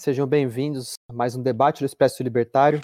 Sejam 0.00 0.26
bem-vindos 0.26 0.94
a 1.10 1.12
mais 1.12 1.36
um 1.36 1.42
debate 1.42 1.80
do 1.80 1.84
Expresso 1.84 2.22
Libertário. 2.22 2.80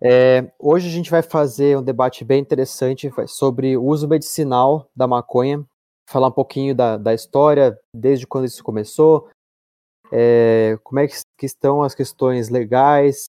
É, 0.00 0.48
hoje 0.60 0.86
a 0.86 0.92
gente 0.92 1.10
vai 1.10 1.22
fazer 1.22 1.76
um 1.76 1.82
debate 1.82 2.24
bem 2.24 2.40
interessante 2.40 3.10
sobre 3.26 3.76
o 3.76 3.82
uso 3.82 4.06
medicinal 4.06 4.88
da 4.94 5.08
maconha, 5.08 5.66
falar 6.08 6.28
um 6.28 6.32
pouquinho 6.32 6.72
da, 6.72 6.96
da 6.96 7.12
história, 7.12 7.76
desde 7.92 8.28
quando 8.28 8.44
isso 8.44 8.62
começou, 8.62 9.28
é, 10.12 10.78
como 10.84 11.00
é 11.00 11.08
que, 11.08 11.16
que 11.36 11.46
estão 11.46 11.82
as 11.82 11.96
questões 11.96 12.48
legais 12.48 13.24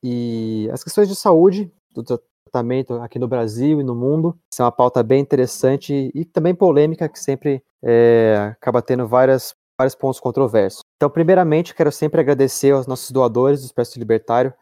e 0.00 0.70
as 0.72 0.84
questões 0.84 1.08
de 1.08 1.16
saúde 1.16 1.72
do 1.92 2.04
tratamento 2.04 2.94
aqui 3.02 3.18
no 3.18 3.26
Brasil 3.26 3.80
e 3.80 3.82
no 3.82 3.96
mundo. 3.96 4.38
Isso 4.52 4.62
é 4.62 4.64
uma 4.64 4.70
pauta 4.70 5.02
bem 5.02 5.20
interessante 5.20 6.12
e 6.14 6.24
também 6.24 6.54
polêmica, 6.54 7.08
que 7.08 7.18
sempre 7.18 7.64
é, 7.82 8.52
acaba 8.52 8.80
tendo 8.80 9.08
várias, 9.08 9.56
vários 9.76 9.96
pontos 9.96 10.20
controversos. 10.20 10.88
Então, 11.00 11.08
primeiramente, 11.08 11.74
quero 11.74 11.90
sempre 11.90 12.20
agradecer 12.20 12.72
aos 12.72 12.86
nossos 12.86 13.10
doadores 13.10 13.62
do 13.62 13.64
Expresso 13.64 13.98
Libertário, 13.98 14.52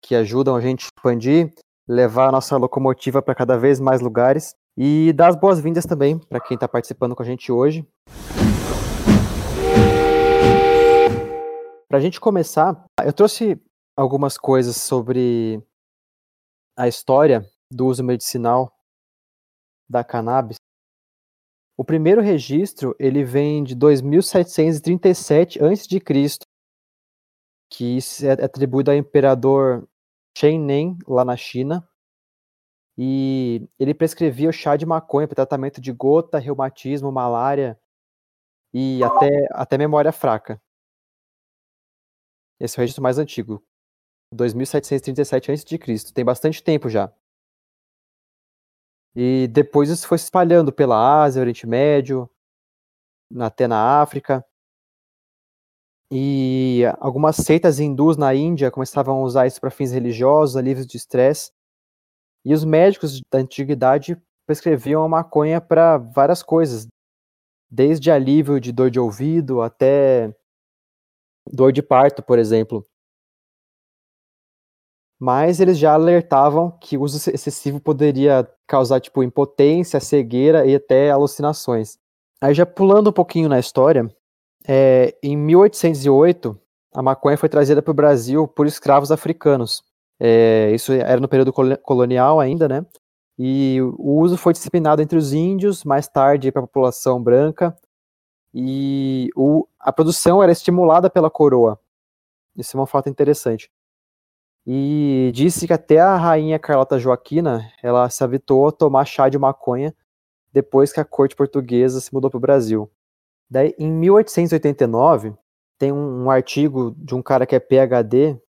que 0.00 0.14
ajudam 0.14 0.54
a 0.54 0.60
gente 0.60 0.84
a 0.84 0.86
expandir, 0.86 1.52
levar 1.88 2.28
a 2.28 2.30
nossa 2.30 2.56
locomotiva 2.56 3.20
para 3.20 3.34
cada 3.34 3.58
vez 3.58 3.80
mais 3.80 4.00
lugares 4.00 4.54
e 4.78 5.12
dar 5.14 5.30
as 5.30 5.34
boas-vindas 5.34 5.84
também 5.84 6.16
para 6.16 6.38
quem 6.38 6.54
está 6.54 6.68
participando 6.68 7.16
com 7.16 7.24
a 7.24 7.26
gente 7.26 7.50
hoje. 7.50 7.84
Para 11.88 11.98
a 11.98 12.00
gente 12.00 12.20
começar, 12.20 12.80
eu 13.04 13.12
trouxe 13.12 13.60
algumas 13.96 14.38
coisas 14.38 14.76
sobre 14.76 15.60
a 16.78 16.86
história 16.86 17.44
do 17.68 17.86
uso 17.86 18.04
medicinal 18.04 18.72
da 19.90 20.04
cannabis. 20.04 20.54
O 21.76 21.84
primeiro 21.84 22.20
registro 22.20 22.94
ele 22.98 23.24
vem 23.24 23.64
de 23.64 23.74
2737 23.74 25.58
a.C., 25.62 26.38
que 27.68 27.98
é 28.22 28.44
atribuído 28.44 28.92
ao 28.92 28.96
imperador 28.96 29.88
Nen 30.42 30.96
lá 31.06 31.24
na 31.24 31.36
China. 31.36 31.86
E 32.96 33.68
ele 33.76 33.92
prescrevia 33.92 34.48
o 34.48 34.52
chá 34.52 34.76
de 34.76 34.86
maconha 34.86 35.26
para 35.26 35.34
tratamento 35.34 35.80
de 35.80 35.92
gota, 35.92 36.38
reumatismo, 36.38 37.10
malária 37.10 37.76
e 38.72 39.02
até, 39.02 39.48
até 39.50 39.76
memória 39.76 40.12
fraca. 40.12 40.62
Esse 42.60 42.78
é 42.78 42.78
o 42.78 42.82
registro 42.82 43.02
mais 43.02 43.18
antigo, 43.18 43.64
2737 44.32 45.50
a.C. 45.50 46.12
Tem 46.12 46.24
bastante 46.24 46.62
tempo 46.62 46.88
já. 46.88 47.12
E 49.14 49.48
depois 49.48 49.88
isso 49.88 50.08
foi 50.08 50.18
se 50.18 50.24
espalhando 50.24 50.72
pela 50.72 51.22
Ásia, 51.22 51.40
Oriente 51.40 51.66
Médio, 51.66 52.28
até 53.38 53.68
na 53.68 54.00
África. 54.00 54.44
E 56.10 56.82
algumas 56.98 57.36
seitas 57.36 57.78
hindus 57.78 58.16
na 58.16 58.34
Índia 58.34 58.70
começavam 58.70 59.16
a 59.18 59.22
usar 59.22 59.46
isso 59.46 59.60
para 59.60 59.70
fins 59.70 59.92
religiosos, 59.92 60.56
alívios 60.56 60.86
de 60.86 60.96
estresse. 60.96 61.52
E 62.44 62.52
os 62.52 62.64
médicos 62.64 63.20
da 63.30 63.38
antiguidade 63.38 64.20
prescreviam 64.46 65.02
a 65.04 65.08
maconha 65.08 65.60
para 65.60 65.96
várias 65.98 66.42
coisas, 66.42 66.86
desde 67.70 68.10
alívio 68.10 68.60
de 68.60 68.72
dor 68.72 68.90
de 68.90 69.00
ouvido 69.00 69.62
até 69.62 70.34
dor 71.52 71.72
de 71.72 71.82
parto, 71.82 72.22
por 72.22 72.38
exemplo 72.38 72.86
mas 75.18 75.60
eles 75.60 75.78
já 75.78 75.94
alertavam 75.94 76.70
que 76.80 76.96
o 76.96 77.02
uso 77.02 77.30
excessivo 77.30 77.80
poderia 77.80 78.48
causar 78.66 79.00
tipo 79.00 79.22
impotência, 79.22 80.00
cegueira 80.00 80.66
e 80.66 80.74
até 80.74 81.10
alucinações. 81.10 81.98
Aí 82.40 82.54
já 82.54 82.66
pulando 82.66 83.10
um 83.10 83.12
pouquinho 83.12 83.48
na 83.48 83.58
história, 83.58 84.10
é, 84.66 85.14
em 85.22 85.36
1808 85.36 86.58
a 86.94 87.02
maconha 87.02 87.36
foi 87.36 87.48
trazida 87.48 87.82
para 87.82 87.90
o 87.90 87.94
Brasil 87.94 88.46
por 88.46 88.66
escravos 88.66 89.10
africanos. 89.10 89.82
É, 90.20 90.70
isso 90.72 90.92
era 90.92 91.20
no 91.20 91.28
período 91.28 91.52
colonial 91.52 92.38
ainda, 92.38 92.68
né? 92.68 92.86
E 93.36 93.78
o 93.98 94.20
uso 94.20 94.36
foi 94.36 94.52
disciplinado 94.52 95.02
entre 95.02 95.18
os 95.18 95.32
índios, 95.32 95.82
mais 95.82 96.06
tarde 96.06 96.52
para 96.52 96.62
a 96.62 96.66
população 96.66 97.20
branca, 97.20 97.76
e 98.54 99.28
o, 99.34 99.66
a 99.80 99.92
produção 99.92 100.40
era 100.40 100.52
estimulada 100.52 101.10
pela 101.10 101.28
coroa. 101.28 101.80
Isso 102.56 102.78
é 102.78 102.80
um 102.80 102.86
fato 102.86 103.08
interessante. 103.08 103.68
E 104.66 105.30
disse 105.34 105.66
que 105.66 105.72
até 105.72 106.00
a 106.00 106.16
rainha 106.16 106.58
Carlota 106.58 106.98
Joaquina, 106.98 107.70
ela 107.82 108.08
se 108.08 108.24
habitou 108.24 108.66
a 108.66 108.72
tomar 108.72 109.04
chá 109.04 109.28
de 109.28 109.38
maconha 109.38 109.94
depois 110.52 110.92
que 110.92 111.00
a 111.00 111.04
corte 111.04 111.36
portuguesa 111.36 112.00
se 112.00 112.14
mudou 112.14 112.30
para 112.30 112.38
o 112.38 112.40
Brasil. 112.40 112.90
Daí, 113.50 113.74
em 113.78 113.90
1889, 113.92 115.34
tem 115.78 115.92
um, 115.92 116.24
um, 116.24 116.30
artigo 116.30 116.94
de 116.96 117.14
um 117.14 117.20
cara 117.20 117.44
que 117.44 117.54
é 117.54 117.60
PhD, 117.60 118.40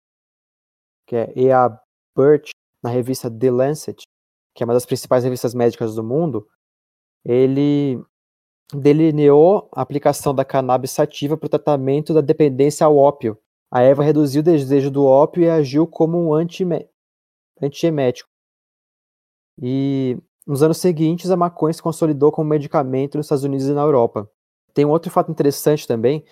que 1.07 1.17
é 1.17 1.33
E.A. 1.35 1.81
Burt, 2.15 2.51
na 2.83 2.91
revista 2.91 3.31
The 3.31 3.51
Lancet, 3.51 4.05
que 4.55 4.63
é 4.63 4.67
uma 4.67 4.75
das 4.75 4.87
principais 4.87 5.25
revistas 5.25 5.53
médicas 5.53 5.97
do 5.97 6.05
mundo, 6.05 6.47
ele 7.25 8.01
delineou 8.73 9.69
a 9.73 9.83
aplicação 9.83 10.35
da 10.35 10.45
cannabis 10.45 10.93
sativa 10.93 11.37
para 11.37 11.47
o 11.47 11.51
tratamento 11.51 12.15
da 12.15 12.21
dependência 12.21 12.87
ao 12.87 12.97
ópio 12.97 13.39
a 13.75 13.83
erva 13.83 14.05
reduziu 14.05 14.41
o 14.41 14.45
desejo 14.45 14.89
do 14.89 15.05
ópio 15.05 15.43
e 15.43 15.51
agiu 15.51 15.85
como 15.85 16.17
um 16.17 16.33
antiemético. 16.33 18.29
E 19.61 20.17
nos 20.47 20.63
anos 20.63 20.79
seguintes, 20.79 21.29
a 21.29 21.37
maconha 21.37 21.73
se 21.73 21.83
consolidou 21.83 22.31
como 22.31 22.49
medicamento 22.49 23.17
nos 23.17 23.27
Estados 23.27 23.43
Unidos 23.43 23.67
e 23.67 23.73
na 23.73 23.81
Europa. 23.81 24.31
Tem 24.73 24.85
um 24.85 24.91
outro 24.91 25.11
fato 25.11 25.33
interessante 25.33 25.89
também, 25.89 26.25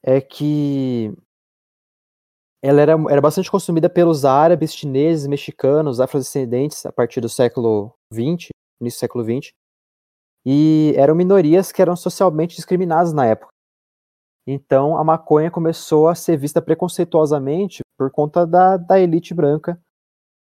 é 0.00 0.20
que 0.20 1.12
ela 2.62 2.80
era, 2.80 2.92
era 3.10 3.20
bastante 3.20 3.50
consumida 3.50 3.90
pelos 3.90 4.24
árabes, 4.24 4.72
chineses, 4.72 5.26
mexicanos, 5.26 5.98
afrodescendentes 5.98 6.86
a 6.86 6.92
partir 6.92 7.20
do 7.20 7.28
século 7.28 7.92
XX, 8.12 8.50
início 8.80 8.98
do 8.98 9.00
século 9.00 9.24
XX, 9.24 9.50
e 10.46 10.94
eram 10.96 11.16
minorias 11.16 11.72
que 11.72 11.82
eram 11.82 11.96
socialmente 11.96 12.54
discriminadas 12.54 13.12
na 13.12 13.26
época. 13.26 13.49
Então 14.46 14.96
a 14.96 15.04
maconha 15.04 15.50
começou 15.50 16.08
a 16.08 16.14
ser 16.14 16.36
vista 16.36 16.60
preconceituosamente 16.62 17.82
por 17.96 18.10
conta 18.10 18.46
da, 18.46 18.76
da 18.76 18.98
elite 18.98 19.34
branca 19.34 19.80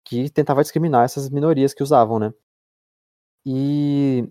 que 0.05 0.29
tentava 0.29 0.61
discriminar 0.61 1.05
essas 1.05 1.29
minorias 1.29 1.73
que 1.73 1.83
usavam, 1.83 2.19
né? 2.19 2.33
E 3.45 4.29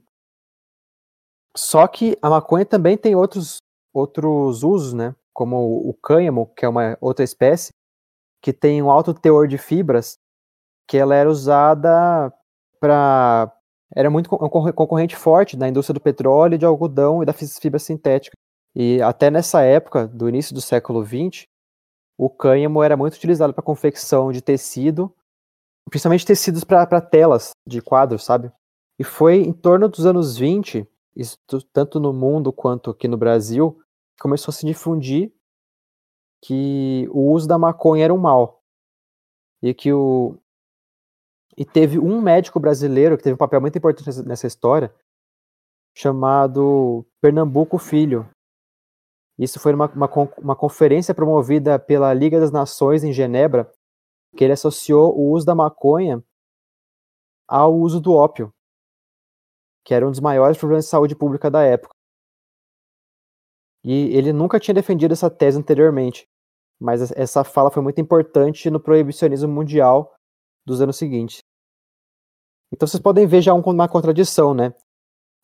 só 1.56 1.86
que 1.86 2.16
a 2.22 2.30
maconha 2.30 2.64
também 2.64 2.96
tem 2.96 3.14
outros 3.14 3.58
outros 3.92 4.62
usos, 4.62 4.92
né? 4.92 5.14
Como 5.32 5.88
o 5.88 5.94
cânhamo, 5.94 6.46
que 6.54 6.64
é 6.64 6.68
uma 6.68 6.96
outra 7.00 7.24
espécie 7.24 7.70
que 8.42 8.52
tem 8.52 8.82
um 8.82 8.90
alto 8.90 9.14
teor 9.14 9.46
de 9.46 9.56
fibras, 9.56 10.18
que 10.88 10.98
ela 10.98 11.14
era 11.14 11.30
usada 11.30 12.32
para 12.80 13.52
era 13.94 14.10
muito 14.10 14.28
concorrente 14.28 15.14
forte 15.14 15.56
na 15.56 15.68
indústria 15.68 15.94
do 15.94 16.00
petróleo, 16.00 16.58
de 16.58 16.64
algodão 16.64 17.22
e 17.22 17.26
da 17.26 17.32
fibra 17.32 17.78
sintética. 17.78 18.36
E 18.74 19.02
até 19.02 19.30
nessa 19.30 19.62
época, 19.62 20.06
do 20.08 20.28
início 20.28 20.54
do 20.54 20.60
século 20.60 21.04
XX, 21.04 21.46
o 22.18 22.30
cânhamo 22.30 22.82
era 22.82 22.96
muito 22.96 23.14
utilizado 23.14 23.52
para 23.52 23.62
confecção 23.62 24.32
de 24.32 24.40
tecido, 24.40 25.14
principalmente 25.90 26.26
tecidos 26.26 26.64
para 26.64 27.00
telas 27.00 27.50
de 27.66 27.82
quadros, 27.82 28.24
sabe? 28.24 28.50
E 28.98 29.04
foi 29.04 29.36
em 29.36 29.52
torno 29.52 29.88
dos 29.88 30.06
anos 30.06 30.36
20, 30.36 30.86
isso, 31.16 31.38
tanto 31.72 31.98
no 31.98 32.12
mundo 32.12 32.52
quanto 32.52 32.90
aqui 32.90 33.08
no 33.08 33.16
Brasil, 33.16 33.78
que 34.16 34.22
começou 34.22 34.52
a 34.52 34.54
se 34.54 34.64
difundir 34.64 35.32
que 36.42 37.08
o 37.10 37.30
uso 37.30 37.46
da 37.46 37.58
maconha 37.58 38.04
era 38.04 38.14
um 38.14 38.18
mal. 38.18 38.62
E 39.62 39.72
que 39.72 39.92
o 39.92 40.38
e 41.56 41.64
teve 41.64 41.98
um 41.98 42.20
médico 42.20 42.58
brasileiro 42.58 43.16
que 43.16 43.22
teve 43.22 43.34
um 43.34 43.38
papel 43.38 43.60
muito 43.60 43.76
importante 43.76 44.22
nessa 44.22 44.46
história, 44.46 44.94
chamado 45.94 47.04
Pernambuco 47.20 47.78
Filho, 47.78 48.26
isso 49.42 49.58
foi 49.58 49.74
uma, 49.74 49.86
uma, 49.92 50.08
uma 50.38 50.56
conferência 50.56 51.14
promovida 51.14 51.78
pela 51.78 52.12
Liga 52.14 52.38
das 52.38 52.50
Nações 52.50 53.02
em 53.02 53.12
Genebra, 53.12 53.72
que 54.36 54.44
ele 54.44 54.52
associou 54.52 55.16
o 55.18 55.30
uso 55.32 55.44
da 55.44 55.54
maconha 55.54 56.22
ao 57.48 57.74
uso 57.74 58.00
do 58.00 58.12
ópio, 58.14 58.52
que 59.84 59.92
era 59.94 60.06
um 60.06 60.10
dos 60.10 60.20
maiores 60.20 60.56
problemas 60.56 60.84
de 60.84 60.90
saúde 60.90 61.16
pública 61.16 61.50
da 61.50 61.62
época. 61.62 61.94
E 63.84 64.16
ele 64.16 64.32
nunca 64.32 64.60
tinha 64.60 64.74
defendido 64.74 65.12
essa 65.12 65.28
tese 65.28 65.58
anteriormente, 65.58 66.28
mas 66.80 67.10
essa 67.12 67.42
fala 67.42 67.70
foi 67.70 67.82
muito 67.82 68.00
importante 68.00 68.70
no 68.70 68.78
proibicionismo 68.80 69.52
mundial 69.52 70.14
dos 70.64 70.80
anos 70.80 70.96
seguintes. 70.96 71.40
Então 72.72 72.86
vocês 72.86 73.02
podem 73.02 73.26
ver 73.26 73.42
já 73.42 73.52
uma 73.52 73.88
contradição, 73.88 74.54
né? 74.54 74.72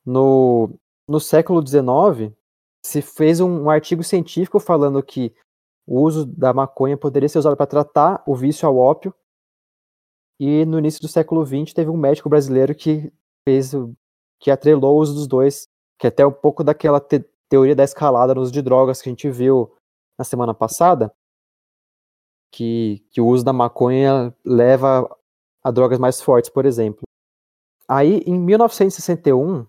No, 0.06 0.70
no 1.06 1.20
século 1.20 1.66
XIX, 1.66 2.32
se 2.88 3.02
fez 3.02 3.38
um, 3.38 3.64
um 3.64 3.70
artigo 3.70 4.02
científico 4.02 4.58
falando 4.58 5.02
que 5.02 5.34
o 5.86 6.00
uso 6.00 6.24
da 6.24 6.54
maconha 6.54 6.96
poderia 6.96 7.28
ser 7.28 7.38
usado 7.38 7.56
para 7.56 7.66
tratar 7.66 8.22
o 8.26 8.34
vício 8.34 8.66
ao 8.66 8.76
ópio. 8.76 9.14
E 10.40 10.64
no 10.64 10.78
início 10.78 11.00
do 11.00 11.08
século 11.08 11.44
XX 11.44 11.74
teve 11.74 11.90
um 11.90 11.96
médico 11.96 12.28
brasileiro 12.28 12.74
que 12.74 13.12
fez 13.46 13.72
que 14.40 14.50
atrelou 14.50 14.96
o 14.96 15.00
uso 15.00 15.14
dos 15.14 15.26
dois, 15.26 15.68
que 15.98 16.06
é 16.06 16.08
até 16.08 16.24
um 16.24 16.32
pouco 16.32 16.64
daquela 16.64 17.00
te 17.00 17.24
teoria 17.48 17.74
da 17.74 17.84
escalada 17.84 18.34
no 18.34 18.42
uso 18.42 18.52
de 18.52 18.62
drogas 18.62 19.02
que 19.02 19.08
a 19.08 19.12
gente 19.12 19.30
viu 19.30 19.74
na 20.18 20.24
semana 20.24 20.54
passada, 20.54 21.12
que, 22.52 23.04
que 23.10 23.20
o 23.20 23.26
uso 23.26 23.44
da 23.44 23.52
maconha 23.52 24.34
leva 24.44 25.08
a 25.62 25.70
drogas 25.70 25.98
mais 25.98 26.20
fortes, 26.20 26.50
por 26.50 26.64
exemplo. 26.64 27.02
Aí, 27.88 28.22
em 28.26 28.38
1961, 28.38 29.66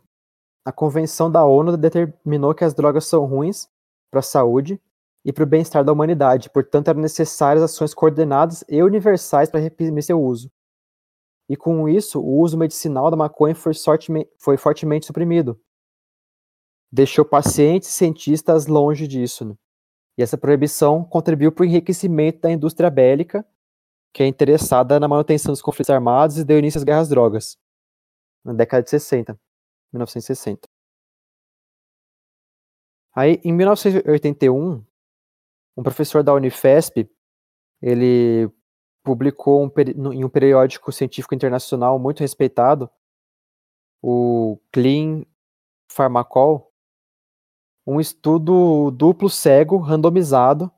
a 0.65 0.71
Convenção 0.71 1.31
da 1.31 1.45
ONU 1.45 1.77
determinou 1.77 2.53
que 2.53 2.63
as 2.63 2.73
drogas 2.73 3.05
são 3.05 3.25
ruins 3.25 3.67
para 4.11 4.19
a 4.19 4.23
saúde 4.23 4.79
e 5.23 5.33
para 5.33 5.43
o 5.43 5.47
bem-estar 5.47 5.83
da 5.83 5.91
humanidade, 5.91 6.49
portanto, 6.49 6.87
eram 6.87 7.01
necessárias 7.01 7.63
ações 7.63 7.93
coordenadas 7.93 8.63
e 8.69 8.81
universais 8.81 9.49
para 9.49 9.59
reprimir 9.59 10.03
seu 10.03 10.21
uso. 10.21 10.51
E 11.49 11.55
com 11.55 11.89
isso, 11.89 12.21
o 12.21 12.39
uso 12.39 12.57
medicinal 12.57 13.09
da 13.09 13.17
maconha 13.17 13.55
foi, 13.55 13.73
foi 14.37 14.57
fortemente 14.57 15.07
suprimido. 15.07 15.59
Deixou 16.91 17.25
pacientes 17.25 17.89
e 17.89 17.91
cientistas 17.91 18.67
longe 18.67 19.07
disso. 19.07 19.45
Né? 19.45 19.55
E 20.17 20.21
essa 20.21 20.37
proibição 20.37 21.03
contribuiu 21.03 21.51
para 21.51 21.63
o 21.63 21.65
enriquecimento 21.65 22.41
da 22.41 22.51
indústria 22.51 22.89
bélica, 22.89 23.45
que 24.13 24.23
é 24.23 24.27
interessada 24.27 24.99
na 24.99 25.07
manutenção 25.07 25.51
dos 25.51 25.61
conflitos 25.61 25.89
armados 25.89 26.37
e 26.37 26.43
deu 26.43 26.59
início 26.59 26.77
às 26.77 26.83
guerras 26.83 27.09
drogas, 27.09 27.57
na 28.43 28.53
década 28.53 28.83
de 28.83 28.89
60, 28.89 29.39
1960. 29.91 30.67
Aí, 33.15 33.39
em 33.43 33.51
1981, 33.51 34.83
um 35.75 35.83
professor 35.83 36.23
da 36.23 36.33
Unifesp, 36.33 37.09
ele 37.81 38.49
publicou 39.03 39.63
um, 39.63 40.11
em 40.13 40.23
um 40.23 40.29
periódico 40.29 40.91
científico 40.91 41.33
internacional 41.33 41.97
muito 41.97 42.19
respeitado, 42.19 42.89
o 44.01 44.59
Clean 44.71 45.25
Pharmacol, 45.91 46.71
um 47.85 47.99
estudo 47.99 48.91
duplo 48.91 49.29
cego, 49.29 49.77
randomizado, 49.77 50.71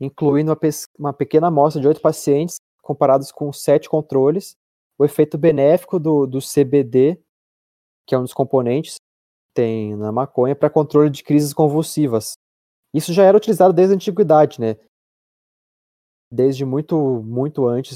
incluindo 0.00 0.50
uma, 0.50 0.58
uma 0.98 1.12
pequena 1.12 1.46
amostra 1.48 1.80
de 1.80 1.88
oito 1.88 2.00
pacientes, 2.00 2.56
comparados 2.82 3.30
com 3.30 3.52
sete 3.52 3.88
controles, 3.88 4.56
o 4.98 5.04
efeito 5.04 5.38
benéfico 5.38 6.00
do, 6.00 6.26
do 6.26 6.38
CBD, 6.40 7.22
que 8.08 8.14
é 8.14 8.18
um 8.18 8.22
dos 8.22 8.32
componentes 8.32 8.94
que 8.94 9.54
tem 9.54 9.94
na 9.94 10.10
maconha, 10.10 10.56
para 10.56 10.70
controle 10.70 11.10
de 11.10 11.22
crises 11.22 11.52
convulsivas. 11.52 12.32
Isso 12.94 13.12
já 13.12 13.22
era 13.22 13.36
utilizado 13.36 13.74
desde 13.74 13.92
a 13.92 13.96
antiguidade, 13.96 14.58
né? 14.58 14.76
Desde 16.32 16.64
muito, 16.64 17.22
muito 17.22 17.66
antes, 17.66 17.94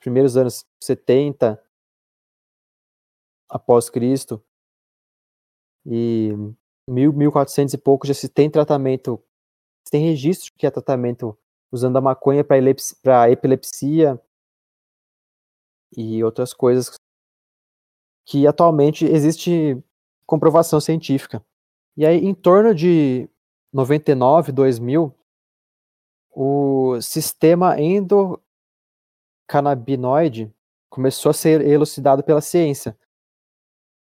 primeiros 0.00 0.36
anos 0.36 0.64
70 0.82 1.60
após 3.50 3.90
Cristo 3.90 4.42
e 5.86 6.30
mil, 6.88 7.12
1400 7.12 7.74
e 7.74 7.78
pouco 7.78 8.06
já 8.06 8.14
se 8.14 8.28
tem 8.28 8.50
tratamento, 8.50 9.22
se 9.86 9.90
tem 9.90 10.04
registro 10.04 10.52
que 10.56 10.66
é 10.66 10.70
tratamento 10.70 11.36
usando 11.72 11.96
a 11.96 12.00
maconha 12.00 12.44
para 12.44 13.30
epilepsia 13.30 14.20
e 15.96 16.22
outras 16.22 16.52
coisas 16.52 16.96
que 18.24 18.46
atualmente 18.46 19.04
existe 19.04 19.76
comprovação 20.26 20.80
científica. 20.80 21.44
E 21.96 22.06
aí, 22.06 22.24
em 22.24 22.34
torno 22.34 22.74
de 22.74 23.28
99, 23.72 24.50
2000, 24.52 25.14
o 26.30 27.00
sistema 27.00 27.80
endocannabinoide 27.80 30.52
começou 30.90 31.30
a 31.30 31.34
ser 31.34 31.60
elucidado 31.60 32.24
pela 32.24 32.40
ciência. 32.40 32.96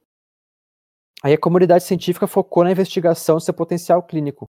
Aí 1.22 1.34
a 1.34 1.38
comunidade 1.38 1.84
científica 1.84 2.26
focou 2.26 2.64
na 2.64 2.72
investigação 2.72 3.36
do 3.36 3.42
seu 3.42 3.52
potencial 3.52 4.02
clínico 4.02 4.48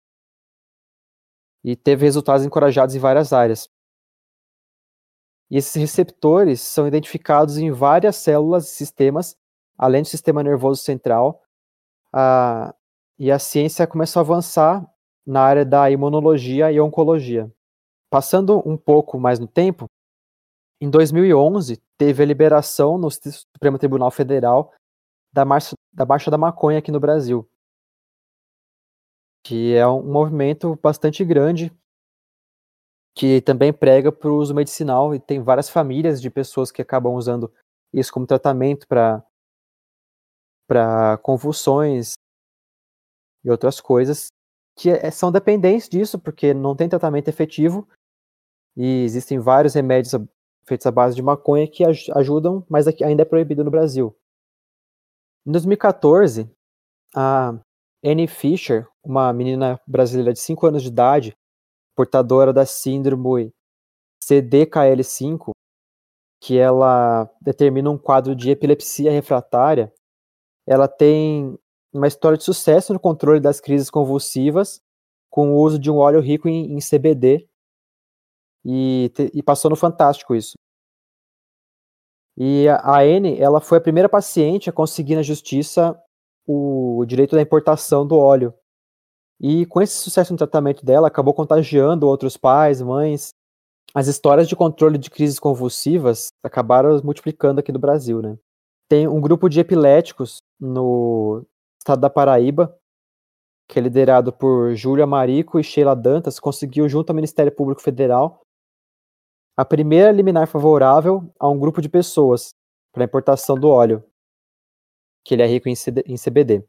e 1.64 1.76
teve 1.76 2.04
resultados 2.04 2.44
encorajados 2.44 2.96
em 2.96 3.00
várias 3.00 3.32
áreas. 3.32 3.70
E 5.52 5.58
esses 5.58 5.76
receptores 5.76 6.62
são 6.62 6.88
identificados 6.88 7.60
em 7.60 7.70
várias 7.70 8.16
células 8.16 8.72
e 8.72 8.76
sistemas, 8.76 9.38
além 9.78 10.02
do 10.02 10.08
sistema 10.08 10.42
nervoso 10.42 10.82
central. 10.82 11.44
A, 12.12 12.74
e 13.18 13.32
a 13.32 13.40
ciência 13.40 13.88
começou 13.88 14.20
a 14.20 14.24
avançar 14.24 14.86
na 15.26 15.42
área 15.42 15.66
da 15.66 15.90
imunologia 15.90 16.72
e 16.72 16.80
oncologia. 16.80 17.52
Passando 18.10 18.62
um 18.66 18.78
pouco 18.78 19.20
mais 19.20 19.40
no 19.40 19.48
tempo, 19.48 19.90
em 20.80 20.90
2011 20.90 21.82
teve 21.98 22.24
a 22.24 22.26
liberação 22.26 22.98
no 22.98 23.10
Supremo 23.10 23.80
Tribunal 23.80 24.12
Federal 24.12 24.74
da 25.34 25.44
marcha 25.46 25.76
da, 25.94 26.06
marcha 26.06 26.30
da 26.30 26.38
maconha 26.38 26.80
aqui 26.80 26.92
no 26.92 27.00
Brasil, 27.00 27.50
que 29.44 29.74
é 29.74 29.88
um 29.88 30.04
movimento 30.04 30.78
bastante 30.82 31.24
grande 31.24 31.72
que 33.18 33.40
também 33.42 33.72
prega 33.72 34.12
para 34.12 34.30
o 34.30 34.38
uso 34.38 34.54
medicinal 34.54 35.16
e 35.16 35.20
tem 35.20 35.42
várias 35.42 35.70
famílias 35.70 36.22
de 36.22 36.30
pessoas 36.30 36.70
que 36.70 36.82
acabam 36.82 37.14
usando 37.14 37.52
isso 37.94 38.12
como 38.12 38.28
tratamento 38.28 38.86
para 38.88 39.24
para 40.68 41.18
convulsões 41.20 42.16
e 43.46 43.50
outras 43.52 43.80
coisas 43.80 44.28
que 44.76 44.90
é, 44.90 45.10
são 45.12 45.32
dependentes 45.32 45.88
disso 45.88 46.20
porque 46.20 46.54
não 46.54 46.76
tem 46.76 46.90
tratamento 46.90 47.30
efetivo 47.30 47.88
e 48.76 49.04
existem 49.04 49.40
vários 49.40 49.74
remédios 49.74 50.14
feitos 50.68 50.86
à 50.86 50.92
base 50.92 51.16
de 51.16 51.22
maconha 51.22 51.68
que 51.68 51.84
ajudam, 52.16 52.66
mas 52.68 52.88
ainda 52.88 53.22
é 53.22 53.26
proibido 53.26 53.64
no 53.64 53.72
Brasil. 53.72 54.14
Em 55.48 55.52
2014, 55.52 56.50
a 57.16 57.54
Annie 58.04 58.28
Fisher, 58.28 58.88
uma 59.04 59.32
menina 59.32 59.80
brasileira 59.88 60.34
de 60.34 60.40
5 60.40 60.66
anos 60.66 60.82
de 60.82 60.90
idade, 60.90 61.38
portadora 61.96 62.52
da 62.52 62.66
síndrome 62.66 63.54
CDKL5, 64.24 65.52
que 66.42 66.58
ela 66.58 67.30
determina 67.42 67.90
um 67.90 67.98
quadro 67.98 68.36
de 68.36 68.50
epilepsia 68.50 69.12
refratária, 69.12 69.94
ela 70.68 70.88
tem 70.88 71.58
uma 71.98 72.08
história 72.08 72.38
de 72.38 72.44
sucesso 72.44 72.94
no 72.94 73.00
controle 73.00 73.40
das 73.40 73.60
crises 73.60 73.90
convulsivas 73.90 74.82
com 75.30 75.54
o 75.54 75.58
uso 75.58 75.80
de 75.80 75.90
um 75.90 75.98
óleo 75.98 76.20
rico 76.20 76.48
em, 76.48 76.74
em 76.74 76.80
CBD 76.80 77.48
e, 78.64 79.12
e 79.34 79.44
passou 79.44 79.70
no 79.70 79.76
Fantástico 79.76 80.36
isso. 80.36 80.54
E 82.38 82.68
a 82.68 83.00
Anne, 83.02 83.40
ela 83.40 83.62
foi 83.62 83.78
a 83.78 83.82
primeira 83.82 84.10
paciente 84.10 84.70
a 84.70 84.74
conseguir 84.74 85.16
na 85.16 85.22
justiça 85.22 85.98
o 86.46 87.06
direito 87.08 87.36
da 87.36 87.42
importação 87.42 88.06
do 88.06 88.18
óleo. 88.18 88.54
E 89.40 89.66
com 89.66 89.82
esse 89.82 89.96
sucesso 89.96 90.34
no 90.34 90.38
tratamento 90.38 90.86
dela, 90.86 91.08
acabou 91.08 91.34
contagiando 91.34 92.08
outros 92.08 92.36
pais, 92.36 92.82
mães. 92.82 93.30
As 93.94 94.08
histórias 94.08 94.50
de 94.50 94.56
controle 94.56 94.98
de 94.98 95.10
crises 95.10 95.40
convulsivas 95.40 96.28
acabaram 96.44 97.00
multiplicando 97.04 97.60
aqui 97.60 97.72
no 97.72 97.80
Brasil, 97.80 98.22
né? 98.22 98.38
Tem 98.90 99.08
um 99.08 99.22
grupo 99.22 99.50
de 99.50 99.60
epiléticos 99.60 100.40
no 100.60 101.46
estado 101.86 102.02
da 102.02 102.10
Paraíba, 102.10 102.76
que 103.70 103.78
é 103.78 103.82
liderado 103.82 104.34
por 104.34 104.74
Júlia 104.76 105.06
Marico 105.06 105.60
e 105.60 105.64
Sheila 105.64 105.96
Dantas, 105.96 106.40
conseguiu, 106.40 106.90
junto 106.90 107.12
ao 107.12 107.16
Ministério 107.16 107.52
Público 107.52 107.82
Federal, 107.82 108.42
a 109.56 109.64
primeira 109.64 110.12
liminar 110.12 110.48
favorável 110.48 111.32
a 111.40 111.48
um 111.48 111.60
grupo 111.60 111.82
de 111.82 111.88
pessoas 111.88 112.56
para 112.92 113.04
a 113.04 113.06
importação 113.06 113.56
do 113.56 113.70
óleo, 113.70 114.04
que 115.24 115.36
ele 115.36 115.44
é 115.44 115.46
rico 115.46 115.70
em 115.70 116.16
CBD. 116.18 116.68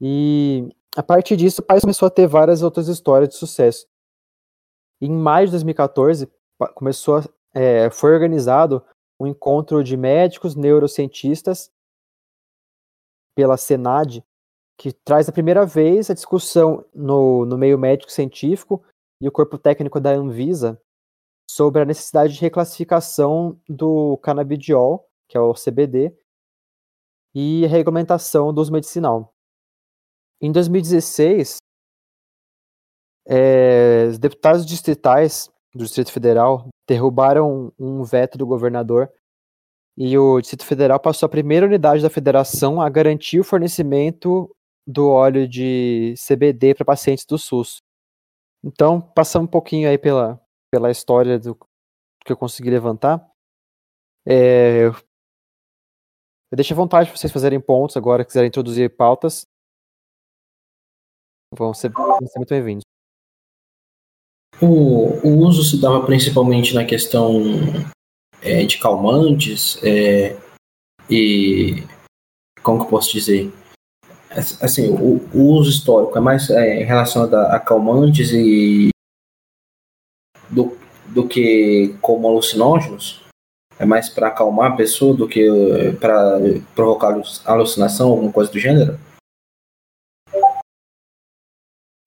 E 0.00 0.68
a 0.96 1.02
partir 1.02 1.36
disso, 1.36 1.62
o 1.62 1.64
país 1.64 1.82
começou 1.82 2.06
a 2.06 2.10
ter 2.10 2.26
várias 2.26 2.62
outras 2.62 2.88
histórias 2.88 3.28
de 3.28 3.36
sucesso. 3.36 3.86
Em 5.00 5.10
maio 5.10 5.46
de 5.46 5.52
2014, 5.52 6.28
começou 6.74 7.18
a, 7.18 7.24
é, 7.54 7.88
foi 7.90 8.12
organizado 8.12 8.84
um 9.18 9.26
encontro 9.26 9.82
de 9.84 9.96
médicos 9.96 10.56
neurocientistas 10.56 11.70
pela 13.34 13.56
Senad, 13.56 14.22
que 14.78 14.92
traz 14.92 15.28
a 15.28 15.32
primeira 15.32 15.66
vez 15.66 16.10
a 16.10 16.14
discussão 16.14 16.84
no, 16.94 17.44
no 17.44 17.58
meio 17.58 17.78
médico 17.78 18.10
científico 18.10 18.82
e 19.20 19.28
o 19.28 19.32
corpo 19.32 19.58
técnico 19.58 20.00
da 20.00 20.10
Anvisa 20.10 20.80
sobre 21.50 21.82
a 21.82 21.84
necessidade 21.84 22.34
de 22.34 22.40
reclassificação 22.40 23.60
do 23.68 24.16
canabidiol, 24.18 25.06
que 25.28 25.36
é 25.36 25.40
o 25.40 25.52
CBD, 25.52 26.16
e 27.34 27.64
a 27.64 27.68
regulamentação 27.68 28.52
do 28.52 28.60
uso 28.60 28.72
medicinal. 28.72 29.34
Em 30.40 30.50
2016, 30.50 31.58
é, 33.26 34.06
os 34.08 34.18
deputados 34.18 34.64
distritais 34.64 35.50
do 35.74 35.84
Distrito 35.84 36.10
Federal 36.10 36.68
derrubaram 36.88 37.72
um 37.78 38.02
veto 38.02 38.38
do 38.38 38.46
governador 38.46 39.12
e 40.02 40.16
o 40.16 40.40
Distrito 40.40 40.64
Federal 40.64 40.98
passou 40.98 41.26
a 41.26 41.30
primeira 41.30 41.66
unidade 41.66 42.02
da 42.02 42.08
federação 42.08 42.80
a 42.80 42.88
garantir 42.88 43.38
o 43.38 43.44
fornecimento 43.44 44.50
do 44.86 45.10
óleo 45.10 45.46
de 45.46 46.14
CBD 46.26 46.74
para 46.74 46.86
pacientes 46.86 47.26
do 47.26 47.36
SUS. 47.36 47.82
Então, 48.64 48.98
passando 48.98 49.44
um 49.44 49.50
pouquinho 49.50 49.90
aí 49.90 49.98
pela, 49.98 50.40
pela 50.72 50.90
história 50.90 51.38
do 51.38 51.54
que 52.24 52.32
eu 52.32 52.36
consegui 52.36 52.70
levantar, 52.70 53.30
é, 54.26 54.86
eu 54.86 56.56
deixo 56.56 56.72
à 56.72 56.76
vontade 56.76 57.10
para 57.10 57.18
vocês 57.18 57.30
fazerem 57.30 57.60
pontos 57.60 57.94
agora, 57.94 58.24
quiserem 58.24 58.48
introduzir 58.48 58.96
pautas. 58.96 59.46
Vão 61.54 61.74
ser, 61.74 61.90
vão 61.90 62.26
ser 62.26 62.38
muito 62.38 62.48
bem-vindos. 62.48 62.84
O, 64.62 65.28
o, 65.28 65.46
uso 65.46 65.62
se 65.62 65.78
dava 65.78 66.06
principalmente 66.06 66.74
na 66.74 66.86
questão 66.86 67.42
é, 68.42 68.64
de 68.64 68.78
calmantes 68.78 69.78
é, 69.82 70.36
e 71.08 71.84
como 72.62 72.78
que 72.78 72.84
eu 72.84 72.90
posso 72.90 73.12
dizer 73.12 73.52
assim 74.60 74.88
o, 74.88 75.16
o 75.34 75.42
uso 75.54 75.70
histórico 75.70 76.16
é 76.16 76.20
mais 76.20 76.48
é, 76.50 76.84
relacionado 76.84 77.34
a, 77.34 77.56
a 77.56 77.60
calmantes 77.60 78.30
e 78.32 78.90
do, 80.48 80.76
do 81.06 81.26
que 81.26 81.96
como 82.00 82.28
alucinógenos 82.28 83.24
é 83.78 83.84
mais 83.84 84.08
para 84.08 84.28
acalmar 84.28 84.72
a 84.72 84.76
pessoa 84.76 85.16
do 85.16 85.26
que 85.26 85.48
para 86.00 86.38
provocar 86.74 87.20
alucinação 87.44 88.10
alguma 88.10 88.32
coisa 88.32 88.50
do 88.50 88.58
gênero 88.58 88.98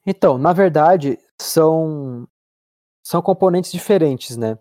então 0.06 0.38
na 0.38 0.54
verdade 0.54 1.18
são 1.42 2.28
são 3.04 3.22
componentes 3.22 3.72
diferentes, 3.72 4.38
né? 4.38 4.58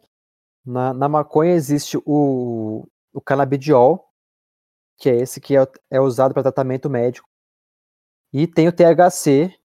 Na, 0.64 0.94
na 0.94 1.08
maconha 1.08 1.52
existe 1.52 1.98
o, 2.06 2.86
o 3.12 3.20
canabidiol, 3.20 4.08
que 4.96 5.10
é 5.10 5.16
esse 5.16 5.40
que 5.40 5.56
é, 5.56 5.66
é 5.90 6.00
usado 6.00 6.32
para 6.32 6.42
tratamento 6.42 6.88
médico. 6.88 7.28
E 8.32 8.46
tem 8.46 8.68
o 8.68 8.72
THC, 8.72 9.58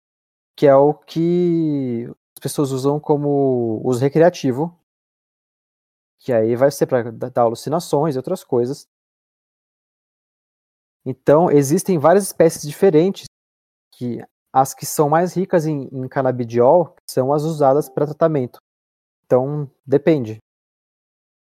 que 0.56 0.66
é 0.66 0.74
o 0.74 0.94
que 0.94 2.06
as 2.36 2.40
pessoas 2.40 2.72
usam 2.72 2.98
como 2.98 3.80
uso 3.84 4.00
recreativo, 4.00 4.76
que 6.18 6.32
aí 6.32 6.56
vai 6.56 6.70
ser 6.70 6.86
para 6.86 7.12
dar 7.12 7.42
alucinações 7.42 8.14
e 8.14 8.18
outras 8.18 8.42
coisas. 8.42 8.88
Então, 11.04 11.50
existem 11.50 11.98
várias 11.98 12.24
espécies 12.24 12.62
diferentes, 12.62 13.26
que 13.92 14.20
as 14.52 14.74
que 14.74 14.84
são 14.84 15.08
mais 15.08 15.34
ricas 15.34 15.66
em, 15.66 15.88
em 15.92 16.08
canabidiol 16.08 16.96
são 17.06 17.32
as 17.32 17.42
usadas 17.42 17.88
para 17.88 18.06
tratamento. 18.06 18.58
Então, 19.24 19.70
depende. 19.86 20.38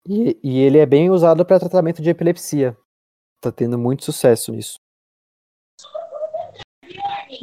E, 0.08 0.40
e 0.42 0.58
ele 0.60 0.78
é 0.78 0.86
bem 0.86 1.10
usado 1.10 1.44
para 1.44 1.60
tratamento 1.60 2.00
de 2.00 2.08
epilepsia. 2.08 2.74
Tá 3.42 3.52
tendo 3.52 3.78
muito 3.78 4.04
sucesso 4.04 4.50
nisso. 4.52 4.78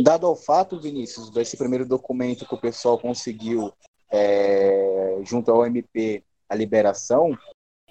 Dado 0.04 0.26
ao 0.26 0.36
fato, 0.36 0.80
Vinícius, 0.80 1.30
desse 1.30 1.56
primeiro 1.56 1.86
documento 1.86 2.48
que 2.48 2.56
o 2.56 2.60
pessoal 2.60 2.98
conseguiu 2.98 3.72
é, 4.10 5.20
junto 5.24 5.52
ao 5.52 5.64
MP 5.66 6.24
a 6.50 6.56
liberação, 6.56 7.38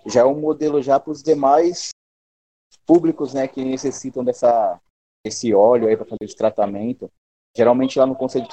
já 0.07 0.23
é 0.23 0.25
um 0.25 0.40
modelo 0.40 0.83
já 0.83 0.99
para 0.99 1.12
os 1.12 1.23
demais 1.23 1.90
públicos, 2.85 3.33
né, 3.33 3.47
que 3.47 3.64
necessitam 3.64 4.25
dessa 4.25 4.81
esse 5.25 5.54
óleo 5.54 5.88
aí 5.88 5.97
para 5.97 6.04
fazer 6.04 6.25
esse 6.25 6.37
tratamento. 6.37 7.11
Geralmente 7.57 7.99
lá 7.99 8.07
no 8.07 8.16
Conselho 8.16 8.49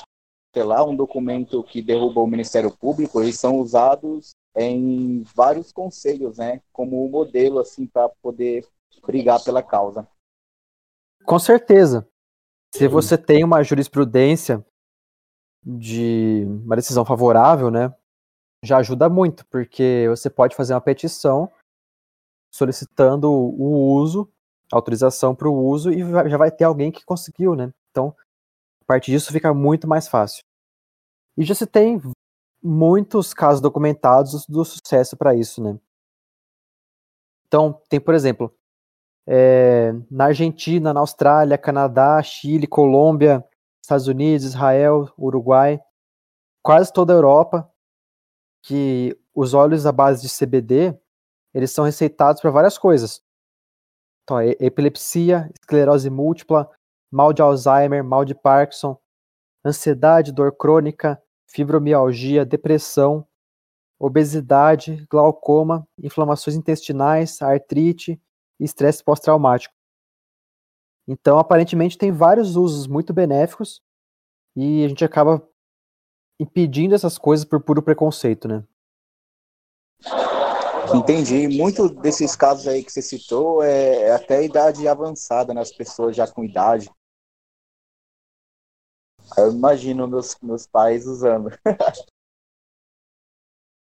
lá 0.55 0.83
um 0.85 0.95
documento 0.95 1.63
que 1.63 1.81
derrubou 1.81 2.25
o 2.25 2.29
Ministério 2.29 2.75
Público, 2.77 3.21
eles 3.21 3.39
são 3.39 3.57
usados 3.57 4.31
em 4.55 5.23
vários 5.35 5.71
conselhos, 5.71 6.37
né, 6.37 6.61
como 6.71 7.05
um 7.05 7.09
modelo 7.09 7.59
assim 7.59 7.87
para 7.87 8.09
poder 8.09 8.67
brigar 9.05 9.43
pela 9.43 9.63
causa. 9.63 10.07
Com 11.25 11.39
certeza. 11.39 12.07
Se 12.73 12.87
você 12.87 13.17
tem 13.17 13.43
uma 13.43 13.63
jurisprudência 13.63 14.65
de 15.63 16.43
uma 16.63 16.75
decisão 16.75 17.05
favorável, 17.05 17.69
né, 17.69 17.93
já 18.63 18.77
ajuda 18.77 19.09
muito, 19.09 19.45
porque 19.47 20.05
você 20.09 20.29
pode 20.29 20.55
fazer 20.55 20.73
uma 20.73 20.81
petição 20.81 21.51
solicitando 22.53 23.31
o 23.31 23.93
uso, 23.93 24.29
autorização 24.71 25.35
para 25.35 25.49
o 25.49 25.65
uso 25.65 25.91
e 25.91 25.99
já 26.29 26.37
vai 26.37 26.51
ter 26.51 26.63
alguém 26.63 26.91
que 26.91 27.05
conseguiu, 27.05 27.55
né? 27.55 27.73
Então, 27.89 28.15
partir 28.91 29.11
disso 29.11 29.31
fica 29.31 29.53
muito 29.53 29.87
mais 29.87 30.09
fácil. 30.09 30.43
E 31.37 31.45
já 31.45 31.55
se 31.55 31.65
tem 31.65 31.97
muitos 32.63 33.33
casos 33.33 33.61
documentados 33.61 34.45
do 34.45 34.63
sucesso 34.63 35.17
para 35.17 35.35
isso, 35.35 35.63
né? 35.63 35.79
Então, 37.47 37.81
tem, 37.89 37.99
por 37.99 38.13
exemplo, 38.13 38.53
é, 39.27 39.91
na 40.09 40.25
Argentina, 40.25 40.93
na 40.93 40.99
Austrália, 40.99 41.57
Canadá, 41.57 42.21
Chile, 42.23 42.67
Colômbia, 42.67 43.45
Estados 43.81 44.07
Unidos, 44.07 44.45
Israel, 44.45 45.11
Uruguai, 45.17 45.81
quase 46.63 46.93
toda 46.93 47.13
a 47.13 47.15
Europa, 47.15 47.69
que 48.63 49.17
os 49.33 49.53
óleos 49.53 49.85
à 49.85 49.91
base 49.91 50.21
de 50.21 50.33
CBD, 50.33 50.97
eles 51.53 51.71
são 51.71 51.83
receitados 51.83 52.41
para 52.41 52.51
várias 52.51 52.77
coisas. 52.77 53.21
Então, 54.23 54.39
é 54.39 54.51
epilepsia, 54.59 55.49
esclerose 55.59 56.09
múltipla, 56.09 56.69
mal 57.11 57.33
de 57.33 57.41
Alzheimer, 57.41 58.03
mal 58.03 58.23
de 58.23 58.35
Parkinson, 58.35 58.97
ansiedade, 59.65 60.31
dor 60.31 60.55
crônica, 60.55 61.21
fibromialgia, 61.51 62.45
depressão, 62.45 63.27
obesidade, 63.99 65.05
glaucoma, 65.09 65.87
inflamações 66.01 66.55
intestinais, 66.55 67.41
artrite 67.41 68.19
e 68.59 68.63
estresse 68.63 69.03
pós-traumático. 69.03 69.73
Então, 71.07 71.37
aparentemente, 71.37 71.97
tem 71.97 72.11
vários 72.11 72.55
usos 72.55 72.87
muito 72.87 73.13
benéficos 73.13 73.81
e 74.55 74.83
a 74.83 74.87
gente 74.87 75.03
acaba 75.03 75.47
impedindo 76.39 76.95
essas 76.95 77.17
coisas 77.17 77.45
por 77.45 77.61
puro 77.61 77.81
preconceito, 77.81 78.47
né? 78.47 78.63
Entendi. 80.95 81.47
Muito 81.47 81.87
desses 81.89 82.35
casos 82.35 82.67
aí 82.67 82.83
que 82.83 82.91
você 82.91 83.01
citou 83.01 83.61
é 83.63 84.11
até 84.11 84.43
idade 84.43 84.87
avançada, 84.87 85.53
né? 85.53 85.61
pessoas 85.77 86.15
já 86.15 86.27
com 86.27 86.43
idade. 86.43 86.89
Eu 89.37 89.51
imagino 89.51 90.07
meus, 90.07 90.37
meus 90.41 90.67
pais 90.67 91.05
usando. 91.05 91.49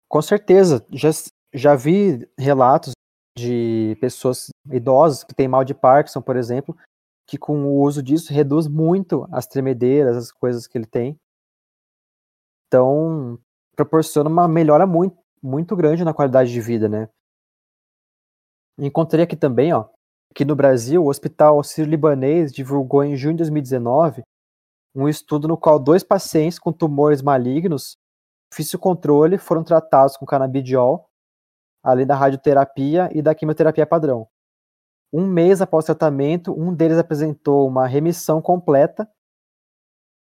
Com 0.08 0.20
certeza. 0.20 0.84
Já, 0.92 1.08
já 1.54 1.74
vi 1.74 2.28
relatos 2.38 2.92
de 3.36 3.96
pessoas 4.00 4.48
idosas 4.70 5.24
que 5.24 5.34
têm 5.34 5.48
mal 5.48 5.64
de 5.64 5.74
Parkinson, 5.74 6.20
por 6.20 6.36
exemplo, 6.36 6.76
que 7.26 7.38
com 7.38 7.64
o 7.64 7.80
uso 7.80 8.02
disso 8.02 8.32
reduz 8.32 8.68
muito 8.68 9.26
as 9.32 9.46
tremedeiras, 9.46 10.16
as 10.16 10.30
coisas 10.30 10.66
que 10.66 10.76
ele 10.76 10.86
tem. 10.86 11.16
Então, 12.66 13.38
proporciona 13.74 14.28
uma 14.28 14.46
melhora 14.46 14.86
muito, 14.86 15.16
muito 15.42 15.74
grande 15.74 16.04
na 16.04 16.12
qualidade 16.12 16.52
de 16.52 16.60
vida, 16.60 16.88
né? 16.88 17.08
Encontrei 18.78 19.24
aqui 19.24 19.36
também, 19.36 19.72
ó, 19.72 19.88
que 20.34 20.44
no 20.44 20.56
Brasil, 20.56 21.02
o 21.02 21.08
Hospital 21.08 21.62
Sírio-Libanês 21.62 22.52
divulgou 22.52 23.04
em 23.04 23.16
junho 23.16 23.34
de 23.34 23.38
2019 23.38 24.22
um 24.94 25.08
estudo 25.08 25.48
no 25.48 25.56
qual 25.56 25.78
dois 25.78 26.02
pacientes 26.02 26.58
com 26.58 26.72
tumores 26.72 27.22
malignos, 27.22 27.96
difícil 28.50 28.78
controle, 28.78 29.38
foram 29.38 29.64
tratados 29.64 30.16
com 30.16 30.26
canabidiol, 30.26 31.08
além 31.82 32.06
da 32.06 32.14
radioterapia 32.14 33.08
e 33.12 33.22
da 33.22 33.34
quimioterapia 33.34 33.86
padrão. 33.86 34.28
Um 35.12 35.26
mês 35.26 35.60
após 35.60 35.84
o 35.84 35.86
tratamento, 35.86 36.52
um 36.58 36.74
deles 36.74 36.98
apresentou 36.98 37.68
uma 37.68 37.86
remissão 37.86 38.40
completa, 38.40 39.08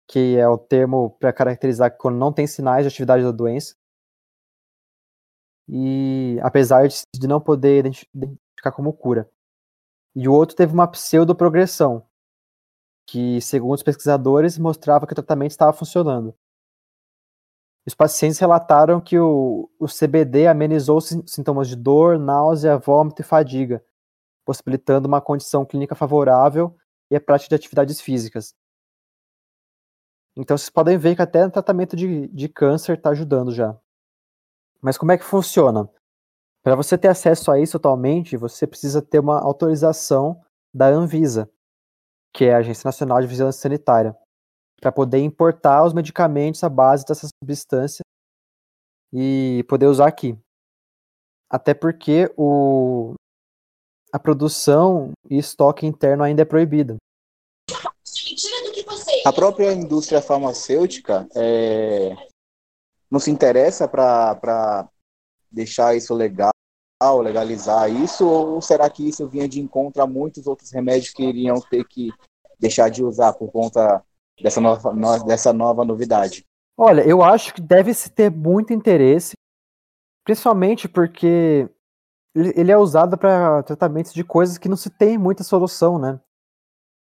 que 0.09 0.37
é 0.37 0.49
o 0.49 0.57
termo 0.57 1.11
para 1.19 1.33
caracterizar 1.33 1.97
quando 1.97 2.17
não 2.17 2.33
tem 2.33 2.47
sinais 2.47 2.85
de 2.85 2.89
atividade 2.89 3.23
da 3.23 3.33
doença. 3.33 3.75
E 5.69 6.39
apesar 6.43 6.89
de 6.89 7.27
não 7.29 7.41
poder 7.41 7.81
identificar 7.81 8.73
como 8.73 8.93
cura. 8.93 9.31
E 10.17 10.27
o 10.29 10.33
outro 10.33 10.57
teve 10.57 10.73
uma 10.73 10.89
pseudoprogressão, 10.89 12.08
que, 13.09 13.41
segundo 13.41 13.75
os 13.75 13.83
pesquisadores, 13.83 14.59
mostrava 14.59 15.07
que 15.07 15.15
o 15.15 15.17
tratamento 15.17 15.53
estava 15.53 15.73
funcionando. 15.73 16.35
Os 17.87 17.95
pacientes 17.95 18.39
relataram 18.39 19.01
que 19.01 19.19
o, 19.19 19.71
o 19.79 19.87
CBD 19.87 20.47
amenizou 20.47 21.01
sintomas 21.01 21.69
de 21.69 21.75
dor, 21.75 22.19
náusea, 22.19 22.77
vômito 22.77 23.23
e 23.23 23.25
fadiga, 23.25 23.83
possibilitando 24.45 25.09
uma 25.09 25.23
condição 25.23 25.65
clínica 25.65 25.95
favorável 25.95 26.77
e 27.11 27.17
a 27.17 27.21
prática 27.21 27.49
de 27.49 27.55
atividades 27.55 27.99
físicas. 27.99 28.55
Então 30.37 30.59
vocês 30.59 30.69
podem 30.69 30.99
ver 30.99 31.17
que 31.17 31.23
até 31.23 31.47
o 31.47 31.51
tratamento 31.51 31.97
de, 31.97 32.29
de 32.29 32.47
câncer 32.47 32.99
está 32.99 33.09
ajudando 33.09 33.51
já. 33.53 33.75
Mas 34.83 34.99
como 34.99 35.13
é 35.13 35.17
que 35.17 35.25
funciona? 35.25 35.89
Para 36.63 36.77
você 36.77 36.99
ter 36.99 37.09
acesso 37.09 37.51
a 37.51 37.59
isso 37.59 37.79
atualmente, 37.79 38.37
você 38.37 38.67
precisa 38.67 39.01
ter 39.01 39.19
uma 39.19 39.41
autorização 39.41 40.39
da 40.75 40.89
Anvisa, 40.89 41.51
que 42.33 42.45
é 42.45 42.55
a 42.55 42.59
Agência 42.59 42.87
Nacional 42.87 43.21
de 43.21 43.27
Vigilância 43.27 43.61
Sanitária. 43.61 44.17
para 44.81 44.93
poder 44.93 45.19
importar 45.19 45.85
os 45.85 45.93
medicamentos 45.93 46.63
à 46.63 46.69
base 46.69 47.05
dessa 47.05 47.27
substância 47.43 48.03
e 49.13 49.65
poder 49.69 49.87
usar 49.87 50.07
aqui. 50.07 50.39
Até 51.51 51.75
porque 51.75 52.33
o, 52.37 53.15
a 54.13 54.19
produção 54.19 55.11
e 55.29 55.39
estoque 55.39 55.85
interno 55.85 56.23
ainda 56.23 56.43
é 56.43 56.45
proibido. 56.45 56.97
A 59.25 59.33
própria 59.33 59.73
indústria 59.73 60.23
farmacêutica 60.23 61.29
é, 61.35 62.15
não 63.11 63.19
se 63.19 63.31
interessa 63.31 63.89
para 63.89 64.89
deixar 65.51 65.97
isso 65.97 66.15
legal, 66.15 66.51
legalizar 67.01 67.89
isso, 67.91 68.27
ou 68.27 68.61
será 68.61 68.91
que 68.91 69.09
isso 69.09 69.27
vinha 69.29 69.49
de 69.49 69.61
encontro 69.61 70.03
a 70.03 70.07
muitos 70.07 70.47
outros 70.47 70.73
remédios 70.73 71.13
que 71.13 71.23
iriam 71.23 71.61
ter 71.61 71.85
que 71.85 72.11
deixar 72.59 72.89
de 72.89 73.05
usar 73.05 73.33
por 73.35 73.53
conta 73.53 74.05
dessa 74.43 74.61
nova, 74.61 75.25
dessa 75.25 75.53
nova 75.53 75.85
novidade? 75.85 76.45
Olha, 76.77 77.07
eu 77.07 77.23
acho 77.23 77.55
que 77.55 77.61
deve 77.61 77.95
se 77.95 78.11
ter 78.11 78.31
muito 78.31 78.73
interesse, 78.73 79.35
principalmente 80.25 80.89
porque 80.89 81.69
ele 82.35 82.71
é 82.71 82.77
usado 82.77 83.17
para 83.17 83.63
tratamentos 83.63 84.13
de 84.13 84.25
coisas 84.25 84.59
que 84.59 84.69
não 84.69 84.77
se 84.77 84.91
tem 84.91 85.17
muita 85.17 85.45
solução, 85.45 85.99
né? 85.99 86.21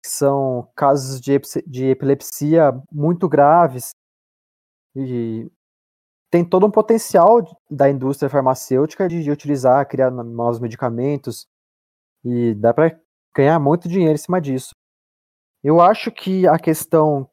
São 0.06 0.68
casos 0.76 1.20
de, 1.20 1.40
de 1.68 1.88
epilepsia 1.88 2.72
muito 2.92 3.28
graves 3.28 3.90
e 4.96 5.52
tem 6.30 6.46
todo 6.46 6.66
um 6.66 6.72
potencial 6.72 7.44
da 7.70 7.90
indústria 7.90 8.30
farmacêutica 8.30 9.08
de, 9.08 9.24
de 9.24 9.32
utilizar, 9.32 9.88
criar 9.88 10.12
novos 10.12 10.60
medicamentos 10.60 11.48
e 12.24 12.54
dá 12.56 12.74
para 12.74 13.00
ganhar 13.36 13.60
muito 13.60 13.88
dinheiro 13.88 14.14
em 14.14 14.18
cima 14.18 14.40
disso. 14.40 14.76
Eu 15.64 15.82
acho 15.82 16.12
que 16.12 16.48
a 16.48 16.58
questão 16.58 17.30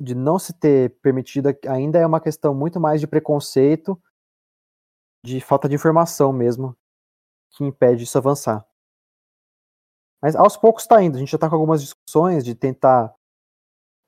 de 0.00 0.14
não 0.14 0.38
se 0.38 0.52
ter 0.52 0.98
permitido 1.00 1.48
ainda 1.66 1.98
é 1.98 2.06
uma 2.06 2.20
questão 2.20 2.54
muito 2.54 2.78
mais 2.78 3.00
de 3.00 3.06
preconceito, 3.06 4.00
de 5.24 5.40
falta 5.40 5.68
de 5.68 5.74
informação 5.74 6.32
mesmo, 6.32 6.76
que 7.50 7.64
impede 7.64 8.04
isso 8.04 8.16
avançar. 8.16 8.66
Mas 10.22 10.36
aos 10.36 10.56
poucos 10.56 10.84
está 10.84 11.02
indo. 11.02 11.16
A 11.16 11.18
gente 11.18 11.30
já 11.30 11.36
está 11.36 11.48
com 11.48 11.54
algumas 11.54 11.82
discussões 11.82 12.44
de 12.44 12.54
tentar 12.54 13.14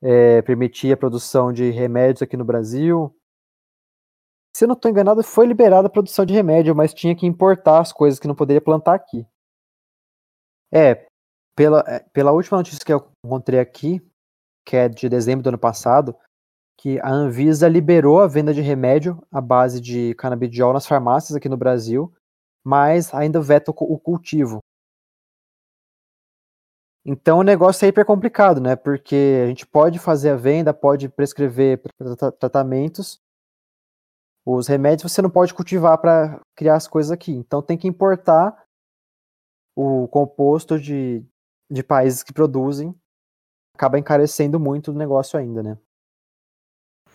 é, 0.01 0.41
permitir 0.41 0.93
a 0.93 0.97
produção 0.97 1.51
de 1.51 1.69
remédios 1.71 2.21
aqui 2.21 2.37
no 2.37 2.45
Brasil. 2.45 3.15
Se 4.55 4.65
eu 4.65 4.67
não 4.67 4.75
estou 4.75 4.89
enganado, 4.89 5.23
foi 5.23 5.45
liberada 5.45 5.87
a 5.87 5.91
produção 5.91 6.25
de 6.25 6.33
remédio, 6.33 6.75
mas 6.75 6.93
tinha 6.93 7.15
que 7.15 7.25
importar 7.25 7.79
as 7.79 7.93
coisas 7.93 8.19
que 8.19 8.27
não 8.27 8.35
poderia 8.35 8.61
plantar 8.61 8.95
aqui. 8.95 9.25
É, 10.71 11.07
pela, 11.55 11.83
é, 11.87 11.99
pela 12.13 12.31
última 12.31 12.57
notícia 12.57 12.83
que 12.85 12.93
eu 12.93 13.11
encontrei 13.25 13.59
aqui, 13.59 14.01
que 14.65 14.75
é 14.75 14.87
de 14.87 15.09
dezembro 15.09 15.43
do 15.43 15.49
ano 15.49 15.57
passado, 15.57 16.15
que 16.79 16.99
a 17.01 17.09
Anvisa 17.09 17.67
liberou 17.67 18.21
a 18.21 18.27
venda 18.27 18.53
de 18.53 18.61
remédio 18.61 19.21
à 19.31 19.41
base 19.41 19.81
de 19.81 20.15
canabidiol 20.15 20.71
nas 20.71 20.87
farmácias 20.87 21.35
aqui 21.35 21.49
no 21.49 21.57
Brasil, 21.57 22.13
mas 22.63 23.13
ainda 23.13 23.41
veta 23.41 23.71
o 23.71 23.99
cultivo. 23.99 24.59
Então 27.05 27.39
o 27.39 27.43
negócio 27.43 27.85
é 27.85 27.89
hiper 27.89 28.05
complicado, 28.05 28.61
né? 28.61 28.75
Porque 28.75 29.41
a 29.43 29.47
gente 29.47 29.65
pode 29.65 29.99
fazer 29.99 30.29
a 30.29 30.35
venda, 30.35 30.73
pode 30.73 31.09
prescrever 31.09 31.81
tratamentos. 32.39 33.19
Os 34.45 34.67
remédios 34.67 35.11
você 35.11 35.21
não 35.21 35.29
pode 35.29 35.53
cultivar 35.53 35.97
para 35.97 36.39
criar 36.55 36.75
as 36.75 36.87
coisas 36.87 37.11
aqui. 37.11 37.31
Então 37.31 37.61
tem 37.61 37.77
que 37.77 37.87
importar 37.87 38.55
o 39.75 40.07
composto 40.07 40.79
de, 40.79 41.23
de 41.69 41.83
países 41.83 42.23
que 42.23 42.33
produzem. 42.33 42.93
Acaba 43.75 43.99
encarecendo 43.99 44.59
muito 44.59 44.91
o 44.91 44.95
negócio 44.95 45.39
ainda, 45.39 45.63
né? 45.63 45.77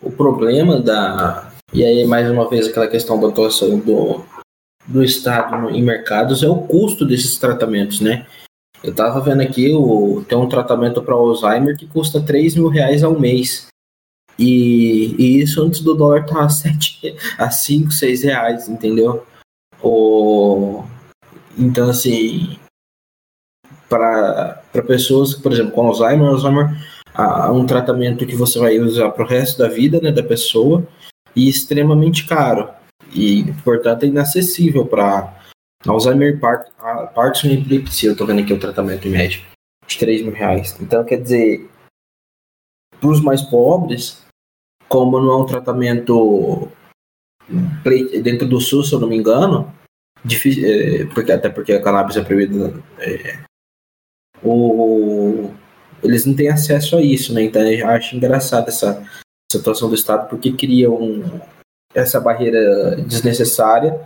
O 0.01 0.11
problema 0.11 0.81
da. 0.81 1.51
E 1.73 1.83
aí, 1.83 2.05
mais 2.05 2.29
uma 2.29 2.49
vez, 2.49 2.67
aquela 2.67 2.87
questão 2.87 3.19
da 3.19 3.27
atuação 3.27 3.79
do, 3.79 4.25
do 4.87 5.03
Estado 5.03 5.69
em 5.69 5.83
mercados 5.83 6.43
é 6.43 6.47
o 6.47 6.67
custo 6.67 7.05
desses 7.05 7.37
tratamentos, 7.37 8.01
né? 8.01 8.25
Eu 8.83 8.93
tava 8.93 9.19
vendo 9.19 9.41
aqui, 9.41 9.73
o, 9.73 10.23
tem 10.27 10.37
um 10.37 10.49
tratamento 10.49 11.01
para 11.01 11.15
Alzheimer 11.15 11.77
que 11.77 11.87
custa 11.87 12.21
3 12.21 12.55
mil 12.55 12.67
reais 12.67 13.03
ao 13.03 13.19
mês. 13.19 13.67
E, 14.37 15.15
e 15.17 15.41
isso 15.41 15.63
antes 15.63 15.81
do 15.81 15.95
dólar 15.95 16.21
estar 16.21 16.35
tá 16.35 16.45
a, 16.45 16.49
7, 16.49 17.15
a 17.37 17.49
5, 17.49 17.91
6 17.91 18.23
reais, 18.23 18.67
entendeu? 18.67 19.25
O, 19.81 20.83
então, 21.57 21.89
assim, 21.89 22.57
para 23.87 24.61
pessoas, 24.85 25.33
por 25.33 25.51
exemplo, 25.51 25.71
com 25.71 25.87
Alzheimer, 25.87 26.27
Alzheimer 26.27 26.75
é 27.17 27.49
um 27.49 27.65
tratamento 27.65 28.25
que 28.25 28.35
você 28.35 28.59
vai 28.59 28.77
usar 28.79 29.09
para 29.11 29.23
o 29.23 29.27
resto 29.27 29.59
da 29.59 29.69
vida 29.69 30.01
né, 30.01 30.11
da 30.11 30.23
pessoa 30.23 30.85
e 31.35 31.47
extremamente 31.47 32.25
caro. 32.25 32.69
E, 33.13 33.53
portanto, 33.63 34.03
é 34.03 34.07
inacessível 34.07 34.85
para 34.85 35.33
Alzheimer, 35.87 36.39
Parkinson 36.39 37.47
e 37.47 37.53
epilepsia. 37.53 38.09
Eu 38.09 38.17
tô 38.17 38.25
vendo 38.25 38.41
aqui 38.41 38.51
o 38.51 38.59
tratamento 38.59 39.07
médio 39.07 39.41
de 39.87 39.97
3 39.97 40.23
mil 40.23 40.33
reais. 40.33 40.75
Então, 40.81 41.05
quer 41.05 41.21
dizer, 41.21 41.69
para 42.99 43.09
os 43.09 43.21
mais 43.21 43.41
pobres, 43.41 44.24
como 44.87 45.19
não 45.19 45.31
é 45.31 45.37
um 45.37 45.45
tratamento 45.45 46.67
dentro 48.23 48.47
do 48.47 48.59
SUS, 48.59 48.89
se 48.89 48.95
eu 48.95 48.99
não 48.99 49.07
me 49.07 49.17
engano, 49.17 49.73
difícil, 50.23 50.63
é, 50.65 51.05
porque, 51.05 51.31
até 51.31 51.49
porque 51.49 51.73
a 51.73 51.81
cannabis 51.81 52.17
é 52.17 52.23
proibida, 52.23 52.73
é, 52.99 53.39
eles 56.03 56.25
não 56.25 56.35
têm 56.35 56.49
acesso 56.49 56.97
a 56.97 57.01
isso, 57.01 57.33
né? 57.33 57.43
Então 57.43 57.61
eu 57.61 57.87
acho 57.87 58.15
engraçado 58.15 58.67
essa 58.67 59.03
situação 59.51 59.89
do 59.89 59.95
Estado, 59.95 60.29
porque 60.29 60.51
cria 60.51 60.89
um, 60.89 61.39
essa 61.93 62.19
barreira 62.19 62.95
desnecessária 62.97 63.99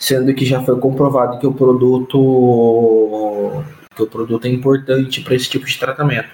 sendo 0.00 0.34
que 0.34 0.46
já 0.46 0.64
foi 0.64 0.80
comprovado 0.80 1.38
que 1.38 1.46
o 1.46 1.52
produto 1.52 3.62
que 3.94 4.02
o 4.02 4.06
produto 4.06 4.46
é 4.46 4.48
importante 4.48 5.20
para 5.20 5.34
esse 5.34 5.50
tipo 5.50 5.66
de 5.66 5.78
tratamento. 5.78 6.30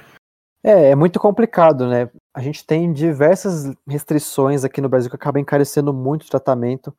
É, 0.63 0.91
é 0.91 0.95
muito 0.95 1.19
complicado, 1.19 1.89
né? 1.89 2.09
A 2.37 2.41
gente 2.41 2.67
tem 2.67 2.93
diversas 2.93 3.75
restrições 3.89 4.63
aqui 4.63 4.81
no 4.81 4.89
Brasil 4.89 5.09
que 5.09 5.17
acabam 5.17 5.41
encarecendo 5.41 5.93
muito 5.93 6.25
o 6.25 6.29
tratamento. 6.29 6.95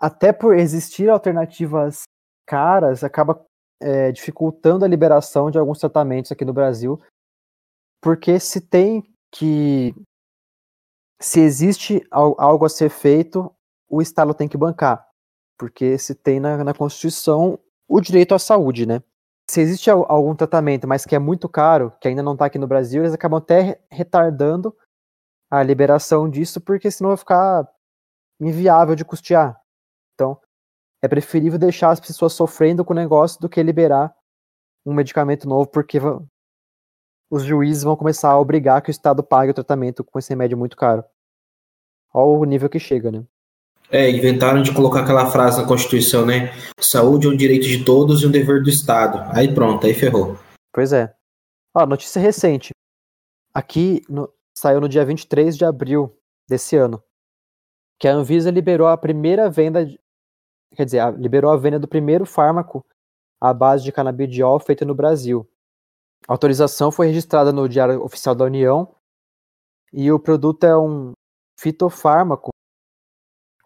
Até 0.00 0.32
por 0.32 0.56
existir 0.56 1.10
alternativas 1.10 2.04
caras, 2.46 3.04
acaba 3.04 3.44
é, 3.82 4.10
dificultando 4.10 4.84
a 4.84 4.88
liberação 4.88 5.50
de 5.50 5.58
alguns 5.58 5.78
tratamentos 5.78 6.32
aqui 6.32 6.44
no 6.44 6.54
Brasil. 6.54 6.98
Porque 8.00 8.40
se 8.40 8.60
tem 8.60 9.02
que. 9.30 9.94
Se 11.20 11.40
existe 11.40 12.00
algo 12.10 12.64
a 12.64 12.68
ser 12.68 12.88
feito, 12.88 13.52
o 13.90 14.00
Estado 14.00 14.32
tem 14.32 14.48
que 14.48 14.56
bancar 14.56 15.08
porque 15.58 15.98
se 15.98 16.14
tem 16.14 16.38
na, 16.38 16.62
na 16.62 16.72
Constituição 16.72 17.58
o 17.88 18.00
direito 18.00 18.34
à 18.34 18.38
saúde, 18.38 18.86
né? 18.86 19.02
Se 19.50 19.62
existe 19.62 19.88
algum 19.90 20.34
tratamento, 20.34 20.86
mas 20.86 21.06
que 21.06 21.14
é 21.14 21.18
muito 21.18 21.48
caro, 21.48 21.90
que 22.00 22.06
ainda 22.06 22.22
não 22.22 22.34
está 22.34 22.44
aqui 22.44 22.58
no 22.58 22.66
Brasil, 22.66 23.02
eles 23.02 23.14
acabam 23.14 23.38
até 23.38 23.80
retardando 23.90 24.76
a 25.50 25.62
liberação 25.62 26.28
disso, 26.28 26.60
porque 26.60 26.90
senão 26.90 27.10
vai 27.10 27.16
ficar 27.16 27.68
inviável 28.38 28.94
de 28.94 29.06
custear. 29.06 29.58
Então, 30.14 30.38
é 31.02 31.08
preferível 31.08 31.58
deixar 31.58 31.90
as 31.90 32.00
pessoas 32.00 32.34
sofrendo 32.34 32.84
com 32.84 32.92
o 32.92 32.96
negócio 32.96 33.40
do 33.40 33.48
que 33.48 33.62
liberar 33.62 34.14
um 34.84 34.92
medicamento 34.92 35.48
novo, 35.48 35.66
porque 35.70 35.98
os 37.30 37.42
juízes 37.42 37.84
vão 37.84 37.96
começar 37.96 38.30
a 38.30 38.38
obrigar 38.38 38.82
que 38.82 38.90
o 38.90 38.92
Estado 38.92 39.22
pague 39.22 39.50
o 39.50 39.54
tratamento 39.54 40.04
com 40.04 40.18
esse 40.18 40.28
remédio 40.28 40.58
muito 40.58 40.76
caro. 40.76 41.02
Olha 42.12 42.38
o 42.38 42.44
nível 42.44 42.68
que 42.68 42.78
chega, 42.78 43.10
né? 43.10 43.24
É, 43.90 44.10
inventaram 44.10 44.62
de 44.62 44.74
colocar 44.74 45.00
aquela 45.00 45.30
frase 45.30 45.60
na 45.60 45.66
Constituição, 45.66 46.26
né? 46.26 46.52
Saúde 46.78 47.26
é 47.26 47.30
um 47.30 47.36
direito 47.36 47.66
de 47.66 47.84
todos 47.84 48.22
e 48.22 48.26
um 48.26 48.30
dever 48.30 48.62
do 48.62 48.68
Estado. 48.68 49.26
Aí 49.34 49.54
pronto, 49.54 49.86
aí 49.86 49.94
ferrou. 49.94 50.38
Pois 50.72 50.92
é. 50.92 51.14
Ó, 51.74 51.86
notícia 51.86 52.20
recente. 52.20 52.70
Aqui 53.54 54.02
no, 54.08 54.30
saiu 54.56 54.80
no 54.80 54.88
dia 54.88 55.04
23 55.04 55.56
de 55.56 55.64
abril 55.64 56.14
desse 56.48 56.76
ano. 56.76 57.02
Que 57.98 58.06
a 58.06 58.12
Anvisa 58.12 58.50
liberou 58.50 58.86
a 58.86 58.96
primeira 58.96 59.48
venda. 59.48 59.86
De, 59.86 59.98
quer 60.76 60.84
dizer, 60.84 61.00
a, 61.00 61.10
liberou 61.10 61.50
a 61.50 61.56
venda 61.56 61.78
do 61.78 61.88
primeiro 61.88 62.26
fármaco 62.26 62.84
à 63.40 63.54
base 63.54 63.84
de 63.84 63.92
canabidiol 63.92 64.60
feito 64.60 64.84
no 64.84 64.94
Brasil. 64.94 65.48
A 66.28 66.32
autorização 66.32 66.92
foi 66.92 67.06
registrada 67.06 67.52
no 67.52 67.68
Diário 67.68 68.04
Oficial 68.04 68.34
da 68.34 68.44
União 68.44 68.94
e 69.92 70.12
o 70.12 70.18
produto 70.18 70.64
é 70.64 70.76
um 70.76 71.12
fitofármaco 71.58 72.50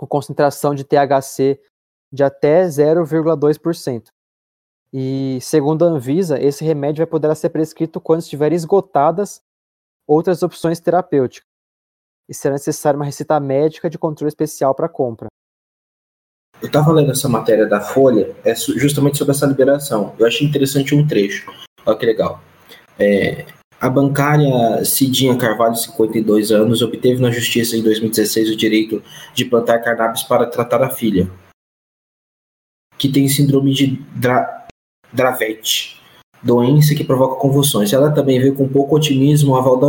com 0.02 0.06
concentração 0.08 0.74
de 0.74 0.82
THC 0.82 1.60
de 2.12 2.24
até 2.24 2.64
0,2%. 2.64 4.08
E, 4.92 5.38
segundo 5.40 5.84
a 5.84 5.88
Anvisa, 5.88 6.42
esse 6.42 6.64
remédio 6.64 7.04
vai 7.04 7.06
poder 7.06 7.34
ser 7.36 7.50
prescrito 7.50 8.00
quando 8.00 8.20
estiverem 8.20 8.56
esgotadas 8.56 9.40
outras 10.04 10.42
opções 10.42 10.80
terapêuticas. 10.80 11.48
E 12.28 12.34
será 12.34 12.54
necessária 12.54 12.98
uma 12.98 13.04
receita 13.04 13.38
médica 13.38 13.88
de 13.88 13.96
controle 13.96 14.28
especial 14.28 14.74
para 14.74 14.88
compra. 14.88 15.28
Eu 16.60 16.66
estava 16.66 16.90
lendo 16.90 17.12
essa 17.12 17.28
matéria 17.28 17.66
da 17.66 17.80
Folha, 17.80 18.34
é 18.44 18.56
justamente 18.56 19.18
sobre 19.18 19.32
essa 19.32 19.46
liberação. 19.46 20.16
Eu 20.18 20.26
achei 20.26 20.46
interessante 20.46 20.96
um 20.96 21.06
trecho. 21.06 21.48
Olha 21.86 21.96
que 21.96 22.06
legal. 22.06 22.40
É, 22.98 23.46
A 23.82 23.90
bancária 23.90 24.84
Cidinha 24.84 25.36
Carvalho, 25.36 25.74
52 25.74 26.52
anos, 26.52 26.82
obteve 26.82 27.20
na 27.20 27.32
justiça 27.32 27.76
em 27.76 27.82
2016 27.82 28.50
o 28.50 28.56
direito 28.56 29.02
de 29.34 29.44
plantar 29.44 29.80
cannabis 29.80 30.22
para 30.22 30.46
tratar 30.46 30.84
a 30.84 30.90
filha, 30.90 31.28
que 32.96 33.08
tem 33.08 33.26
síndrome 33.26 33.74
de 33.74 34.00
Dra 34.14 34.68
Dravet, 35.12 35.96
doença 36.40 36.94
que 36.94 37.02
provoca 37.02 37.40
convulsões. 37.40 37.92
Ela 37.92 38.12
também 38.12 38.38
veio 38.38 38.54
com 38.54 38.68
pouco 38.68 38.94
otimismo 38.94 39.50
o 39.50 39.56
aval 39.56 39.76
da. 39.76 39.88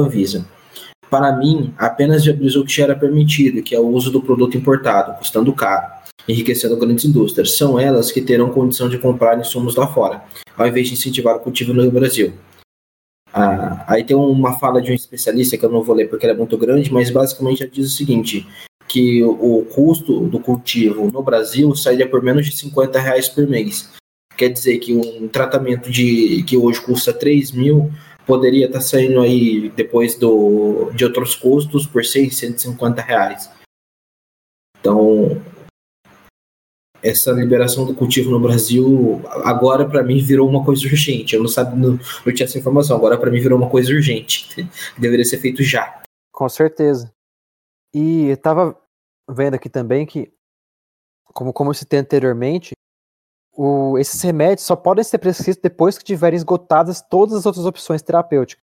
Para 1.08 1.38
mim, 1.38 1.72
apenas 1.78 2.26
viabilizou 2.26 2.64
o 2.64 2.66
que 2.66 2.76
já 2.76 2.86
era 2.86 2.96
permitido, 2.96 3.62
que 3.62 3.76
é 3.76 3.80
o 3.80 3.88
uso 3.88 4.10
do 4.10 4.24
produto 4.24 4.58
importado, 4.58 5.20
custando 5.20 5.54
caro, 5.54 5.86
enriquecendo 6.28 6.76
grandes 6.78 7.06
indústrias. 7.06 7.56
São 7.56 7.80
elas 7.80 8.12
que 8.12 8.22
terão 8.24 8.50
condição 8.50 8.90
de 8.90 8.98
comprar 8.98 9.40
insumos 9.40 9.76
lá 9.76 9.86
fora, 9.86 10.24
ao 10.58 10.66
invés 10.66 10.88
de 10.88 10.96
incentivar 10.96 11.36
o 11.36 11.42
cultivo 11.42 11.76
no 11.76 11.92
Brasil. 11.92 12.34
Ah, 13.34 13.84
aí 13.88 14.04
tem 14.04 14.16
uma 14.16 14.60
fala 14.60 14.80
de 14.80 14.92
um 14.92 14.96
especialista 14.96 15.58
que 15.58 15.66
eu 15.66 15.72
não 15.72 15.82
vou 15.82 15.96
ler 15.96 16.08
porque 16.08 16.26
ela 16.26 16.36
é 16.36 16.38
muito 16.38 16.56
grande, 16.56 16.94
mas 16.94 17.10
basicamente 17.10 17.64
ela 17.64 17.72
diz 17.72 17.88
o 17.88 17.96
seguinte: 17.98 18.48
que 18.88 19.24
o 19.24 19.66
custo 19.74 20.28
do 20.28 20.40
cultivo 20.40 21.10
no 21.12 21.24
Brasil 21.24 21.76
sairia 21.76 22.08
por 22.08 22.22
menos 22.22 22.46
de 22.46 22.56
50 22.56 23.00
reais 23.00 23.28
por 23.28 23.48
mês. 23.48 23.90
Quer 24.38 24.50
dizer 24.50 24.78
que 24.78 24.94
um 24.94 25.28
tratamento 25.28 25.90
de 25.90 26.44
que 26.44 26.56
hoje 26.56 26.80
custa 26.82 27.12
3 27.12 27.52
mil 27.52 27.92
poderia 28.26 28.68
estar 28.68 28.80
tá 28.80 28.86
saindo 28.86 29.20
aí 29.20 29.72
depois 29.76 30.16
do, 30.16 30.92
de 30.94 31.04
outros 31.06 31.36
custos 31.36 31.88
por 31.88 32.06
650 32.06 33.02
reais. 33.02 33.50
Então, 34.80 35.42
essa 37.04 37.32
liberação 37.32 37.86
do 37.86 37.94
cultivo 37.94 38.32
no 38.32 38.40
Brasil 38.40 39.22
agora 39.44 39.88
para 39.88 40.02
mim 40.02 40.20
virou 40.20 40.50
uma 40.50 40.64
coisa 40.64 40.84
urgente. 40.88 41.36
Eu 41.36 41.42
não 41.42 41.50
sabia, 41.50 41.76
não, 41.76 42.00
não 42.26 42.34
tinha 42.34 42.46
essa 42.46 42.58
informação. 42.58 42.96
Agora 42.96 43.18
para 43.18 43.30
mim 43.30 43.42
virou 43.42 43.60
uma 43.60 43.70
coisa 43.70 43.92
urgente. 43.92 44.68
Deveria 44.98 45.26
ser 45.26 45.38
feito 45.38 45.62
já. 45.62 46.02
Com 46.32 46.48
certeza. 46.48 47.14
E 47.94 48.30
eu 48.30 48.38
tava 48.38 48.80
vendo 49.30 49.56
aqui 49.56 49.70
também 49.70 50.06
que, 50.06 50.34
como, 51.26 51.52
como 51.52 51.70
eu 51.70 51.76
citei 51.76 52.00
anteriormente, 52.00 52.74
o, 53.56 53.98
esses 54.00 54.20
remédios 54.22 54.66
só 54.66 54.76
podem 54.76 55.04
ser 55.04 55.20
prescritos 55.20 55.62
depois 55.62 55.98
que 55.98 56.04
tiverem 56.04 56.38
esgotadas 56.38 57.02
todas 57.02 57.36
as 57.36 57.46
outras 57.46 57.66
opções 57.66 58.02
terapêuticas. 58.02 58.64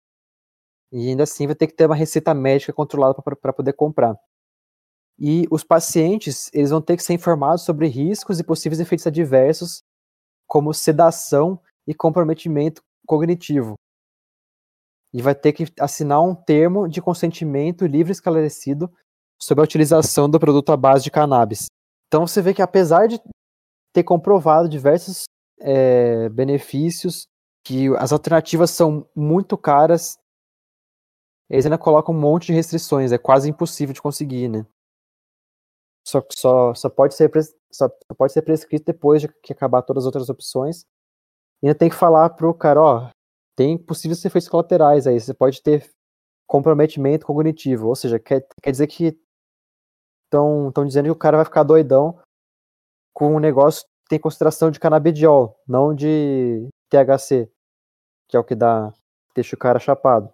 E 0.91 1.10
ainda 1.10 1.23
assim 1.23 1.45
vai 1.45 1.56
ter 1.56 1.67
que 1.67 1.73
ter 1.73 1.86
uma 1.86 1.95
receita 1.95 2.34
médica 2.34 2.73
controlada 2.73 3.21
para 3.21 3.54
poder 3.54 3.73
comprar. 3.73 4.17
E 5.19 5.45
os 5.51 5.65
pacientes, 5.65 6.49
eles 6.53 6.69
vão 6.69 6.82
ter 6.82 6.95
que 6.95 7.03
ser 7.03 7.13
informados 7.13 7.63
sobre 7.63 7.88
riscos 7.88 8.39
e 8.39 8.43
possíveis 8.43 8.79
efeitos 8.79 9.05
adversos, 9.05 9.84
como 10.47 10.73
sedação 10.73 11.60
e 11.86 11.93
comprometimento 11.93 12.82
cognitivo. 13.05 13.75
E 15.13 15.21
vai 15.21 15.36
ter 15.36 15.51
que 15.51 15.65
assinar 15.79 16.21
um 16.21 16.34
termo 16.34 16.88
de 16.88 17.01
consentimento 17.01 17.86
livre 17.86 18.12
esclarecido 18.12 18.89
sobre 19.41 19.62
a 19.62 19.65
utilização 19.65 20.29
do 20.29 20.39
produto 20.39 20.71
à 20.71 20.77
base 20.77 21.03
de 21.03 21.12
cannabis. 21.12 21.67
Então 22.08 22.25
você 22.25 22.41
vê 22.41 22.53
que 22.53 22.62
apesar 22.62 23.08
de 23.08 23.19
ter 23.93 24.03
comprovado 24.03 24.69
diversos 24.69 25.23
é, 25.60 26.29
benefícios, 26.29 27.27
que 27.65 27.88
as 27.97 28.13
alternativas 28.13 28.71
são 28.71 29.08
muito 29.15 29.58
caras, 29.58 30.17
eles 31.49 31.65
ainda 31.65 31.77
colocam 31.77 32.13
um 32.13 32.19
monte 32.19 32.47
de 32.47 32.53
restrições, 32.53 33.12
é 33.12 33.17
quase 33.17 33.49
impossível 33.49 33.93
de 33.93 34.01
conseguir, 34.01 34.47
né? 34.47 34.65
Só, 36.08 36.24
só, 36.32 36.74
só, 36.74 36.90
pode 36.90 37.14
ser, 37.14 37.32
só, 37.72 37.90
pode 38.18 38.34
ser 38.34 38.42
prescrito 38.42 38.86
depois 38.86 39.22
de 39.22 39.28
que 39.44 39.54
acabar 39.54 39.82
todas 39.82 40.04
as 40.04 40.06
outras 40.06 40.30
opções. 40.30 40.86
E 41.62 41.68
ainda 41.68 41.78
tem 41.78 41.90
que 41.90 41.96
falar 41.96 42.30
pro 42.32 42.54
cara, 42.54 42.82
ó, 42.82 43.10
tem 43.56 43.78
possíveis 43.78 44.24
efeitos 44.24 44.48
colaterais 44.48 45.06
aí, 45.06 45.20
você 45.20 45.34
pode 45.34 45.62
ter 45.62 45.90
comprometimento 46.48 47.26
cognitivo, 47.26 47.88
ou 47.88 47.96
seja, 47.96 48.18
quer, 48.18 48.48
quer 48.62 48.72
dizer 48.72 48.88
que 48.88 49.20
estão 50.26 50.72
dizendo 50.86 51.06
que 51.06 51.12
o 51.12 51.16
cara 51.16 51.38
vai 51.38 51.46
ficar 51.46 51.64
doidão 51.64 52.20
com 53.14 53.36
um 53.36 53.40
negócio 53.40 53.84
que 53.84 54.10
tem 54.10 54.20
consideração 54.20 54.72
de 54.72 54.80
canabidiol, 54.80 55.60
não 55.68 55.94
de 55.94 56.68
THC, 56.90 57.52
que 58.28 58.38
é 58.38 58.40
o 58.40 58.44
que 58.44 58.56
dá, 58.56 58.94
deixa 59.36 59.56
o 59.56 59.60
cara 59.60 59.80
chapado. 59.80 60.32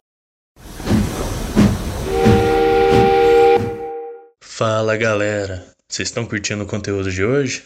Fala 4.58 4.96
galera, 4.96 5.68
vocês 5.86 6.08
estão 6.08 6.26
curtindo 6.26 6.64
o 6.64 6.66
conteúdo 6.66 7.12
de 7.12 7.26
hoje? 7.26 7.66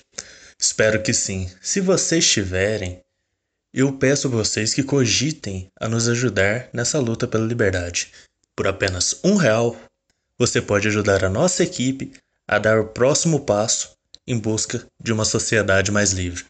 Espero 0.57 1.03
que 1.03 1.13
sim. 1.13 1.47
Se 1.61 1.79
vocês 1.79 2.25
estiverem, 2.25 2.99
eu 3.71 3.93
peço 3.93 4.25
a 4.25 4.31
vocês 4.31 4.73
que 4.73 4.81
cogitem 4.81 5.67
a 5.79 5.87
nos 5.87 6.09
ajudar 6.09 6.67
nessa 6.73 6.97
luta 6.97 7.27
pela 7.27 7.45
liberdade. 7.45 8.11
Por 8.55 8.65
apenas 8.65 9.19
um 9.23 9.35
real, 9.35 9.77
você 10.35 10.59
pode 10.59 10.87
ajudar 10.87 11.23
a 11.23 11.29
nossa 11.29 11.61
equipe 11.61 12.11
a 12.47 12.57
dar 12.57 12.79
o 12.79 12.87
próximo 12.87 13.41
passo 13.41 13.91
em 14.25 14.39
busca 14.39 14.83
de 14.99 15.13
uma 15.13 15.25
sociedade 15.25 15.91
mais 15.91 16.11
livre. 16.11 16.43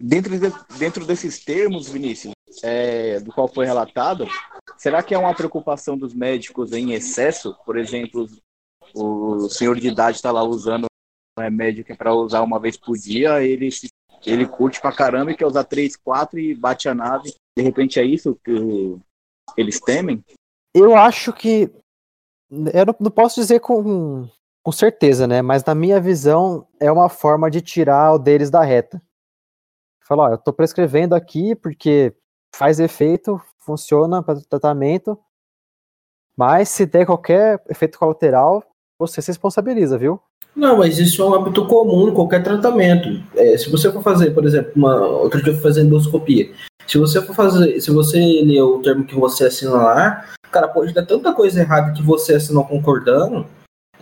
Dentro, 0.00 0.38
de, 0.38 0.78
dentro 0.78 1.04
desses 1.04 1.38
termos, 1.44 1.86
Vinícius, 1.86 2.32
é, 2.62 3.20
do 3.20 3.30
qual 3.30 3.46
foi 3.46 3.66
relatado, 3.66 4.26
será 4.76 5.02
que 5.02 5.14
é 5.14 5.18
uma 5.18 5.34
preocupação 5.34 5.96
dos 5.96 6.14
médicos 6.14 6.72
em 6.72 6.92
excesso? 6.92 7.56
Por 7.64 7.76
exemplo, 7.76 8.26
o 8.94 9.48
senhor 9.48 9.78
de 9.78 9.88
idade 9.88 10.16
está 10.16 10.30
lá 10.30 10.42
usando 10.42 10.86
um 11.38 11.42
remédio 11.42 11.84
que 11.84 11.92
é 11.92 11.96
para 11.96 12.14
usar 12.14 12.42
uma 12.42 12.58
vez 12.58 12.76
por 12.76 12.96
dia, 12.96 13.42
ele, 13.42 13.68
ele 14.24 14.46
curte 14.46 14.80
pra 14.80 14.94
caramba 14.94 15.32
e 15.32 15.36
quer 15.36 15.46
usar 15.46 15.64
três, 15.64 15.96
quatro 15.96 16.38
e 16.38 16.54
bate 16.54 16.88
a 16.88 16.94
nave. 16.94 17.34
De 17.56 17.62
repente 17.62 17.98
é 17.98 18.04
isso 18.04 18.38
que 18.44 18.98
eles 19.56 19.80
temem? 19.80 20.24
Eu 20.74 20.94
acho 20.94 21.32
que. 21.32 21.70
Eu 22.50 22.86
não, 23.00 23.10
posso 23.10 23.40
dizer 23.40 23.60
com, 23.60 24.28
com 24.62 24.72
certeza, 24.72 25.26
né? 25.26 25.42
Mas 25.42 25.64
na 25.64 25.74
minha 25.74 26.00
visão, 26.00 26.66
é 26.78 26.90
uma 26.92 27.08
forma 27.08 27.50
de 27.50 27.60
tirar 27.60 28.14
o 28.14 28.18
deles 28.18 28.50
da 28.50 28.62
reta. 28.62 29.02
Falar, 30.06 30.24
ó, 30.24 30.32
eu 30.32 30.38
tô 30.38 30.52
prescrevendo 30.52 31.14
aqui 31.14 31.56
porque 31.56 32.14
faz 32.54 32.78
efeito, 32.78 33.40
funciona 33.66 34.22
para 34.22 34.40
tratamento, 34.48 35.18
mas 36.36 36.68
se 36.68 36.86
der 36.86 37.04
qualquer 37.04 37.62
efeito 37.68 37.98
colateral, 37.98 38.62
você 38.98 39.20
se 39.20 39.28
responsabiliza, 39.28 39.98
viu? 39.98 40.20
Não, 40.54 40.78
mas 40.78 40.98
isso 40.98 41.20
é 41.20 41.24
um 41.26 41.34
hábito 41.34 41.66
comum 41.66 42.08
em 42.08 42.14
qualquer 42.14 42.42
tratamento. 42.42 43.22
É, 43.34 43.58
se 43.58 43.68
você 43.68 43.92
for 43.92 44.02
fazer, 44.02 44.30
por 44.30 44.46
exemplo, 44.46 44.72
uma, 44.74 44.96
outro 45.04 45.42
dia 45.42 45.52
eu 45.52 45.56
fui 45.56 45.62
fazer 45.62 45.82
endoscopia. 45.82 46.50
Se 46.86 46.96
você 46.96 47.20
for 47.20 47.34
fazer, 47.34 47.78
se 47.80 47.90
você 47.90 48.18
ler 48.18 48.62
o 48.62 48.80
termo 48.80 49.04
que 49.04 49.14
você 49.14 49.44
assina 49.44 49.72
lá, 49.72 50.24
cara, 50.50 50.68
pode 50.68 50.94
dar 50.94 51.04
tanta 51.04 51.32
coisa 51.32 51.60
errada 51.60 51.92
que 51.92 52.02
você 52.02 52.34
assinou 52.34 52.64
concordando, 52.64 53.44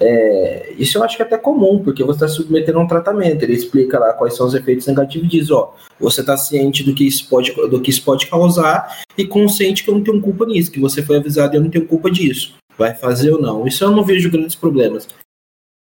é, 0.01 0.73
isso 0.73 0.99
eu 0.99 1.05
acho 1.05 1.17
que 1.17 1.23
é 1.23 1.27
até 1.27 1.39
comum, 1.39 1.83
porque 1.83 2.03
você 2.03 2.25
está 2.25 2.29
submetendo 2.29 2.79
a 2.79 2.83
um 2.83 2.87
tratamento. 2.87 3.43
Ele 3.43 3.55
explica 3.55 3.99
lá 3.99 4.13
quais 4.13 4.37
são 4.37 4.47
os 4.47 4.55
efeitos 4.55 4.87
negativos 4.87 5.27
e 5.27 5.31
diz: 5.31 5.51
ó, 5.51 5.75
você 5.99 6.21
está 6.21 6.37
ciente 6.37 6.83
do 6.83 6.95
que, 6.95 7.07
isso 7.07 7.29
pode, 7.29 7.53
do 7.53 7.81
que 7.81 7.91
isso 7.91 8.05
pode 8.05 8.27
causar 8.27 9.03
e 9.17 9.27
consciente 9.27 9.85
que 9.85 9.91
eu 9.91 9.95
não 9.95 10.03
tenho 10.03 10.21
culpa 10.21 10.45
nisso, 10.47 10.73
que 10.73 10.81
você 10.81 11.03
foi 11.03 11.17
avisado 11.17 11.55
e 11.55 11.57
eu 11.57 11.63
não 11.63 11.71
tenho 11.71 11.87
culpa 11.87 12.11
disso. 12.11 12.57
Vai 12.77 12.95
fazer 12.95 13.33
ou 13.33 13.41
não? 13.41 13.67
Isso 13.67 13.85
eu 13.85 13.91
não 13.91 14.05
vejo 14.05 14.31
grandes 14.31 14.57
problemas. 14.57 15.07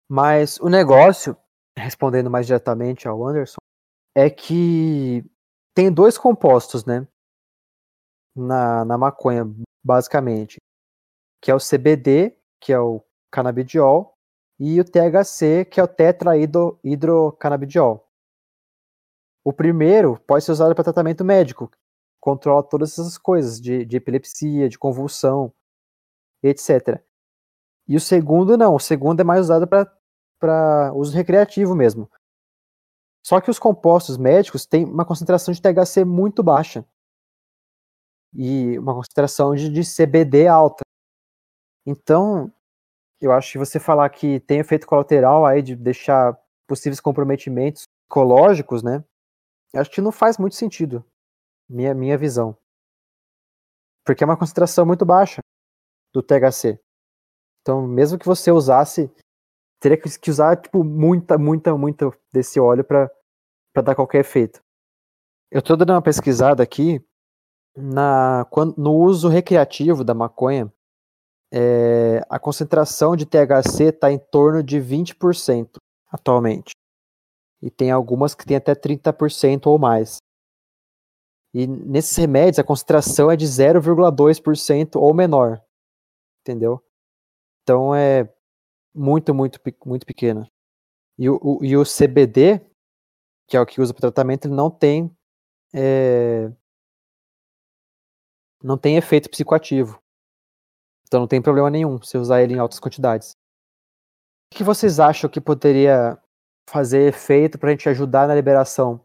Mas 0.10 0.60
o 0.60 0.68
negócio, 0.68 1.36
respondendo 1.78 2.30
mais 2.30 2.46
diretamente 2.46 3.08
ao 3.08 3.26
Anderson, 3.26 3.58
é 4.16 4.30
que 4.30 5.24
tem 5.74 5.92
dois 5.92 6.18
compostos, 6.18 6.86
né? 6.86 7.08
Na, 8.36 8.84
na 8.84 8.98
maconha, 8.98 9.50
basicamente. 9.84 10.58
Que 11.42 11.50
é 11.50 11.56
o 11.56 11.60
CBD, 11.60 12.36
que 12.62 12.74
é 12.74 12.80
o 12.80 13.05
canabidiol, 13.36 14.16
e 14.58 14.80
o 14.80 14.86
THC, 14.86 15.66
que 15.66 15.82
é 15.82 15.84
o 15.84 15.88
tetrahidrocanabidiol. 15.88 18.08
O 19.44 19.52
primeiro 19.52 20.18
pode 20.26 20.46
ser 20.46 20.54
usado 20.54 20.74
para 20.74 20.86
tratamento 20.86 21.26
médico, 21.26 21.70
controla 22.20 22.64
todas 22.64 22.94
essas 22.94 23.18
coisas, 23.18 23.60
de, 23.60 23.84
de 23.86 23.98
epilepsia, 23.98 24.70
de 24.70 24.80
convulsão, 24.80 25.54
etc. 26.42 27.04
E 27.88 27.96
o 27.98 28.00
segundo 28.00 28.58
não, 28.58 28.74
o 28.76 28.80
segundo 28.80 29.20
é 29.20 29.24
mais 29.24 29.42
usado 29.42 29.68
para 29.68 30.92
uso 30.94 31.16
recreativo 31.16 31.76
mesmo. 31.76 32.10
Só 33.24 33.40
que 33.42 33.52
os 33.52 33.60
compostos 33.60 34.18
médicos 34.18 34.66
têm 34.66 34.86
uma 34.86 35.06
concentração 35.06 35.54
de 35.54 35.62
THC 35.62 36.06
muito 36.06 36.42
baixa 36.42 36.86
e 38.34 38.80
uma 38.80 38.94
concentração 38.94 39.54
de, 39.56 39.70
de 39.70 39.82
CBD 39.82 40.48
alta. 40.48 40.84
Então, 41.86 42.52
eu 43.22 43.32
acho 43.32 43.54
que 43.54 43.58
você 43.58 43.80
falar 43.80 44.10
que 44.10 44.40
tem 44.42 44.60
efeito 44.60 44.88
colateral 44.88 45.46
aí 45.46 45.62
de 45.62 45.76
deixar 45.76 46.38
possíveis 46.68 47.00
comprometimentos 47.00 47.86
psicológicos, 48.08 48.84
né? 48.84 49.04
Acho 49.74 49.92
que 49.92 50.02
não 50.02 50.12
faz 50.12 50.38
muito 50.38 50.56
sentido, 50.56 51.04
minha, 51.70 51.94
minha 51.94 52.18
visão. 52.18 52.58
Porque 54.06 54.24
é 54.24 54.28
uma 54.28 54.38
concentração 54.38 54.86
muito 54.86 55.06
baixa 55.06 55.42
do 56.14 56.22
THC. 56.22 56.80
Então, 57.62 57.86
mesmo 57.86 58.18
que 58.18 58.26
você 58.26 58.52
usasse, 58.52 59.12
teria 59.80 59.98
que 59.98 60.30
usar 60.30 60.56
tipo 60.62 60.84
muita, 60.84 61.38
muita, 61.38 61.76
muita 61.76 62.12
desse 62.32 62.60
óleo 62.60 62.84
para 62.84 63.10
dar 63.84 63.96
qualquer 63.96 64.20
efeito. 64.20 64.64
Eu 65.52 65.60
estou 65.60 65.76
dando 65.76 65.92
uma 65.92 66.02
pesquisada 66.02 66.62
aqui 66.64 67.04
na, 67.76 68.46
no 68.78 68.94
uso 68.94 69.28
recreativo 69.28 70.04
da 70.04 70.14
maconha. 70.14 70.72
É, 71.52 72.22
a 72.30 72.40
concentração 72.40 73.16
de 73.16 73.26
THC 73.26 73.86
está 73.86 74.12
em 74.12 74.18
torno 74.18 74.62
de 74.64 74.78
20% 74.78 75.78
atualmente. 76.12 76.72
E 77.62 77.70
tem 77.70 77.92
algumas 77.92 78.36
que 78.36 78.46
tem 78.46 78.58
até 78.58 78.74
30% 78.76 79.68
ou 79.68 79.78
mais. 79.78 80.18
E 81.54 81.66
nesses 81.68 82.16
remédios 82.18 82.60
a 82.60 82.64
concentração 82.64 83.32
é 83.32 83.36
de 83.36 83.46
0,2% 83.46 84.96
ou 84.96 85.14
menor. 85.14 85.62
Entendeu? 86.42 86.84
Então 87.64 87.96
é 87.96 88.32
muito, 88.94 89.34
muito, 89.34 89.60
muito 89.86 90.06
pequena. 90.06 90.48
E 91.18 91.30
o, 91.30 91.40
o, 91.42 91.64
e 91.64 91.78
o 91.78 91.84
CBD, 91.84 92.60
que 93.48 93.56
é 93.56 93.62
o 93.62 93.66
que 93.66 93.82
usa 93.82 93.94
para 93.94 94.02
tratamento, 94.02 94.46
ele 94.46 94.54
não 94.54 94.70
tem 94.70 95.16
é, 95.74 96.52
não 98.64 98.78
tem 98.78 98.98
efeito 98.98 99.30
psicoativo. 99.30 100.02
Então 101.08 101.22
não 101.22 101.28
tem 101.28 101.42
problema 101.42 101.70
nenhum 101.70 102.02
se 102.02 102.18
usar 102.18 102.42
ele 102.42 102.56
em 102.56 102.60
altas 102.60 102.80
quantidades. 102.80 103.32
O 104.52 104.58
que 104.58 104.64
vocês 104.64 105.00
acham 105.00 105.30
que 105.30 105.42
poderia 105.42 106.18
fazer 106.70 107.08
efeito 107.08 107.58
para 107.58 107.70
a 107.70 107.72
gente 107.72 107.88
ajudar 107.90 108.28
na 108.28 108.36
liberação 108.36 109.02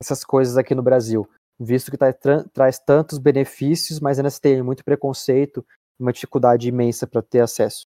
dessas 0.00 0.24
coisas 0.24 0.56
aqui 0.56 0.74
no 0.74 0.82
Brasil? 0.82 1.28
Visto 1.58 1.90
que 1.90 1.96
tá, 1.96 2.12
tra 2.12 2.44
traz 2.52 2.78
tantos 2.78 3.18
benefícios, 3.18 4.00
mas 4.00 4.18
ainda 4.18 4.30
tem 4.40 4.62
muito 4.62 4.84
preconceito 4.84 5.64
uma 5.98 6.12
dificuldade 6.12 6.68
imensa 6.68 7.06
para 7.06 7.22
ter 7.22 7.40
acesso. 7.40 7.86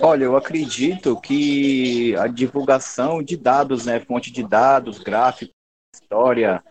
Olha, 0.00 0.24
eu 0.24 0.36
acredito 0.36 1.20
que 1.20 2.14
a 2.16 2.28
divulgação 2.28 3.20
de 3.20 3.36
dados, 3.36 3.84
né, 3.84 3.98
fonte 3.98 4.30
de 4.30 4.46
dados, 4.46 4.98
gráficos, 5.00 5.52
história, 5.92 6.62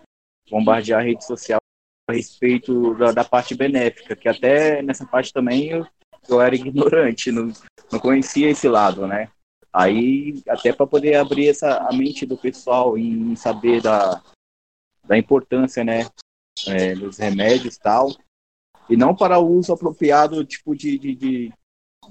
bombardear 0.50 1.02
a 1.02 1.04
rede 1.04 1.26
social 1.26 1.61
a 2.12 2.16
respeito 2.16 2.94
da, 2.96 3.12
da, 3.12 3.24
parte 3.24 3.56
benéfica, 3.56 4.16
que 4.16 4.30
até 4.30 4.82
nessa 4.82 5.06
parte 5.06 5.34
também 5.34 5.70
eu, 5.70 5.88
eu 6.30 6.42
era 6.42 6.56
ignorante, 6.56 7.32
não, 7.32 7.52
não 7.92 8.00
conhecia 8.00 8.50
esse 8.50 8.68
lado, 8.68 9.08
né? 9.08 9.30
Aí, 9.74 10.42
até 10.50 10.74
para 10.74 10.86
poder 10.86 11.16
abrir 11.16 11.48
essa, 11.48 11.78
a 11.78 11.94
mente 11.94 12.26
do 12.26 12.38
pessoal 12.38 12.98
em 12.98 13.36
saber 13.36 13.82
da, 13.82 14.22
da 15.06 15.18
importância, 15.18 15.84
né, 15.84 16.08
é, 16.68 16.94
dos 16.94 17.18
remédios 17.18 17.76
e 17.76 17.80
tal, 17.80 18.12
e 18.90 18.98
não 18.98 19.16
para 19.16 19.40
o 19.40 19.48
uso 19.48 19.72
apropriado, 19.72 20.44
tipo, 20.44 20.76
de, 20.76 20.98
de, 20.98 21.16
de 21.16 21.54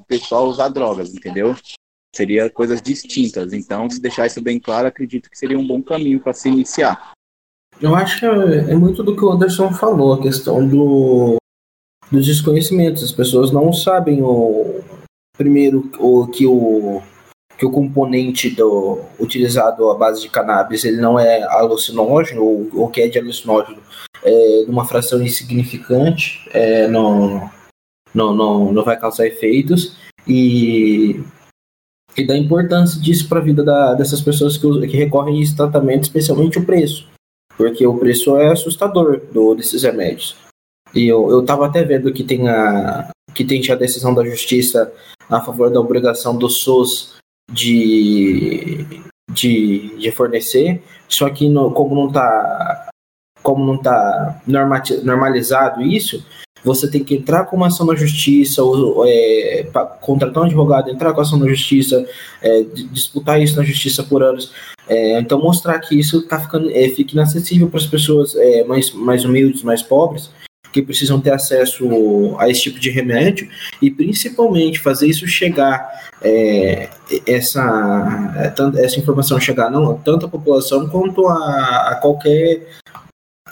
pessoal 0.06 0.46
usar 0.46 0.68
drogas, 0.68 1.14
entendeu? 1.14 1.54
Seria 2.14 2.50
coisas 2.50 2.80
distintas. 2.80 3.52
Então, 3.52 3.88
se 3.88 4.00
deixar 4.00 4.26
isso 4.26 4.40
bem 4.40 4.58
claro, 4.58 4.88
acredito 4.88 5.30
que 5.30 5.38
seria 5.38 5.58
um 5.58 5.66
bom 5.66 5.82
caminho 5.82 6.20
para 6.20 6.32
se 6.32 6.48
iniciar. 6.48 7.12
Eu 7.80 7.94
acho 7.94 8.20
que 8.20 8.26
é, 8.26 8.72
é, 8.72 8.74
muito 8.76 9.02
do 9.02 9.16
que 9.16 9.24
o 9.24 9.30
Anderson 9.30 9.72
falou, 9.72 10.12
a 10.12 10.22
questão 10.22 10.66
do, 10.66 11.36
dos 12.12 12.26
desconhecimentos. 12.26 13.02
As 13.02 13.12
pessoas 13.12 13.50
não 13.50 13.72
sabem 13.72 14.22
o 14.22 14.80
primeiro 15.36 15.90
o 15.98 16.26
que 16.26 16.46
o 16.46 17.00
que 17.56 17.66
o 17.66 17.70
componente 17.70 18.48
do, 18.48 19.00
utilizado 19.18 19.90
à 19.90 19.94
base 19.94 20.22
de 20.22 20.30
cannabis 20.30 20.82
ele 20.82 20.96
não 20.98 21.18
é 21.20 21.42
alucinógeno 21.42 22.70
ou 22.74 22.88
que 22.88 23.02
é 23.02 23.08
de 23.08 23.18
alucinógeno 23.18 23.78
é 24.24 24.64
uma 24.66 24.86
fração 24.86 25.20
insignificante, 25.22 26.40
é, 26.54 26.88
não, 26.88 27.50
não, 28.14 28.34
não, 28.34 28.72
não 28.72 28.82
vai 28.82 28.98
causar 28.98 29.26
efeitos 29.26 29.94
e, 30.26 31.22
e 32.16 32.26
da 32.26 32.36
importância 32.36 33.00
disso 33.00 33.28
para 33.28 33.40
a 33.40 33.42
vida 33.42 33.62
da, 33.62 33.92
dessas 33.92 34.22
pessoas 34.22 34.56
que, 34.56 34.86
que 34.86 34.96
recorrem 34.96 35.38
a 35.38 35.42
esse 35.42 35.54
tratamento, 35.54 36.04
especialmente 36.04 36.58
o 36.58 36.64
preço, 36.64 37.08
porque 37.60 37.86
o 37.86 37.98
preço 37.98 38.38
é 38.38 38.50
assustador 38.50 39.20
do, 39.30 39.54
desses 39.54 39.82
remédios. 39.82 40.34
E 40.94 41.06
eu 41.06 41.40
estava 41.40 41.66
até 41.66 41.84
vendo 41.84 42.10
que 42.10 42.24
tem, 42.24 42.48
a, 42.48 43.10
que 43.34 43.44
tem 43.44 43.62
a 43.70 43.74
decisão 43.74 44.14
da 44.14 44.24
justiça 44.24 44.90
a 45.28 45.42
favor 45.42 45.70
da 45.70 45.78
obrigação 45.78 46.34
do 46.34 46.48
SUS 46.48 47.16
de, 47.52 48.86
de, 49.30 49.94
de 49.98 50.10
fornecer, 50.10 50.82
só 51.06 51.28
que 51.28 51.50
no, 51.50 51.70
como 51.70 51.94
não 51.94 52.08
está 52.08 52.88
como 53.42 53.64
não 53.64 53.76
está 53.76 54.40
normalizado 55.02 55.82
isso, 55.82 56.24
você 56.64 56.90
tem 56.90 57.02
que 57.02 57.14
entrar 57.14 57.46
com 57.46 57.56
uma 57.56 57.68
ação 57.68 57.86
na 57.86 57.94
justiça, 57.94 58.62
ou, 58.62 59.04
é, 59.06 59.66
contratar 60.00 60.42
um 60.42 60.46
advogado, 60.46 60.90
entrar 60.90 61.12
com 61.12 61.20
ação 61.20 61.38
na 61.38 61.48
justiça, 61.48 62.06
é, 62.42 62.62
disputar 62.92 63.40
isso 63.40 63.56
na 63.56 63.64
justiça 63.64 64.02
por 64.02 64.22
anos. 64.22 64.52
É, 64.88 65.18
então, 65.20 65.40
mostrar 65.40 65.78
que 65.78 65.98
isso 65.98 66.22
tá 66.22 66.38
ficando, 66.38 66.70
é, 66.70 66.88
fica 66.88 67.12
inacessível 67.12 67.68
para 67.68 67.80
as 67.80 67.86
pessoas 67.86 68.34
é, 68.36 68.64
mais, 68.64 68.92
mais 68.92 69.24
humildes, 69.24 69.62
mais 69.62 69.82
pobres, 69.82 70.30
que 70.72 70.82
precisam 70.82 71.20
ter 71.20 71.32
acesso 71.32 72.36
a 72.38 72.48
esse 72.48 72.62
tipo 72.62 72.78
de 72.78 72.90
remédio, 72.90 73.48
e 73.80 73.90
principalmente 73.90 74.78
fazer 74.78 75.06
isso 75.06 75.26
chegar, 75.26 75.88
é, 76.22 76.88
essa, 77.26 78.52
essa 78.76 78.98
informação 78.98 79.40
chegar 79.40 79.70
não 79.70 79.94
tanto 79.96 80.26
à 80.26 80.28
população 80.28 80.88
quanto 80.88 81.26
a, 81.26 81.90
a 81.90 81.94
qualquer 81.96 82.68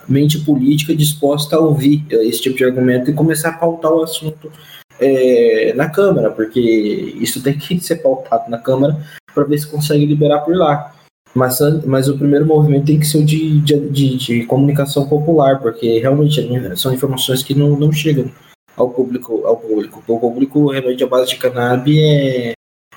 mente 0.09 0.38
política 0.40 0.94
disposta 0.94 1.57
a 1.57 1.61
ouvir 1.61 2.05
esse 2.11 2.40
tipo 2.40 2.57
de 2.57 2.64
argumento 2.64 3.11
e 3.11 3.14
começar 3.14 3.51
a 3.51 3.59
pautar 3.59 3.92
o 3.92 4.03
assunto 4.03 4.51
é, 5.01 5.73
na 5.75 5.88
Câmara, 5.88 6.31
porque 6.31 6.61
isso 6.61 7.42
tem 7.42 7.57
que 7.57 7.79
ser 7.81 7.97
pautado 7.97 8.51
na 8.51 8.59
Câmara 8.59 8.97
para 9.35 9.44
ver 9.44 9.59
se 9.59 9.66
consegue 9.66 10.07
liberar 10.07 10.40
por 10.40 10.57
lá. 10.57 10.94
Mas, 11.35 11.59
mas 11.85 12.09
o 12.09 12.16
primeiro 12.16 12.47
movimento 12.47 12.87
tem 12.87 12.99
que 12.99 13.07
ser 13.07 13.18
o 13.18 13.25
de, 13.25 13.61
de, 13.61 14.16
de, 14.16 14.47
comunicação 14.47 15.07
popular, 15.07 15.61
porque 15.61 15.99
realmente 16.01 16.42
são 16.77 16.92
informações 16.92 17.42
que 17.42 17.55
não, 17.55 17.79
não 17.79 17.92
chegam 17.92 18.31
ao 18.75 18.90
público. 18.90 19.44
Ao 19.44 19.57
público. 19.57 20.03
O 20.09 20.18
público, 20.18 20.71
remédio 20.71 21.07
à 21.07 21.11
base 21.11 21.31
de 21.31 21.37
cannabis 21.37 21.97
é, 21.99 22.53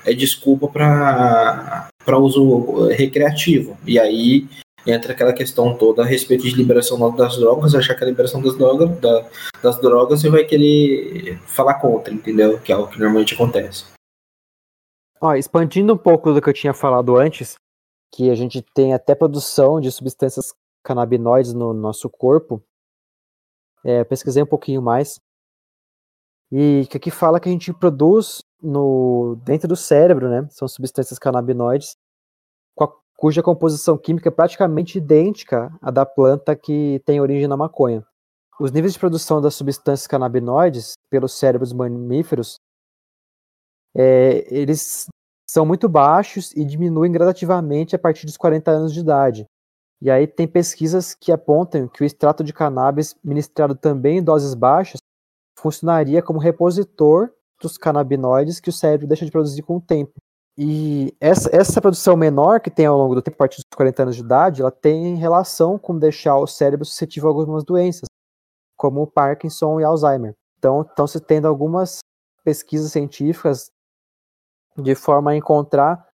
é 0.06 0.14
desculpa 0.14 0.66
para 0.66 2.18
uso 2.18 2.88
recreativo. 2.88 3.76
E 3.86 3.98
aí 3.98 4.46
entra 4.86 5.12
aquela 5.12 5.32
questão 5.32 5.76
toda 5.76 6.02
a 6.02 6.06
respeito 6.06 6.44
de 6.44 6.54
liberação 6.54 7.14
das 7.14 7.36
drogas, 7.36 7.74
achar 7.74 7.94
que 7.94 8.04
a 8.04 8.06
liberação 8.06 8.42
das 8.42 8.56
drogas, 8.56 9.00
da, 9.00 9.28
das 9.62 9.80
drogas 9.80 10.22
vai 10.22 10.44
querer 10.44 11.38
falar 11.46 11.74
contra, 11.74 12.12
entendeu? 12.12 12.60
Que 12.60 12.72
é 12.72 12.76
o 12.76 12.88
que 12.88 12.98
normalmente 12.98 13.34
acontece. 13.34 13.84
Ó, 15.20 15.34
expandindo 15.34 15.94
um 15.94 15.98
pouco 15.98 16.32
do 16.32 16.42
que 16.42 16.48
eu 16.48 16.54
tinha 16.54 16.74
falado 16.74 17.16
antes, 17.16 17.54
que 18.12 18.30
a 18.30 18.34
gente 18.34 18.60
tem 18.74 18.92
até 18.92 19.14
produção 19.14 19.80
de 19.80 19.90
substâncias 19.90 20.52
canabinoides 20.82 21.52
no 21.54 21.72
nosso 21.72 22.10
corpo, 22.10 22.62
é, 23.84 24.02
pesquisei 24.04 24.42
um 24.42 24.46
pouquinho 24.46 24.82
mais, 24.82 25.20
e 26.50 26.86
que 26.90 26.96
aqui 26.96 27.10
fala 27.10 27.40
que 27.40 27.48
a 27.48 27.52
gente 27.52 27.72
produz 27.72 28.42
no 28.60 29.36
dentro 29.44 29.66
do 29.66 29.76
cérebro, 29.76 30.28
né? 30.28 30.46
São 30.50 30.68
substâncias 30.68 31.18
canabinoides 31.18 31.96
cuja 33.22 33.40
composição 33.40 33.96
química 33.96 34.30
é 34.30 34.32
praticamente 34.32 34.98
idêntica 34.98 35.72
à 35.80 35.92
da 35.92 36.04
planta 36.04 36.56
que 36.56 37.00
tem 37.04 37.20
origem 37.20 37.46
na 37.46 37.56
maconha. 37.56 38.04
Os 38.58 38.72
níveis 38.72 38.94
de 38.94 38.98
produção 38.98 39.40
das 39.40 39.54
substâncias 39.54 40.08
canabinoides 40.08 40.94
pelos 41.08 41.38
cérebros 41.38 41.72
mamíferos 41.72 42.56
é, 43.94 44.44
eles 44.52 45.06
são 45.48 45.64
muito 45.64 45.88
baixos 45.88 46.50
e 46.56 46.64
diminuem 46.64 47.12
gradativamente 47.12 47.94
a 47.94 47.98
partir 47.98 48.26
dos 48.26 48.36
40 48.36 48.72
anos 48.72 48.92
de 48.92 48.98
idade. 48.98 49.46
E 50.00 50.10
aí 50.10 50.26
tem 50.26 50.48
pesquisas 50.48 51.14
que 51.14 51.30
apontam 51.30 51.86
que 51.86 52.02
o 52.02 52.04
extrato 52.04 52.42
de 52.42 52.52
cannabis 52.52 53.14
ministrado 53.22 53.76
também 53.76 54.18
em 54.18 54.24
doses 54.24 54.52
baixas 54.52 54.98
funcionaria 55.56 56.24
como 56.24 56.40
repositor 56.40 57.30
dos 57.60 57.78
canabinoides 57.78 58.58
que 58.58 58.68
o 58.68 58.72
cérebro 58.72 59.06
deixa 59.06 59.24
de 59.24 59.30
produzir 59.30 59.62
com 59.62 59.76
o 59.76 59.80
tempo. 59.80 60.12
E 60.56 61.16
essa, 61.18 61.48
essa 61.54 61.80
produção 61.80 62.16
menor 62.16 62.60
que 62.60 62.70
tem 62.70 62.84
ao 62.84 62.98
longo 62.98 63.14
do 63.14 63.22
tempo, 63.22 63.36
a 63.36 63.38
partir 63.38 63.56
dos 63.56 63.64
40 63.74 64.02
anos 64.02 64.16
de 64.16 64.22
idade, 64.22 64.60
ela 64.60 64.70
tem 64.70 65.16
relação 65.16 65.78
com 65.78 65.98
deixar 65.98 66.36
o 66.36 66.46
cérebro 66.46 66.84
suscetível 66.84 67.30
a 67.30 67.32
algumas 67.32 67.64
doenças, 67.64 68.08
como 68.76 69.06
Parkinson 69.06 69.80
e 69.80 69.84
Alzheimer. 69.84 70.34
Então, 70.58 70.82
estão 70.82 71.06
se 71.06 71.20
tendo 71.20 71.48
algumas 71.48 72.00
pesquisas 72.44 72.92
científicas 72.92 73.70
de 74.76 74.94
forma 74.94 75.30
a 75.30 75.36
encontrar 75.36 76.06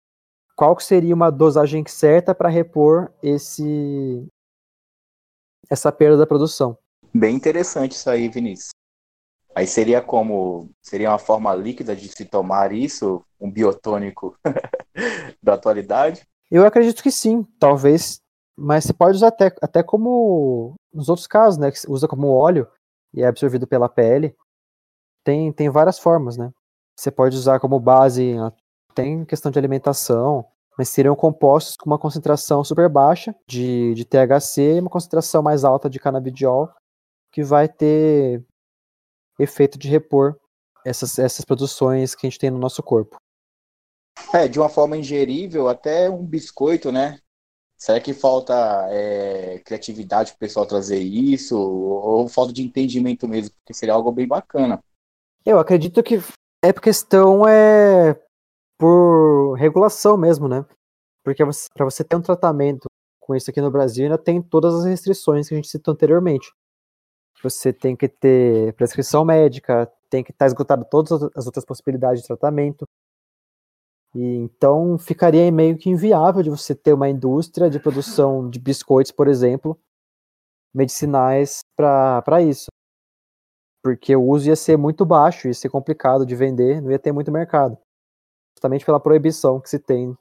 qual 0.56 0.76
que 0.76 0.84
seria 0.84 1.14
uma 1.14 1.32
dosagem 1.32 1.84
certa 1.88 2.34
para 2.34 2.50
repor 2.50 3.12
esse 3.22 4.28
essa 5.70 5.92
perda 5.92 6.18
da 6.18 6.26
produção. 6.26 6.78
Bem 7.14 7.36
interessante 7.36 7.92
isso 7.92 8.10
aí, 8.10 8.30
Vinícius. 8.30 8.77
Aí 9.58 9.66
seria 9.66 10.04
como. 10.04 10.70
Seria 10.84 11.10
uma 11.10 11.18
forma 11.18 11.52
líquida 11.56 11.96
de 11.96 12.08
se 12.10 12.26
tomar 12.26 12.72
isso, 12.72 13.26
um 13.42 13.50
biotônico 13.50 14.38
da 15.42 15.56
atualidade? 15.56 16.28
Eu 16.52 16.64
acredito 16.64 17.02
que 17.02 17.10
sim, 17.10 17.44
talvez. 17.60 18.22
Mas 18.56 18.84
você 18.84 18.94
pode 18.94 19.16
usar 19.16 19.30
até, 19.30 19.52
até 19.60 19.82
como 19.82 20.76
nos 20.94 21.10
outros 21.10 21.26
casos, 21.26 21.58
né? 21.58 21.72
Que 21.72 21.80
usa 21.90 22.08
como 22.08 22.28
óleo 22.28 22.68
e 23.12 23.24
é 23.24 23.26
absorvido 23.26 23.66
pela 23.66 23.90
pele. 23.90 24.36
Tem, 25.24 25.52
tem 25.52 25.72
várias 25.72 25.98
formas, 25.98 26.38
né? 26.38 26.52
Você 26.96 27.10
pode 27.10 27.36
usar 27.36 27.60
como 27.60 27.80
base, 27.80 28.36
tem 28.94 29.26
questão 29.26 29.52
de 29.52 29.58
alimentação, 29.58 30.46
mas 30.78 30.90
seriam 30.90 31.16
compostos 31.16 31.76
com 31.78 31.90
uma 31.90 31.98
concentração 31.98 32.64
super 32.64 32.88
baixa 32.90 33.36
de, 33.48 33.96
de 33.96 34.06
THC 34.06 34.76
e 34.76 34.80
uma 34.82 34.90
concentração 34.92 35.42
mais 35.42 35.64
alta 35.64 35.90
de 35.90 36.00
canabidiol, 36.00 36.72
que 37.32 37.44
vai 37.44 37.68
ter 37.68 38.46
efeito 39.40 39.78
de 39.78 39.88
repor 39.88 40.36
essas, 40.86 41.20
essas 41.20 41.44
produções 41.44 42.16
que 42.16 42.26
a 42.26 42.30
gente 42.30 42.40
tem 42.40 42.50
no 42.50 42.58
nosso 42.58 42.82
corpo. 42.82 43.18
É, 44.34 44.48
de 44.48 44.60
uma 44.60 44.70
forma 44.70 44.98
ingerível, 44.98 45.68
até 45.68 46.10
um 46.10 46.26
biscoito, 46.26 46.92
né? 46.92 47.20
Será 47.78 48.00
que 48.00 48.14
falta 48.14 48.54
é, 48.90 49.60
criatividade 49.60 50.32
para 50.32 50.38
o 50.38 50.40
pessoal 50.40 50.66
trazer 50.66 51.00
isso? 51.00 51.56
Ou 51.60 52.28
falta 52.28 52.52
de 52.52 52.64
entendimento 52.64 53.28
mesmo? 53.28 53.54
Porque 53.58 53.74
seria 53.74 53.94
algo 53.94 54.12
bem 54.12 54.28
bacana. 54.28 54.80
Eu 55.46 55.60
acredito 55.60 56.02
que 56.02 56.20
é 56.64 56.74
por 56.74 56.82
questão 56.82 57.48
é 57.48 58.20
por 58.80 59.54
regulação 59.54 60.18
mesmo, 60.18 60.48
né? 60.48 60.66
Porque 61.24 61.44
para 61.74 61.86
você 61.86 62.04
ter 62.04 62.16
um 62.16 62.22
tratamento 62.22 62.88
com 63.20 63.36
isso 63.36 63.50
aqui 63.50 63.62
no 63.62 63.70
Brasil, 63.70 64.06
ainda 64.06 64.18
tem 64.18 64.42
todas 64.42 64.74
as 64.74 64.86
restrições 64.86 65.48
que 65.48 65.54
a 65.54 65.58
gente 65.58 65.68
citou 65.68 65.94
anteriormente. 65.94 66.52
Você 67.44 67.72
tem 67.72 67.96
que 67.96 68.08
ter 68.08 68.74
prescrição 68.74 69.24
médica, 69.24 69.92
tem 70.10 70.24
que 70.24 70.32
estar 70.32 70.46
tá 70.46 70.48
esgotado 70.48 70.86
todas 70.90 71.12
as 71.36 71.46
outras 71.46 71.66
possibilidades 71.66 72.22
de 72.22 72.28
tratamento. 72.28 72.86
E 74.16 74.38
então 74.38 74.98
ficaria 74.98 75.52
meio 75.52 75.78
que 75.78 75.90
inviável 75.90 76.42
de 76.42 76.50
você 76.50 76.74
ter 76.74 76.94
uma 76.94 77.10
indústria 77.10 77.70
de 77.70 77.80
produção 77.80 78.50
de 78.50 78.60
biscoitos, 78.60 79.12
por 79.12 79.28
exemplo, 79.28 79.78
medicinais 80.74 81.60
para 81.76 82.42
isso. 82.42 82.68
Porque 83.84 84.16
o 84.16 84.24
uso 84.24 84.48
ia 84.50 84.56
ser 84.56 84.78
muito 84.78 85.06
baixo, 85.06 85.48
ia 85.48 85.54
ser 85.54 85.70
complicado 85.70 86.26
de 86.26 86.36
vender, 86.36 86.82
não 86.82 86.92
ia 86.92 87.00
ter 87.00 87.12
muito 87.12 87.32
mercado. 87.32 87.78
Justamente 88.56 88.86
pela 88.86 89.00
proibição 89.00 89.62
que 89.62 89.70
se 89.70 89.80
tem 89.80 90.18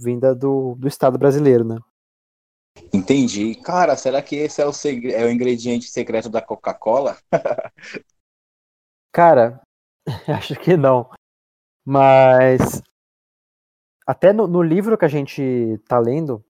vinda 0.00 0.34
do, 0.34 0.74
do 0.76 0.88
Estado 0.88 1.18
brasileiro, 1.18 1.64
né? 1.64 1.76
Entendi. 2.92 3.54
Cara, 3.56 3.96
será 3.96 4.22
que 4.22 4.36
esse 4.36 4.60
é 4.62 4.66
o, 4.66 4.72
é 5.12 5.24
o 5.24 5.30
ingrediente 5.30 5.86
secreto 5.86 6.28
da 6.28 6.42
Coca-Cola? 6.42 7.16
Cara, 9.12 9.60
acho 10.28 10.54
que 10.56 10.76
não. 10.76 11.10
Mas 11.84 12.82
até 14.06 14.32
no, 14.32 14.46
no, 14.46 14.62
livro 14.62 14.98
que 14.98 15.04
a 15.04 15.08
gente 15.08 15.78
tá 15.86 15.98
lendo, 15.98 16.44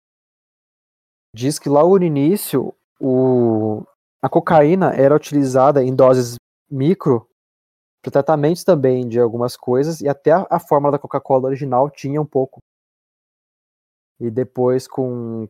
diz 1.34 1.58
que 1.58 1.68
logo 1.68 1.98
no 1.98 2.04
início 2.04 2.74
o, 2.98 3.84
a 4.22 4.28
cocaína 4.28 4.92
era 4.94 5.14
utilizada 5.14 5.82
em 5.82 5.94
doses 5.94 6.36
micro 6.70 7.28
para 8.02 8.12
tratamentos 8.12 8.64
também 8.64 9.06
de 9.06 9.20
algumas 9.20 9.56
coisas, 9.56 10.00
e 10.00 10.08
até 10.08 10.32
a, 10.32 10.46
a 10.48 10.58
fórmula 10.58 10.92
da 10.92 10.98
Coca-Cola 10.98 11.48
original 11.48 11.90
tinha 11.90 12.20
um 12.20 12.26
pouco. 12.26 12.62
E 14.18 14.30
depois, 14.30 14.88
com, 14.88 15.46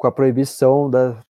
com 0.00 0.06
a 0.06 0.12
proibição 0.12 0.88
da, 0.88 1.22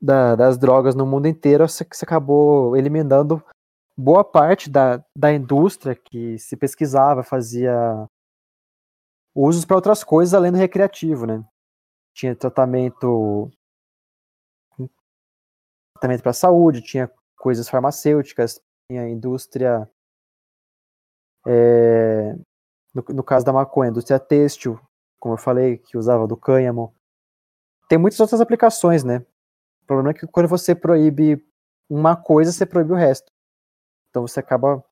da, 0.00 0.36
das 0.36 0.56
drogas 0.56 0.94
no 0.94 1.04
mundo 1.04 1.26
inteiro, 1.26 1.68
você, 1.68 1.84
acabou 2.00 2.76
eliminando 2.76 3.44
boa 3.98 4.22
parte 4.22 4.70
da, 4.70 5.04
da 5.18 5.32
indústria 5.32 5.96
que 5.96 6.38
se 6.38 6.56
pesquisava, 6.56 7.24
fazia 7.24 8.08
usos 9.34 9.64
para 9.64 9.74
outras 9.74 10.04
coisas 10.04 10.32
além 10.32 10.52
do 10.52 10.58
recreativo, 10.58 11.26
né? 11.26 11.44
Tinha 12.14 12.36
tratamento 12.36 13.50
tratamento 15.94 16.22
para 16.22 16.32
saúde, 16.32 16.82
tinha 16.82 17.10
coisas 17.36 17.68
farmacêuticas, 17.68 18.60
tinha 18.88 19.08
indústria 19.08 19.90
é, 21.48 22.32
no, 22.94 23.04
no, 23.08 23.24
caso 23.24 23.44
da 23.44 23.52
maconha, 23.52 23.90
indústria 23.90 24.20
têxtil, 24.20 24.78
como 25.18 25.34
eu 25.34 25.38
falei, 25.38 25.78
que 25.78 25.98
usava 25.98 26.28
do 26.28 26.36
cânhamo. 26.36 26.94
Tem 27.92 27.98
muitas 27.98 28.18
outras 28.20 28.40
aplicações, 28.40 29.04
né? 29.04 29.18
O 29.82 29.86
problema 29.86 30.12
é 30.12 30.14
que 30.14 30.26
quando 30.26 30.48
você 30.48 30.74
proíbe 30.74 31.46
uma 31.90 32.16
coisa, 32.16 32.50
você 32.50 32.64
proíbe 32.64 32.90
o 32.92 32.96
resto. 32.96 33.30
Então 34.08 34.26
você 34.26 34.40
acaba 34.40 34.82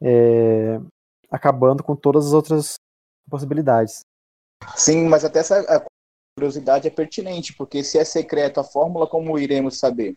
é, 0.00 0.80
acabando 1.30 1.82
com 1.82 1.94
todas 1.94 2.28
as 2.28 2.32
outras 2.32 2.76
possibilidades. 3.28 4.06
Sim, 4.74 5.06
mas 5.06 5.22
até 5.22 5.40
essa 5.40 5.84
curiosidade 6.34 6.88
é 6.88 6.90
pertinente, 6.90 7.52
porque 7.52 7.84
se 7.84 7.98
é 7.98 8.06
secreto 8.06 8.58
a 8.58 8.64
fórmula, 8.64 9.06
como 9.06 9.38
iremos 9.38 9.78
saber? 9.78 10.16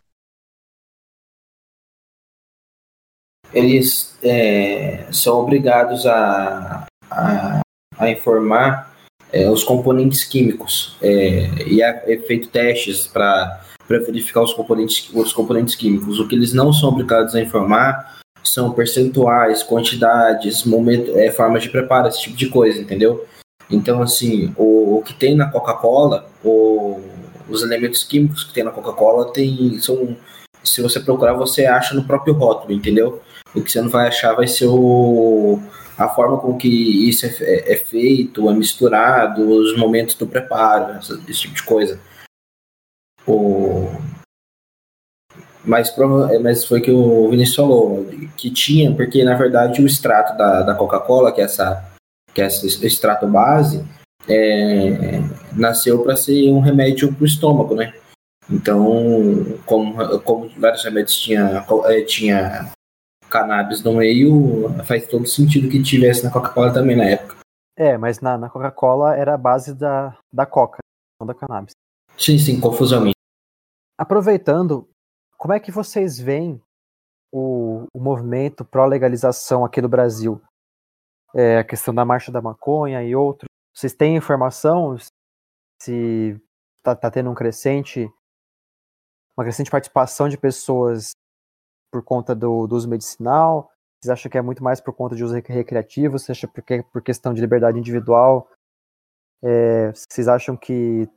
Eles 3.52 4.18
é, 4.24 5.12
são 5.12 5.42
obrigados 5.42 6.06
a, 6.06 6.88
a, 7.12 7.60
a 7.98 8.10
informar 8.10 8.93
é, 9.34 9.50
os 9.50 9.64
componentes 9.64 10.24
químicos 10.24 10.96
é, 11.02 11.50
e 11.66 11.82
é, 11.82 12.18
feito 12.28 12.50
testes 12.50 13.08
para 13.08 13.62
verificar 13.90 14.44
os 14.44 14.54
componentes, 14.54 15.10
os 15.12 15.34
componentes 15.34 15.74
químicos. 15.74 16.20
O 16.20 16.28
que 16.28 16.36
eles 16.36 16.54
não 16.54 16.72
são 16.72 16.90
obrigados 16.90 17.34
a 17.34 17.42
informar 17.42 18.22
são 18.44 18.72
percentuais, 18.72 19.64
quantidades, 19.64 20.64
momento, 20.64 21.18
é, 21.18 21.32
formas 21.32 21.64
de 21.64 21.70
preparo, 21.70 22.08
esse 22.08 22.22
tipo 22.22 22.38
de 22.38 22.48
coisa, 22.50 22.80
entendeu? 22.80 23.26
Então, 23.72 24.02
assim, 24.04 24.54
o, 24.56 24.98
o 24.98 25.02
que 25.02 25.14
tem 25.14 25.36
na 25.36 25.50
Coca-Cola, 25.50 26.30
os 27.50 27.64
elementos 27.64 28.04
químicos 28.04 28.44
que 28.44 28.54
tem 28.54 28.64
na 28.64 28.72
Coca-Cola, 28.72 29.32
tem, 29.32 29.80
são, 29.80 30.16
se 30.64 30.82
você 30.82 31.00
procurar, 31.00 31.34
você 31.34 31.66
acha 31.66 31.96
no 31.96 32.04
próprio 32.04 32.34
rótulo, 32.36 32.74
entendeu? 32.74 33.22
O 33.56 33.62
que 33.62 33.72
você 33.72 33.82
não 33.82 33.90
vai 33.90 34.08
achar 34.08 34.34
vai 34.34 34.48
ser 34.48 34.68
o, 34.68 35.60
a 35.98 36.10
forma 36.10 36.40
com 36.40 36.58
que 36.58 37.08
isso 37.08 37.26
é, 37.26 37.30
é, 37.42 37.74
é 37.74 37.76
feito, 37.78 38.50
é 38.50 38.54
misturado, 38.54 39.48
os 39.48 39.78
momentos 39.78 40.16
do 40.16 40.28
preparo, 40.28 40.98
esse, 41.00 41.42
tipo 41.42 41.54
de 41.54 41.64
coisa. 41.64 42.00
O, 43.28 43.88
mas, 45.64 45.96
mas 46.42 46.66
foi 46.66 46.82
que 46.82 46.92
o 46.92 47.30
Vinícius 47.30 47.56
falou, 47.56 48.06
que 48.36 48.50
tinha, 48.50 48.94
porque 48.94 49.24
na 49.24 49.36
verdade 49.36 49.82
o 49.82 49.86
extrato 49.86 50.38
da, 50.38 50.62
da 50.62 50.76
Coca-Cola, 50.76 51.32
que 51.32 51.40
é 51.40 51.46
essa, 51.46 51.84
que 52.34 52.42
é 52.42 52.48
esse 52.48 52.86
extrato 52.86 53.26
base, 53.28 53.86
é, 54.28 55.20
nasceu 55.54 56.04
para 56.04 56.16
ser 56.16 56.50
um 56.50 56.60
remédio 56.60 57.14
para 57.14 57.24
o 57.24 57.28
estômago, 57.28 57.76
né? 57.76 57.94
Então, 58.50 59.58
como, 59.66 60.20
como 60.20 60.50
vários 60.58 60.84
remédios 60.84 61.16
tinha, 61.16 61.66
é, 61.86 62.02
tinha 62.02 62.72
cannabis 63.34 63.84
no 63.84 63.96
meio, 63.96 64.70
faz 64.86 65.08
todo 65.08 65.26
sentido 65.26 65.68
que 65.68 65.82
tivesse 65.82 66.24
na 66.24 66.32
Coca-Cola 66.32 66.72
também 66.72 66.96
na 66.96 67.06
época. 67.06 67.38
É, 67.76 67.98
mas 67.98 68.22
na, 68.22 68.38
na 68.38 68.48
Coca-Cola 68.48 69.16
era 69.16 69.34
a 69.34 69.38
base 69.38 69.74
da, 69.74 70.16
da 70.32 70.46
Coca, 70.46 70.78
não 71.20 71.26
da 71.26 71.34
cannabis. 71.34 71.74
Sim, 72.16 72.38
sim, 72.38 72.62
confusão. 72.62 73.10
Aproveitando, 73.98 74.88
como 75.36 75.54
é 75.54 75.60
que 75.60 75.72
vocês 75.72 76.20
veem 76.20 76.62
o, 77.32 77.88
o 77.92 78.00
movimento 78.00 78.64
pró-legalização 78.64 79.66
aqui 79.66 79.82
no 79.82 79.90
Brasil? 79.90 80.40
É, 81.34 81.58
a 81.58 81.64
questão 81.64 81.92
da 81.92 82.06
marcha 82.06 82.32
da 82.32 82.42
maconha 82.42 83.04
e 83.04 83.16
outros. 83.16 83.48
Vocês 83.76 83.94
têm 83.96 84.16
informação 84.16 84.96
se 85.82 86.40
está 86.78 86.96
tá 86.96 87.10
tendo 87.10 87.32
um 87.32 87.34
crescente, 87.34 88.08
uma 89.36 89.44
crescente 89.44 89.72
participação 89.72 90.30
de 90.30 90.38
pessoas 90.38 91.14
por 91.94 92.04
conta 92.04 92.34
do, 92.34 92.66
do 92.66 92.76
uso 92.76 92.90
medicinal? 92.90 93.70
Vocês 94.02 94.10
acham 94.10 94.32
que 94.32 94.38
é 94.38 94.42
muito 94.42 94.64
mais 94.64 94.82
por 94.82 94.94
conta 94.96 95.16
de 95.16 95.24
uso 95.24 95.36
recreativo? 95.36 96.18
Você 96.18 96.32
acha 96.32 96.48
porque 96.48 96.84
por 96.92 97.04
questão 97.04 97.36
de 97.36 97.40
liberdade 97.40 97.78
individual? 97.78 98.50
É, 99.44 99.92
vocês 99.92 100.28
acham 100.28 100.58
que 100.58 101.08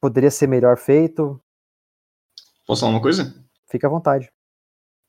poderia 0.00 0.30
ser 0.30 0.46
melhor 0.46 0.78
feito? 0.78 1.38
Posso 2.66 2.80
falar 2.80 2.92
uma 2.92 3.02
coisa? 3.02 3.34
Fique 3.70 3.84
à 3.84 3.88
vontade. 3.88 4.30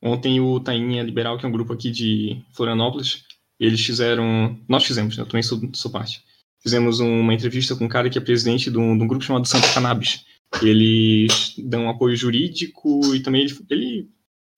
Ontem 0.02 0.38
o 0.38 0.60
Tainha 0.60 1.02
Liberal, 1.02 1.38
que 1.38 1.46
é 1.46 1.48
um 1.48 1.52
grupo 1.52 1.72
aqui 1.72 1.90
de 1.90 2.44
Florianópolis, 2.52 3.24
eles 3.58 3.84
fizeram. 3.84 4.58
Nós 4.68 4.84
fizemos, 4.84 5.16
né? 5.16 5.22
eu 5.22 5.26
também 5.26 5.42
sou, 5.42 5.58
sou 5.72 5.90
parte. 5.90 6.22
Fizemos 6.60 7.00
uma 7.00 7.32
entrevista 7.32 7.74
com 7.74 7.86
um 7.86 7.88
cara 7.88 8.10
que 8.10 8.18
é 8.18 8.20
presidente 8.20 8.70
de 8.70 8.78
um, 8.78 8.96
de 8.96 9.02
um 9.02 9.08
grupo 9.08 9.24
chamado 9.24 9.46
Santa 9.46 9.72
Cannabis. 9.72 10.26
Eles 10.62 11.54
dão 11.58 11.88
apoio 11.88 12.14
jurídico 12.14 13.14
e 13.14 13.20
também 13.20 13.42
ele, 13.42 13.58
ele 13.70 14.14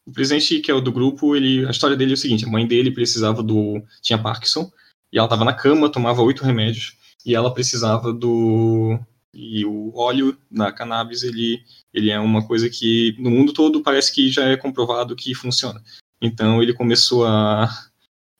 o 0.07 0.13
presidente 0.13 0.61
que 0.61 0.71
é 0.71 0.75
o 0.75 0.81
do 0.81 0.93
grupo, 0.93 1.35
ele, 1.35 1.67
a 1.67 1.71
história 1.71 1.97
dele 1.97 2.13
é 2.13 2.15
o 2.15 2.19
seguinte: 2.19 2.45
a 2.45 2.49
mãe 2.49 2.67
dele 2.67 2.91
precisava 2.91 3.43
do. 3.43 3.83
tinha 4.01 4.19
Parkinson, 4.19 4.71
e 5.13 5.19
ela 5.19 5.27
estava 5.27 5.45
na 5.45 5.53
cama, 5.53 5.91
tomava 5.91 6.23
oito 6.23 6.45
remédios, 6.45 6.97
e 7.25 7.35
ela 7.35 7.53
precisava 7.53 8.13
do, 8.13 8.99
e 9.37 9.67
o 9.67 9.93
óleo 9.95 10.37
na 10.51 10.73
cannabis, 10.73 11.23
ele, 11.23 11.63
ele 11.93 12.11
é 12.11 12.19
uma 12.19 12.47
coisa 12.47 12.71
que 12.71 13.15
no 13.19 13.31
mundo 13.31 13.53
todo 13.53 13.83
parece 13.83 14.13
que 14.15 14.31
já 14.31 14.47
é 14.47 14.57
comprovado 14.57 15.15
que 15.15 15.35
funciona. 15.35 15.83
Então 16.23 16.63
ele 16.63 16.73
começou 16.73 17.27
a 17.27 17.69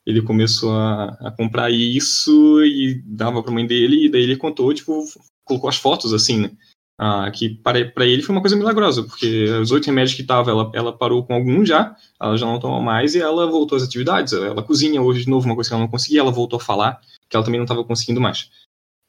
ele 0.03 0.21
começou 0.21 0.71
a, 0.71 1.09
a 1.19 1.31
comprar 1.31 1.69
isso 1.69 2.63
e 2.63 2.95
dava 3.05 3.43
para 3.43 3.51
a 3.51 3.53
mãe 3.53 3.67
dele 3.67 4.05
e 4.05 4.09
daí 4.09 4.23
ele 4.23 4.37
contou, 4.37 4.73
tipo, 4.73 5.03
colocou 5.43 5.69
as 5.69 5.75
fotos 5.75 6.13
assim, 6.13 6.39
né? 6.39 6.51
Ah, 6.99 7.29
que 7.29 7.49
para, 7.49 7.79
ele 8.07 8.23
foi 8.23 8.33
uma 8.33 8.41
coisa 8.41 8.55
milagrosa, 8.55 9.03
porque 9.03 9.45
os 9.61 9.69
oito 9.69 9.85
remédios 9.85 10.15
que 10.15 10.23
tava, 10.23 10.49
ela, 10.49 10.71
ela 10.73 10.97
parou 10.97 11.23
com 11.23 11.35
alguns 11.35 11.69
já, 11.69 11.95
ela 12.19 12.35
já 12.35 12.45
não 12.47 12.59
toma 12.59 12.81
mais 12.81 13.13
e 13.13 13.19
ela 13.19 13.45
voltou 13.45 13.75
às 13.75 13.83
atividades. 13.83 14.33
Ela, 14.33 14.47
ela 14.47 14.63
cozinha 14.63 14.99
hoje 14.99 15.23
de 15.25 15.29
novo, 15.29 15.45
uma 15.45 15.53
coisa 15.53 15.69
que 15.69 15.73
ela 15.75 15.83
não 15.83 15.91
conseguia, 15.91 16.21
ela 16.21 16.31
voltou 16.31 16.57
a 16.57 16.63
falar. 16.63 16.99
que 17.29 17.35
ela 17.35 17.45
também 17.45 17.59
não 17.59 17.65
estava 17.65 17.83
conseguindo 17.83 18.19
mais. 18.19 18.49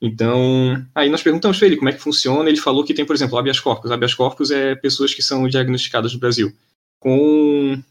Então, 0.00 0.84
aí 0.94 1.08
nós 1.08 1.22
perguntamos 1.22 1.58
para 1.58 1.66
ele 1.66 1.76
como 1.76 1.88
é 1.88 1.92
que 1.92 1.98
funciona. 1.98 2.48
Ele 2.48 2.58
falou 2.58 2.84
que 2.84 2.94
tem, 2.94 3.04
por 3.04 3.16
exemplo, 3.16 3.38
habeas 3.38 3.58
corpus. 3.58 3.90
Habeas 3.90 4.14
corpus 4.14 4.50
é 4.50 4.74
pessoas 4.74 5.14
que 5.14 5.22
são 5.22 5.48
diagnosticadas 5.48 6.12
no 6.12 6.20
Brasil 6.20 6.52
com, 7.00 7.82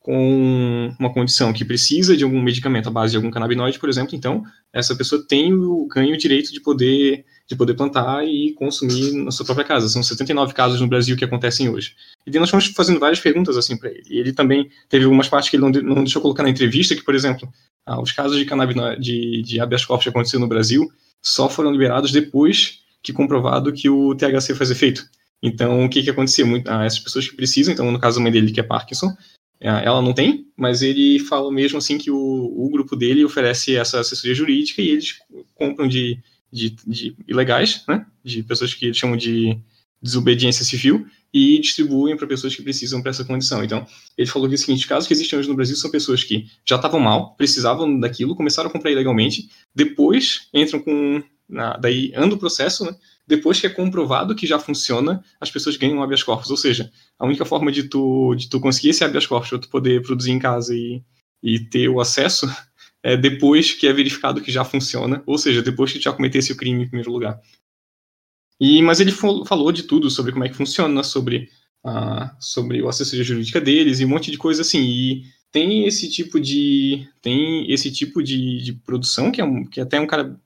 com 0.00 0.94
uma 0.98 1.12
condição 1.12 1.52
que 1.52 1.64
precisa 1.64 2.16
de 2.16 2.24
algum 2.24 2.40
medicamento 2.42 2.88
à 2.88 2.90
base 2.90 3.12
de 3.12 3.16
algum 3.16 3.30
canabinoide, 3.30 3.78
por 3.78 3.88
exemplo. 3.88 4.14
Então, 4.14 4.44
essa 4.72 4.94
pessoa 4.96 5.24
tem 5.26 5.52
o 5.54 5.86
ganho 5.86 6.14
o 6.14 6.18
direito 6.18 6.52
de 6.52 6.60
poder 6.60 7.24
de 7.48 7.56
poder 7.56 7.74
plantar 7.74 8.24
e 8.26 8.52
consumir 8.54 9.12
na 9.12 9.30
sua 9.30 9.44
própria 9.44 9.66
casa. 9.66 9.88
São 9.88 10.02
79 10.02 10.54
casos 10.54 10.80
no 10.80 10.86
Brasil 10.86 11.16
que 11.16 11.24
acontecem 11.24 11.68
hoje. 11.68 11.94
E 12.26 12.38
nós 12.38 12.50
fomos 12.50 12.66
fazendo 12.66 13.00
várias 13.00 13.20
perguntas 13.20 13.56
assim 13.56 13.76
para 13.76 13.90
ele. 13.90 14.02
E 14.08 14.18
ele 14.18 14.32
também 14.32 14.70
teve 14.88 15.04
algumas 15.04 15.28
partes 15.28 15.50
que 15.50 15.56
ele 15.56 15.62
não, 15.62 15.70
não 15.70 16.04
deixou 16.04 16.22
colocar 16.22 16.42
na 16.42 16.50
entrevista, 16.50 16.94
que, 16.94 17.02
por 17.02 17.14
exemplo, 17.14 17.48
ah, 17.84 18.00
os 18.00 18.12
casos 18.12 18.38
de 18.38 18.44
canabinoide 18.44 19.00
de, 19.00 19.42
de 19.42 19.60
habeas 19.60 19.84
corpus 19.84 20.04
que 20.04 20.10
aconteceram 20.10 20.42
no 20.42 20.48
Brasil 20.48 20.90
só 21.20 21.48
foram 21.48 21.70
liberados 21.70 22.12
depois 22.12 22.80
que 23.02 23.12
comprovado 23.12 23.72
que 23.72 23.88
o 23.88 24.14
THC 24.14 24.54
faz 24.54 24.70
efeito. 24.70 25.04
Então, 25.42 25.84
o 25.84 25.88
que 25.88 26.02
que 26.02 26.10
acontecia? 26.10 26.46
Muito, 26.46 26.68
ah, 26.68 26.84
essas 26.84 27.00
pessoas 27.00 27.28
que 27.28 27.34
precisam, 27.34 27.74
então 27.74 27.90
no 27.90 27.98
caso 27.98 28.18
da 28.18 28.22
mãe 28.22 28.30
dele 28.30 28.52
que 28.52 28.60
é 28.60 28.62
Parkinson, 28.62 29.12
é, 29.60 29.68
ela 29.84 30.00
não 30.00 30.12
tem, 30.12 30.46
mas 30.56 30.82
ele 30.82 31.18
fala 31.20 31.50
mesmo 31.52 31.78
assim 31.78 31.98
que 31.98 32.10
o, 32.10 32.16
o 32.16 32.68
grupo 32.70 32.96
dele 32.96 33.24
oferece 33.24 33.76
essa 33.76 34.00
assessoria 34.00 34.34
jurídica 34.34 34.82
e 34.82 34.90
eles 34.90 35.18
compram 35.54 35.86
de, 35.86 36.18
de, 36.52 36.76
de 36.86 37.16
ilegais, 37.26 37.84
né, 37.88 38.04
de 38.22 38.42
pessoas 38.42 38.74
que 38.74 38.92
chamam 38.92 39.16
de 39.16 39.58
desobediência 40.02 40.64
civil 40.64 41.06
e 41.32 41.58
distribuem 41.60 42.16
para 42.16 42.26
pessoas 42.26 42.54
que 42.54 42.62
precisam 42.62 43.00
para 43.00 43.10
essa 43.10 43.24
condição. 43.24 43.64
Então, 43.64 43.86
ele 44.18 44.28
falou 44.28 44.48
que 44.48 44.54
o 44.54 44.58
seguinte, 44.58 44.86
casos 44.86 45.06
que 45.06 45.14
existem 45.14 45.38
hoje 45.38 45.48
no 45.48 45.54
Brasil 45.54 45.76
são 45.76 45.90
pessoas 45.90 46.22
que 46.22 46.46
já 46.64 46.76
estavam 46.76 47.00
mal, 47.00 47.34
precisavam 47.36 47.98
daquilo, 47.98 48.36
começaram 48.36 48.68
a 48.68 48.72
comprar 48.72 48.90
ilegalmente, 48.90 49.48
depois 49.74 50.48
entram 50.52 50.80
com, 50.80 51.22
na, 51.48 51.76
daí 51.76 52.12
anda 52.14 52.34
o 52.34 52.38
processo, 52.38 52.84
né? 52.84 52.94
Depois 53.26 53.60
que 53.60 53.66
é 53.66 53.70
comprovado 53.70 54.34
que 54.34 54.46
já 54.46 54.58
funciona, 54.58 55.24
as 55.40 55.50
pessoas 55.50 55.76
ganham 55.76 56.02
habeas 56.02 56.24
corpus. 56.24 56.50
Ou 56.50 56.56
seja, 56.56 56.90
a 57.16 57.24
única 57.24 57.44
forma 57.44 57.70
de 57.70 57.84
tu, 57.84 58.34
de 58.34 58.50
tu 58.50 58.60
conseguir 58.60 58.90
esse 58.90 59.04
habeas 59.04 59.26
corpus 59.26 59.48
para 59.48 59.58
tu 59.60 59.68
poder 59.68 60.02
produzir 60.02 60.32
em 60.32 60.40
casa 60.40 60.74
e, 60.74 61.00
e 61.42 61.60
ter 61.60 61.88
o 61.88 62.00
acesso 62.00 62.46
é 63.02 63.16
depois 63.16 63.72
que 63.72 63.86
é 63.86 63.92
verificado 63.92 64.40
que 64.40 64.52
já 64.52 64.64
funciona, 64.64 65.22
ou 65.26 65.36
seja, 65.36 65.60
depois 65.62 65.92
que 65.92 66.00
já 66.00 66.12
cometesse 66.12 66.52
o 66.52 66.56
crime 66.56 66.84
em 66.84 66.86
primeiro 66.86 67.10
lugar. 67.10 67.40
E, 68.60 68.80
mas 68.80 69.00
ele 69.00 69.10
falou 69.10 69.72
de 69.72 69.82
tudo 69.82 70.08
sobre 70.08 70.30
como 70.30 70.44
é 70.44 70.48
que 70.48 70.54
funciona, 70.54 71.02
sobre, 71.02 71.50
a, 71.84 72.36
sobre 72.38 72.80
o 72.80 72.88
assessoria 72.88 73.24
jurídica 73.24 73.60
deles 73.60 73.98
e 73.98 74.04
um 74.04 74.08
monte 74.08 74.30
de 74.30 74.38
coisa 74.38 74.62
assim. 74.62 74.80
E 74.80 75.24
tem 75.50 75.84
esse 75.84 76.08
tipo 76.08 76.40
de 76.40 77.08
tem 77.20 77.70
esse 77.70 77.90
tipo 77.90 78.22
de, 78.22 78.62
de 78.62 78.72
produção 78.72 79.32
que 79.32 79.40
é, 79.40 79.44
um, 79.44 79.64
que 79.64 79.80
até 79.80 80.00
um 80.00 80.06
cara 80.06 80.40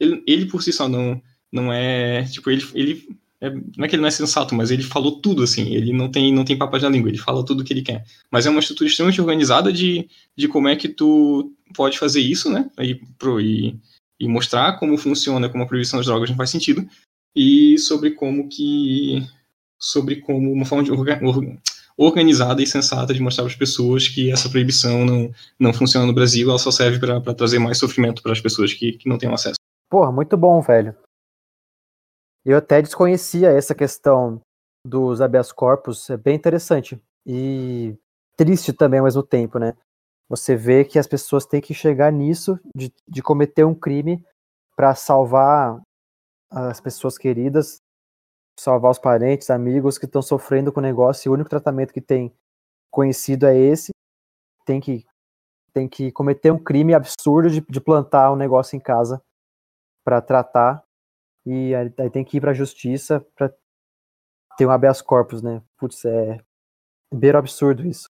ele, 0.00 0.22
ele 0.26 0.46
por 0.46 0.62
si 0.62 0.72
só 0.72 0.88
não 0.88 1.22
não 1.50 1.72
é 1.72 2.24
tipo 2.24 2.50
ele 2.50 2.64
ele 2.74 3.08
é, 3.42 3.50
não 3.50 3.84
é 3.84 3.88
que 3.88 3.96
ele 3.96 4.02
não 4.02 4.08
é 4.08 4.12
sensato, 4.12 4.54
mas 4.54 4.70
ele 4.70 4.84
falou 4.84 5.20
tudo 5.20 5.42
assim. 5.42 5.74
Ele 5.74 5.92
não 5.92 6.08
tem 6.08 6.32
não 6.32 6.44
tem 6.44 6.56
papas 6.56 6.82
na 6.82 6.88
língua. 6.88 7.10
Ele 7.10 7.18
fala 7.18 7.44
tudo 7.44 7.62
o 7.62 7.64
que 7.64 7.72
ele 7.72 7.82
quer. 7.82 8.04
Mas 8.30 8.46
é 8.46 8.50
uma 8.50 8.60
estrutura 8.60 8.88
extremamente 8.88 9.20
organizada 9.20 9.72
de, 9.72 10.08
de 10.36 10.46
como 10.46 10.68
é 10.68 10.76
que 10.76 10.88
tu 10.88 11.52
pode 11.74 11.98
fazer 11.98 12.20
isso, 12.20 12.48
né? 12.48 12.70
E, 12.78 12.94
pro, 13.18 13.40
e, 13.40 13.76
e 14.20 14.28
mostrar 14.28 14.78
como 14.78 14.96
funciona, 14.96 15.48
como 15.48 15.64
a 15.64 15.66
proibição 15.66 15.98
das 15.98 16.06
drogas 16.06 16.30
não 16.30 16.36
faz 16.36 16.50
sentido 16.50 16.86
e 17.34 17.76
sobre 17.78 18.12
como 18.12 18.48
que 18.48 19.26
sobre 19.78 20.16
como 20.16 20.52
uma 20.52 20.64
forma 20.64 20.84
de 20.84 20.92
organizada 21.98 22.62
e 22.62 22.66
sensata 22.66 23.12
de 23.12 23.20
mostrar 23.20 23.42
para 23.42 23.52
as 23.52 23.58
pessoas 23.58 24.06
que 24.06 24.30
essa 24.30 24.48
proibição 24.48 25.04
não, 25.04 25.30
não 25.58 25.72
funciona 25.72 26.06
no 26.06 26.12
Brasil, 26.12 26.48
ela 26.48 26.58
só 26.58 26.70
serve 26.70 26.98
para 27.00 27.34
trazer 27.34 27.58
mais 27.58 27.78
sofrimento 27.78 28.22
para 28.22 28.32
as 28.32 28.40
pessoas 28.40 28.72
que, 28.72 28.92
que 28.92 29.08
não 29.08 29.18
têm 29.18 29.32
acesso. 29.32 29.58
Porra, 29.90 30.12
muito 30.12 30.36
bom, 30.36 30.60
velho. 30.62 30.94
Eu 32.44 32.58
até 32.58 32.82
desconhecia 32.82 33.50
essa 33.50 33.74
questão 33.74 34.40
dos 34.84 35.20
habeas 35.20 35.52
corpus, 35.52 36.10
é 36.10 36.16
bem 36.16 36.34
interessante. 36.34 37.00
E 37.24 37.96
triste 38.36 38.72
também 38.72 38.98
ao 38.98 39.04
mesmo 39.04 39.22
tempo, 39.22 39.58
né? 39.58 39.76
Você 40.28 40.56
vê 40.56 40.84
que 40.84 40.98
as 40.98 41.06
pessoas 41.06 41.46
têm 41.46 41.60
que 41.60 41.74
chegar 41.74 42.10
nisso, 42.10 42.58
de, 42.74 42.92
de 43.06 43.22
cometer 43.22 43.64
um 43.64 43.74
crime 43.74 44.24
para 44.74 44.94
salvar 44.94 45.80
as 46.50 46.80
pessoas 46.80 47.16
queridas, 47.16 47.80
salvar 48.58 48.90
os 48.90 48.98
parentes, 48.98 49.50
amigos 49.50 49.98
que 49.98 50.06
estão 50.06 50.22
sofrendo 50.22 50.72
com 50.72 50.80
o 50.80 50.82
negócio 50.82 51.28
e 51.28 51.30
o 51.30 51.34
único 51.34 51.50
tratamento 51.50 51.92
que 51.92 52.00
tem 52.00 52.34
conhecido 52.90 53.46
é 53.46 53.56
esse. 53.56 53.92
Tem 54.64 54.80
que, 54.80 55.04
tem 55.72 55.88
que 55.88 56.10
cometer 56.10 56.50
um 56.50 56.62
crime 56.62 56.94
absurdo 56.94 57.50
de, 57.50 57.60
de 57.60 57.80
plantar 57.80 58.32
um 58.32 58.36
negócio 58.36 58.76
em 58.76 58.80
casa 58.80 59.22
para 60.04 60.20
tratar 60.20 60.82
e 61.44 61.74
aí, 61.74 61.92
aí, 61.98 62.10
tem 62.10 62.24
que 62.24 62.36
ir 62.36 62.40
para 62.40 62.50
a 62.52 62.54
justiça 62.54 63.24
para 63.36 63.52
ter 64.56 64.66
um 64.66 64.70
habeas 64.70 65.02
corpus, 65.02 65.42
né? 65.42 65.62
Putz, 65.78 66.04
é 66.04 66.38
beiro 67.12 67.38
absurdo 67.38 67.86
isso. 67.86 68.08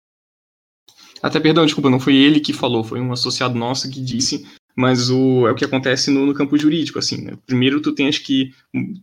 Até 1.22 1.40
perdão, 1.40 1.64
desculpa, 1.64 1.88
não 1.88 2.00
foi 2.00 2.14
ele 2.16 2.40
que 2.40 2.52
falou, 2.52 2.84
foi 2.84 3.00
um 3.00 3.12
associado 3.12 3.54
nosso 3.54 3.90
que 3.90 4.00
disse 4.00 4.44
mas 4.76 5.08
o, 5.10 5.46
é 5.46 5.52
o 5.52 5.54
que 5.54 5.64
acontece 5.64 6.10
no, 6.10 6.26
no 6.26 6.34
campo 6.34 6.58
jurídico, 6.58 6.98
assim, 6.98 7.22
né? 7.22 7.38
Primeiro 7.46 7.80
tu 7.80 7.94
tens 7.94 8.18
que 8.18 8.52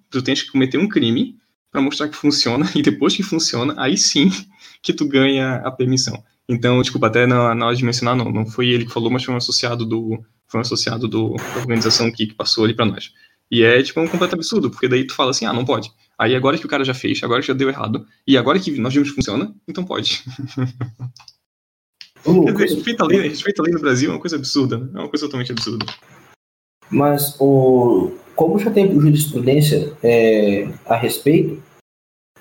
tu 0.09 0.21
tens 0.21 0.41
que 0.43 0.51
cometer 0.51 0.77
um 0.77 0.87
crime 0.87 1.37
para 1.71 1.81
mostrar 1.81 2.09
que 2.09 2.15
funciona 2.15 2.69
e 2.75 2.81
depois 2.81 3.15
que 3.15 3.23
funciona, 3.23 3.73
aí 3.77 3.97
sim 3.97 4.29
que 4.81 4.93
tu 4.93 5.07
ganha 5.07 5.55
a 5.57 5.71
permissão. 5.71 6.21
Então, 6.49 6.81
desculpa, 6.81 7.07
até 7.07 7.25
na, 7.25 7.55
na 7.55 7.67
hora 7.67 7.75
de 7.75 7.85
mencionar, 7.85 8.15
não, 8.15 8.29
não 8.29 8.45
foi 8.45 8.67
ele 8.69 8.85
que 8.85 8.91
falou, 8.91 9.09
mas 9.09 9.23
foi 9.23 9.33
um 9.33 9.37
associado 9.37 9.85
do 9.85 10.21
foi 10.47 10.59
um 10.59 10.61
associado 10.61 11.07
do, 11.07 11.35
da 11.35 11.59
organização 11.59 12.07
aqui 12.07 12.27
que 12.27 12.33
passou 12.33 12.65
ali 12.65 12.73
para 12.73 12.85
nós. 12.85 13.13
E 13.51 13.63
é 13.63 13.83
tipo 13.83 13.99
um 13.99 14.07
completo 14.07 14.35
absurdo, 14.35 14.71
porque 14.71 14.87
daí 14.87 15.05
tu 15.05 15.13
fala 15.13 15.31
assim, 15.31 15.45
ah, 15.45 15.51
não 15.51 15.65
pode. 15.65 15.91
Aí 16.17 16.35
agora 16.35 16.57
que 16.57 16.65
o 16.65 16.69
cara 16.69 16.85
já 16.85 16.93
fez, 16.93 17.21
agora 17.21 17.41
que 17.41 17.47
já 17.47 17.53
deu 17.53 17.67
errado, 17.67 18.05
e 18.25 18.37
agora 18.37 18.59
que 18.59 18.71
nós 18.79 18.93
vimos 18.93 19.09
que 19.09 19.15
funciona, 19.15 19.53
então 19.67 19.83
pode. 19.83 20.23
Uh, 22.23 22.55
respeito, 22.55 23.01
a 23.01 23.07
lei, 23.07 23.27
respeito 23.27 23.63
lei 23.63 23.73
no 23.73 23.79
Brasil 23.79 24.11
é 24.11 24.13
uma 24.13 24.19
coisa 24.19 24.35
absurda, 24.35 24.77
né? 24.77 24.89
É 24.93 24.99
uma 24.99 25.09
coisa 25.09 25.25
totalmente 25.25 25.51
absurda. 25.51 25.87
Mas 26.87 27.35
o, 27.39 28.11
como 28.35 28.59
já 28.59 28.69
tem 28.69 28.93
jurisprudência 28.99 29.91
é, 30.03 30.67
a 30.85 30.95
respeito, 30.95 31.61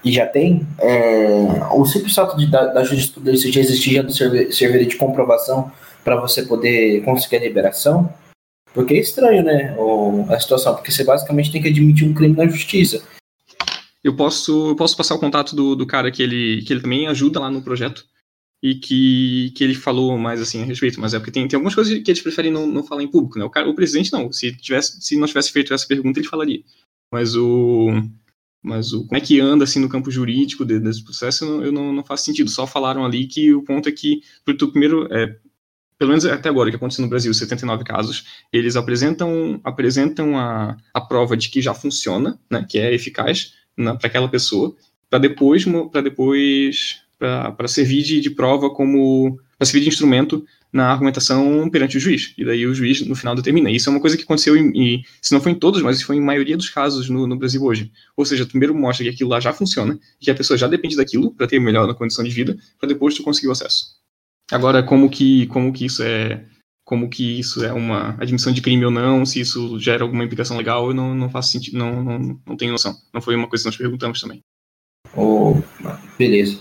e 0.04 0.12
já 0.12 0.26
tem, 0.26 0.66
é, 0.78 1.64
o 1.72 1.84
simples 1.84 2.14
fato 2.14 2.36
de, 2.36 2.50
da, 2.50 2.66
da 2.66 2.84
jurisprudência 2.84 3.52
já 3.52 3.60
existir 3.60 3.94
já 3.94 4.08
servir, 4.08 4.52
servir 4.52 4.86
de 4.86 4.96
comprovação 4.96 5.70
para 6.02 6.16
você 6.16 6.42
poder 6.42 7.02
conseguir 7.04 7.36
a 7.36 7.40
liberação, 7.40 8.12
porque 8.72 8.94
é 8.94 9.00
estranho, 9.00 9.42
né, 9.42 9.74
o, 9.76 10.26
a 10.28 10.38
situação, 10.38 10.74
porque 10.74 10.92
você 10.92 11.04
basicamente 11.04 11.50
tem 11.50 11.60
que 11.60 11.68
admitir 11.68 12.08
um 12.08 12.14
crime 12.14 12.36
na 12.36 12.46
justiça. 12.46 13.02
Eu 14.02 14.16
posso, 14.16 14.70
eu 14.70 14.76
posso 14.76 14.96
passar 14.96 15.14
o 15.14 15.18
contato 15.18 15.54
do, 15.54 15.76
do 15.76 15.86
cara 15.86 16.10
que 16.10 16.22
ele, 16.22 16.62
que 16.62 16.72
ele 16.72 16.80
também 16.80 17.06
ajuda 17.06 17.40
lá 17.40 17.50
no 17.50 17.62
projeto 17.62 18.04
e 18.62 18.74
que, 18.74 19.52
que 19.56 19.64
ele 19.64 19.74
falou 19.74 20.16
mais 20.18 20.40
assim 20.40 20.62
a 20.62 20.64
respeito, 20.64 21.00
mas 21.00 21.14
é 21.14 21.18
porque 21.18 21.30
tem, 21.30 21.46
tem 21.48 21.56
algumas 21.56 21.74
coisas 21.74 22.02
que 22.02 22.10
eles 22.10 22.22
preferem 22.22 22.52
não, 22.52 22.66
não 22.66 22.84
falar 22.84 23.02
em 23.02 23.08
público, 23.08 23.38
né? 23.38 23.44
O, 23.44 23.50
cara, 23.50 23.68
o 23.68 23.74
presidente 23.74 24.12
não, 24.12 24.30
se 24.32 24.54
tivesse 24.56 25.00
se 25.00 25.16
não 25.16 25.26
tivesse 25.26 25.50
feito 25.50 25.72
essa 25.72 25.86
pergunta 25.86 26.20
ele 26.20 26.28
falaria, 26.28 26.62
mas 27.10 27.34
o 27.34 27.88
mas 28.62 28.92
o 28.92 29.06
como 29.06 29.16
é 29.16 29.20
que 29.20 29.40
anda 29.40 29.64
assim 29.64 29.80
no 29.80 29.88
campo 29.88 30.10
jurídico 30.10 30.64
desse 30.64 31.02
processo 31.02 31.44
eu 31.44 31.72
não, 31.72 31.86
eu 31.86 31.92
não, 31.92 32.04
faz 32.04 32.20
sentido. 32.20 32.50
Só 32.50 32.66
falaram 32.66 33.04
ali 33.04 33.26
que 33.26 33.54
o 33.54 33.62
ponto 33.62 33.88
é 33.88 33.92
que 33.92 34.20
tu 34.58 34.70
primeiro 34.70 35.08
é, 35.10 35.38
pelo 36.00 36.08
menos 36.08 36.24
até 36.24 36.48
agora, 36.48 36.68
o 36.68 36.72
que 36.72 36.76
aconteceu 36.76 37.02
no 37.02 37.10
Brasil, 37.10 37.32
79 37.34 37.84
casos, 37.84 38.24
eles 38.50 38.74
apresentam, 38.74 39.60
apresentam 39.62 40.34
a, 40.38 40.74
a 40.94 41.00
prova 41.02 41.36
de 41.36 41.50
que 41.50 41.60
já 41.60 41.74
funciona, 41.74 42.40
né, 42.50 42.64
que 42.66 42.78
é 42.78 42.94
eficaz 42.94 43.52
para 43.76 43.98
aquela 44.04 44.26
pessoa, 44.26 44.74
para 45.10 45.18
depois, 45.18 45.66
para 45.92 46.00
depois 46.00 47.02
para 47.18 47.68
servir 47.68 48.02
de, 48.02 48.18
de 48.18 48.30
prova 48.30 48.70
como 48.70 49.38
para 49.58 49.66
servir 49.66 49.82
de 49.82 49.88
instrumento 49.88 50.42
na 50.72 50.90
argumentação 50.90 51.68
perante 51.68 51.98
o 51.98 52.00
juiz. 52.00 52.32
E 52.38 52.46
daí 52.46 52.66
o 52.66 52.74
juiz, 52.74 53.06
no 53.06 53.14
final, 53.14 53.34
determina. 53.34 53.70
Isso 53.70 53.90
é 53.90 53.92
uma 53.92 54.00
coisa 54.00 54.16
que 54.16 54.22
aconteceu, 54.22 54.56
em, 54.56 54.70
em, 54.74 55.04
se 55.20 55.34
não 55.34 55.40
foi 55.42 55.52
em 55.52 55.54
todos, 55.54 55.82
mas 55.82 56.00
foi 56.00 56.16
em 56.16 56.20
maioria 56.20 56.56
dos 56.56 56.70
casos 56.70 57.10
no, 57.10 57.26
no, 57.26 57.36
Brasil 57.36 57.62
hoje. 57.62 57.92
Ou 58.16 58.24
seja, 58.24 58.46
primeiro 58.46 58.74
mostra 58.74 59.04
que 59.04 59.10
aquilo 59.10 59.28
lá 59.28 59.38
já 59.38 59.52
funciona, 59.52 60.00
que 60.18 60.30
a 60.30 60.34
pessoa 60.34 60.56
já 60.56 60.66
depende 60.66 60.96
daquilo 60.96 61.30
para 61.32 61.46
ter 61.46 61.60
melhor 61.60 61.86
na 61.86 61.92
condição 61.92 62.24
de 62.24 62.30
vida, 62.30 62.56
para 62.78 62.88
depois 62.88 63.14
tu 63.14 63.22
conseguir 63.22 63.48
o 63.48 63.52
acesso. 63.52 63.99
Agora, 64.50 64.82
como 64.82 65.08
que, 65.08 65.46
como 65.46 65.72
que 65.72 65.86
isso 65.86 66.02
é 66.02 66.44
como 66.84 67.08
que 67.08 67.38
isso 67.38 67.64
é 67.64 67.72
uma 67.72 68.16
admissão 68.20 68.52
de 68.52 68.60
crime 68.60 68.84
ou 68.84 68.90
não, 68.90 69.24
se 69.24 69.38
isso 69.38 69.78
gera 69.78 70.02
alguma 70.02 70.24
implicação 70.24 70.56
legal, 70.56 70.88
eu 70.88 70.94
não, 70.94 71.14
não 71.14 71.30
faço 71.30 71.52
sentido, 71.52 71.78
não, 71.78 72.02
não, 72.02 72.40
não 72.44 72.56
tenho 72.56 72.72
noção. 72.72 72.96
Não 73.14 73.22
foi 73.22 73.36
uma 73.36 73.46
coisa 73.46 73.62
que 73.62 73.68
nós 73.68 73.76
perguntamos 73.76 74.20
também. 74.20 74.42
Oh, 75.16 75.54
beleza. 76.18 76.58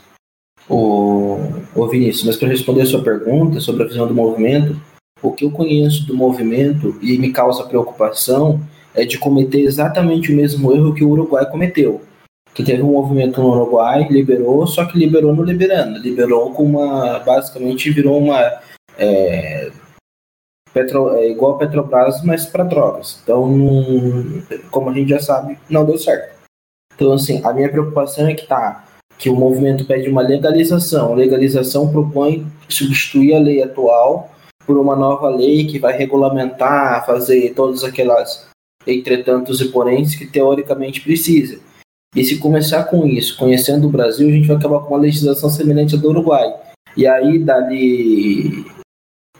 O, 0.70 1.40
o 1.74 1.88
Vinícius, 1.88 2.26
mas 2.26 2.38
para 2.38 2.50
responder 2.50 2.84
a 2.84 2.86
sua 2.86 3.04
pergunta 3.04 3.60
sobre 3.60 3.82
a 3.82 3.88
visão 3.88 4.08
do 4.08 4.14
movimento, 4.14 4.80
o 5.20 5.32
que 5.32 5.46
eu 5.46 5.50
conheço 5.50 6.06
do 6.06 6.16
movimento 6.16 6.96
e 7.02 7.18
me 7.18 7.32
causa 7.32 7.66
preocupação 7.66 8.62
é 8.94 9.06
de 9.06 9.18
cometer 9.18 9.62
exatamente 9.62 10.32
o 10.32 10.36
mesmo 10.36 10.72
erro 10.72 10.94
que 10.94 11.04
o 11.04 11.10
Uruguai 11.10 11.50
cometeu. 11.50 12.02
Que 12.60 12.66
teve 12.66 12.84
um 12.84 12.92
movimento 12.92 13.42
no 13.42 13.52
Uruguai, 13.52 14.06
liberou, 14.10 14.68
só 14.68 14.84
que 14.84 15.00
liberou 15.00 15.34
no 15.34 15.44
liberando. 15.44 15.98
Liberou 15.98 16.52
com 16.52 16.64
uma. 16.64 17.20
Basicamente 17.20 17.90
virou 17.90 18.18
uma. 18.20 18.60
É, 18.98 19.72
Petro, 20.74 21.16
é 21.16 21.30
igual 21.30 21.54
a 21.54 21.58
Petrobras, 21.58 22.22
mas 22.22 22.46
para 22.46 22.66
drogas. 22.66 23.22
Então, 23.24 23.50
como 24.70 24.90
a 24.90 24.94
gente 24.94 25.10
já 25.10 25.22
sabe, 25.22 25.58
não 25.70 25.86
deu 25.86 25.98
certo. 25.98 26.36
Então, 26.94 27.14
assim, 27.14 27.40
a 27.46 27.54
minha 27.54 27.70
preocupação 27.70 28.28
é 28.28 28.34
que 28.34 28.46
tá 28.46 28.84
que 29.18 29.30
o 29.30 29.36
movimento 29.38 29.86
pede 29.86 30.10
uma 30.10 30.22
legalização. 30.22 31.16
Legalização 31.16 31.90
propõe 31.90 32.46
substituir 32.68 33.36
a 33.36 33.40
lei 33.40 33.64
atual 33.64 34.32
por 34.68 34.78
uma 34.78 34.98
nova 34.98 35.30
lei 35.30 35.66
que 35.66 35.80
vai 35.80 35.98
regulamentar, 35.98 37.06
fazer 37.06 37.54
todas 37.54 37.86
aquelas 37.86 38.50
entretantos 38.86 39.62
e 39.62 39.70
poréns 39.70 40.14
que 40.14 40.28
teoricamente 40.28 41.00
precisa. 41.00 41.69
E 42.16 42.24
se 42.24 42.40
começar 42.40 42.86
com 42.86 43.06
isso, 43.06 43.38
conhecendo 43.38 43.88
o 43.88 43.92
Brasil, 43.92 44.28
a 44.28 44.32
gente 44.32 44.48
vai 44.48 44.58
acabar 44.58 44.80
com 44.80 44.94
uma 44.94 45.02
legislação 45.02 45.50
semelhante 45.50 45.96
à 45.96 45.98
do 45.98 46.10
Uruguai. 46.10 46.54
E 46.98 47.06
aí, 47.06 47.38
dali 47.38 48.66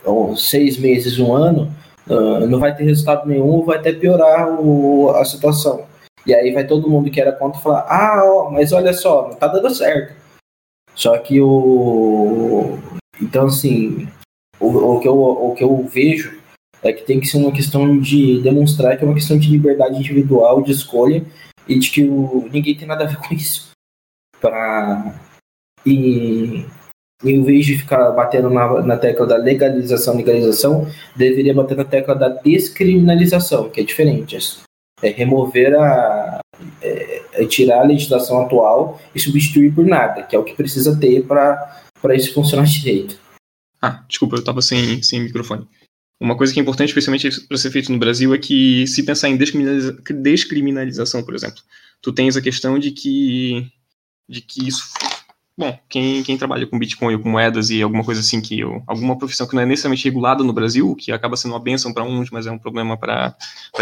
ou, 0.04 0.36
seis 0.36 0.78
meses, 0.78 1.18
um 1.18 1.34
ano, 1.34 1.74
uh, 2.06 2.46
não 2.46 2.58
vai 2.58 2.74
ter 2.74 2.84
resultado 2.84 3.28
nenhum, 3.28 3.64
vai 3.64 3.78
até 3.78 3.92
piorar 3.92 4.48
o, 4.60 5.10
a 5.10 5.24
situação. 5.24 5.84
E 6.26 6.34
aí 6.34 6.52
vai 6.52 6.66
todo 6.66 6.88
mundo 6.88 7.10
que 7.10 7.20
era 7.20 7.32
contra 7.32 7.60
falar: 7.60 7.86
ah, 7.88 8.22
ó, 8.24 8.50
mas 8.50 8.72
olha 8.72 8.92
só, 8.92 9.28
não 9.28 9.34
tá 9.34 9.48
dando 9.48 9.70
certo. 9.74 10.14
Só 10.94 11.16
que 11.18 11.40
o. 11.40 12.78
Então, 13.20 13.46
assim, 13.46 14.08
o, 14.58 14.68
o, 14.68 15.00
que 15.00 15.08
eu, 15.08 15.18
o 15.18 15.54
que 15.54 15.64
eu 15.64 15.76
vejo 15.84 16.38
é 16.82 16.92
que 16.92 17.02
tem 17.02 17.20
que 17.20 17.26
ser 17.26 17.38
uma 17.38 17.52
questão 17.52 17.98
de 17.98 18.40
demonstrar 18.42 18.96
que 18.96 19.04
é 19.04 19.06
uma 19.06 19.14
questão 19.14 19.38
de 19.38 19.50
liberdade 19.50 19.98
individual, 19.98 20.62
de 20.62 20.72
escolha, 20.72 21.24
e 21.70 21.78
de 21.78 21.90
que 21.90 22.02
o, 22.02 22.48
ninguém 22.52 22.74
tem 22.74 22.88
nada 22.88 23.04
a 23.04 23.06
ver 23.06 23.16
com 23.16 23.32
isso. 23.32 23.70
Pra, 24.40 25.14
e, 25.86 26.66
em 27.22 27.42
vez 27.44 27.64
de 27.64 27.78
ficar 27.78 28.10
batendo 28.10 28.50
na, 28.50 28.82
na 28.82 28.96
tecla 28.96 29.24
da 29.24 29.36
legalização, 29.36 30.16
legalização, 30.16 30.90
deveria 31.14 31.54
bater 31.54 31.76
na 31.76 31.84
tecla 31.84 32.14
da 32.16 32.28
descriminalização, 32.28 33.70
que 33.70 33.80
é 33.80 33.84
diferente. 33.84 34.36
É 35.00 35.10
remover 35.10 35.74
a. 35.78 36.40
É, 36.82 37.22
é 37.32 37.46
tirar 37.46 37.80
a 37.80 37.84
legislação 37.84 38.42
atual 38.42 39.00
e 39.14 39.20
substituir 39.20 39.72
por 39.72 39.86
nada, 39.86 40.24
que 40.24 40.36
é 40.36 40.38
o 40.38 40.44
que 40.44 40.54
precisa 40.54 40.98
ter 40.98 41.22
para 41.22 42.14
isso 42.14 42.34
funcionar 42.34 42.64
direito. 42.64 43.18
Ah, 43.80 44.04
desculpa, 44.06 44.36
eu 44.36 44.40
estava 44.40 44.60
sem, 44.60 45.02
sem 45.02 45.20
microfone. 45.20 45.66
Uma 46.20 46.36
coisa 46.36 46.52
que 46.52 46.60
é 46.60 46.62
importante, 46.62 46.90
especialmente 46.90 47.46
para 47.46 47.56
ser 47.56 47.70
feito 47.70 47.90
no 47.90 47.98
Brasil, 47.98 48.34
é 48.34 48.38
que 48.38 48.86
se 48.86 49.02
pensar 49.02 49.30
em 49.30 49.36
descriminaliza 49.36 49.98
descriminalização, 50.10 51.24
por 51.24 51.34
exemplo, 51.34 51.62
tu 52.02 52.12
tens 52.12 52.36
a 52.36 52.42
questão 52.42 52.78
de 52.78 52.90
que, 52.90 53.66
de 54.28 54.42
que 54.42 54.68
isso 54.68 54.84
Bom, 55.60 55.78
quem, 55.90 56.22
quem 56.22 56.38
trabalha 56.38 56.66
com 56.66 56.78
Bitcoin 56.78 57.16
ou 57.16 57.20
com 57.20 57.28
moedas 57.28 57.68
e 57.68 57.82
alguma 57.82 58.02
coisa 58.02 58.22
assim, 58.22 58.40
que 58.40 58.60
eu, 58.60 58.82
alguma 58.86 59.18
profissão 59.18 59.46
que 59.46 59.54
não 59.54 59.60
é 59.60 59.66
necessariamente 59.66 60.04
regulada 60.04 60.42
no 60.42 60.54
Brasil, 60.54 60.96
que 60.96 61.12
acaba 61.12 61.36
sendo 61.36 61.52
uma 61.52 61.60
benção 61.60 61.92
para 61.92 62.02
uns, 62.02 62.30
mas 62.30 62.46
é 62.46 62.50
um 62.50 62.58
problema 62.58 62.96
para 62.96 63.36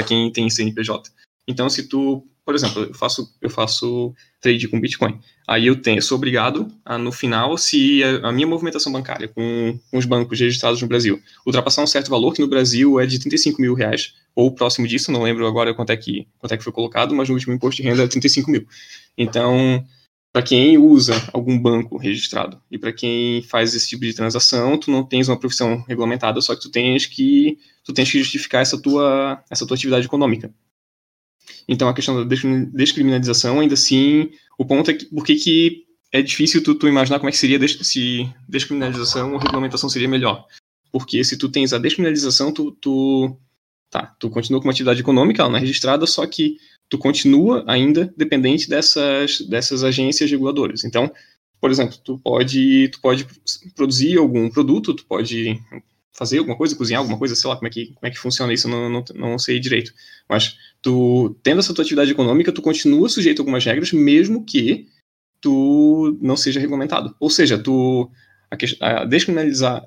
quem 0.05 0.33
tem 0.33 0.51
CNPJ. 0.51 1.09
Então, 1.49 1.71
se 1.71 1.89
tu, 1.89 2.23
por 2.45 2.55
exemplo, 2.55 2.83
eu 2.83 2.95
faço, 2.95 3.35
eu 3.41 3.49
faço 3.49 4.15
trade 4.39 4.69
com 4.69 4.79
Bitcoin, 4.79 5.19
aí 5.47 5.67
eu 5.67 5.81
tenho, 5.81 6.03
sou 6.03 6.19
obrigado 6.19 6.69
a, 6.85 6.99
no 6.99 7.11
final, 7.11 7.57
se 7.57 8.05
a, 8.05 8.29
a 8.29 8.33
minha 8.33 8.47
movimentação 8.47 8.93
bancária 8.93 9.29
com, 9.29 9.81
com, 9.91 9.97
os 9.97 10.05
bancos 10.05 10.39
registrados 10.39 10.81
no 10.83 10.87
Brasil 10.87 11.19
ultrapassar 11.47 11.83
um 11.83 11.87
certo 11.87 12.11
valor, 12.11 12.35
que 12.35 12.43
no 12.43 12.49
Brasil 12.49 13.01
é 13.01 13.07
de 13.07 13.19
35 13.19 13.63
mil 13.63 13.73
reais, 13.73 14.13
ou 14.35 14.55
próximo 14.55 14.87
disso, 14.87 15.11
não 15.11 15.23
lembro 15.23 15.47
agora 15.47 15.73
quanto 15.73 15.91
é 15.91 15.97
que, 15.97 16.29
quanto 16.39 16.53
é 16.53 16.57
que 16.59 16.63
foi 16.63 16.73
colocado, 16.73 17.15
mas 17.15 17.31
no 17.31 17.35
último 17.35 17.55
imposto 17.55 17.81
de 17.81 17.89
renda 17.89 18.05
é 18.05 18.07
35 18.07 18.51
mil. 18.51 18.67
Então, 19.17 19.83
para 20.31 20.43
quem 20.43 20.77
usa 20.77 21.15
algum 21.33 21.59
banco 21.59 21.97
registrado 21.97 22.61
e 22.71 22.77
para 22.77 22.93
quem 22.93 23.43
faz 23.43 23.75
esse 23.75 23.89
tipo 23.89 24.05
de 24.05 24.13
transação, 24.13 24.77
tu 24.77 24.91
não 24.91 25.03
tens 25.03 25.29
uma 25.29 25.39
profissão 25.39 25.83
regulamentada, 25.89 26.43
só 26.43 26.55
que 26.55 26.61
tu 26.61 26.71
tens 26.71 27.07
que 27.07 27.59
tu 27.83 27.95
tens 27.95 28.13
que 28.13 28.19
justificar 28.19 28.61
essa 28.61 28.81
tua 28.81 29.43
essa 29.51 29.67
tua 29.67 29.75
atividade 29.75 30.05
econômica. 30.05 30.53
Então 31.69 31.89
a 31.89 31.95
questão 31.95 32.27
da 32.27 32.37
descriminalização, 32.73 33.61
ainda 33.61 33.75
assim, 33.75 34.31
o 34.59 34.65
ponto 34.65 34.91
é 34.91 34.95
que 34.95 35.07
por 35.07 35.25
que, 35.25 35.85
é 36.11 36.23
difícil 36.23 36.63
tu, 36.63 36.75
tu 36.75 36.89
imaginar 36.89 37.19
como 37.19 37.29
é 37.29 37.33
que 37.33 37.39
seria 37.39 37.59
se 37.69 38.29
descriminalização 38.49 39.33
ou 39.33 39.39
regulamentação 39.39 39.89
seria 39.89 40.09
melhor. 40.09 40.47
Porque 40.91 41.23
se 41.23 41.37
tu 41.37 41.49
tens 41.49 41.73
a 41.73 41.79
descriminalização, 41.79 42.51
tu, 42.51 42.73
tu 42.73 43.37
tá, 43.91 44.15
tu 44.19 44.31
continua 44.31 44.61
com 44.61 44.67
uma 44.67 44.73
atividade 44.73 45.01
econômica, 45.01 45.43
ela 45.43 45.51
não 45.51 45.59
é 45.59 45.61
registrada, 45.61 46.07
só 46.07 46.27
que 46.27 46.57
tu 46.89 46.97
continua 46.97 47.63
ainda 47.67 48.13
dependente 48.17 48.69
dessas, 48.69 49.41
dessas 49.43 49.85
agências 49.85 50.31
reguladoras. 50.31 50.85
Então, 50.85 51.13
por 51.61 51.71
exemplo, 51.71 51.99
tu 52.03 52.19
pode, 52.19 52.89
tu 52.89 53.01
pode 53.01 53.27
produzir 53.75 54.17
algum 54.17 54.49
produto, 54.49 54.95
tu 54.95 55.05
pode 55.05 55.61
fazer 56.19 56.39
alguma 56.39 56.57
coisa, 56.57 56.75
cozinhar 56.75 56.99
alguma 56.99 57.17
coisa, 57.17 57.37
sei 57.37 57.49
lá 57.49 57.55
como 57.55 57.69
é 57.69 57.71
que, 57.71 57.87
como 57.95 58.07
é 58.07 58.11
que 58.11 58.19
funciona 58.19 58.53
isso, 58.53 58.69
não, 58.69 58.91
não, 58.91 59.05
não 59.15 59.39
sei 59.39 59.61
direito. 59.61 59.95
Mas 60.29 60.59
tu, 60.83 61.37
tendo 61.45 61.61
essa 61.61 61.73
tua 61.73 61.83
atividade 61.83 62.11
econômica, 62.11 62.51
tu 62.51 62.61
continua 62.61 63.09
sujeito 63.09 63.39
a 63.39 63.43
algumas 63.43 63.65
regras, 63.65 63.93
mesmo 63.93 64.45
que 64.45 64.89
tu 65.41 66.19
não 66.21 66.37
seja 66.37 66.59
regulamentado. 66.59 67.15
Ou 67.21 67.31
seja, 67.31 67.57
tu 67.57 68.11
a, 68.51 69.03
a 69.03 69.05
descriminalizar, 69.05 69.87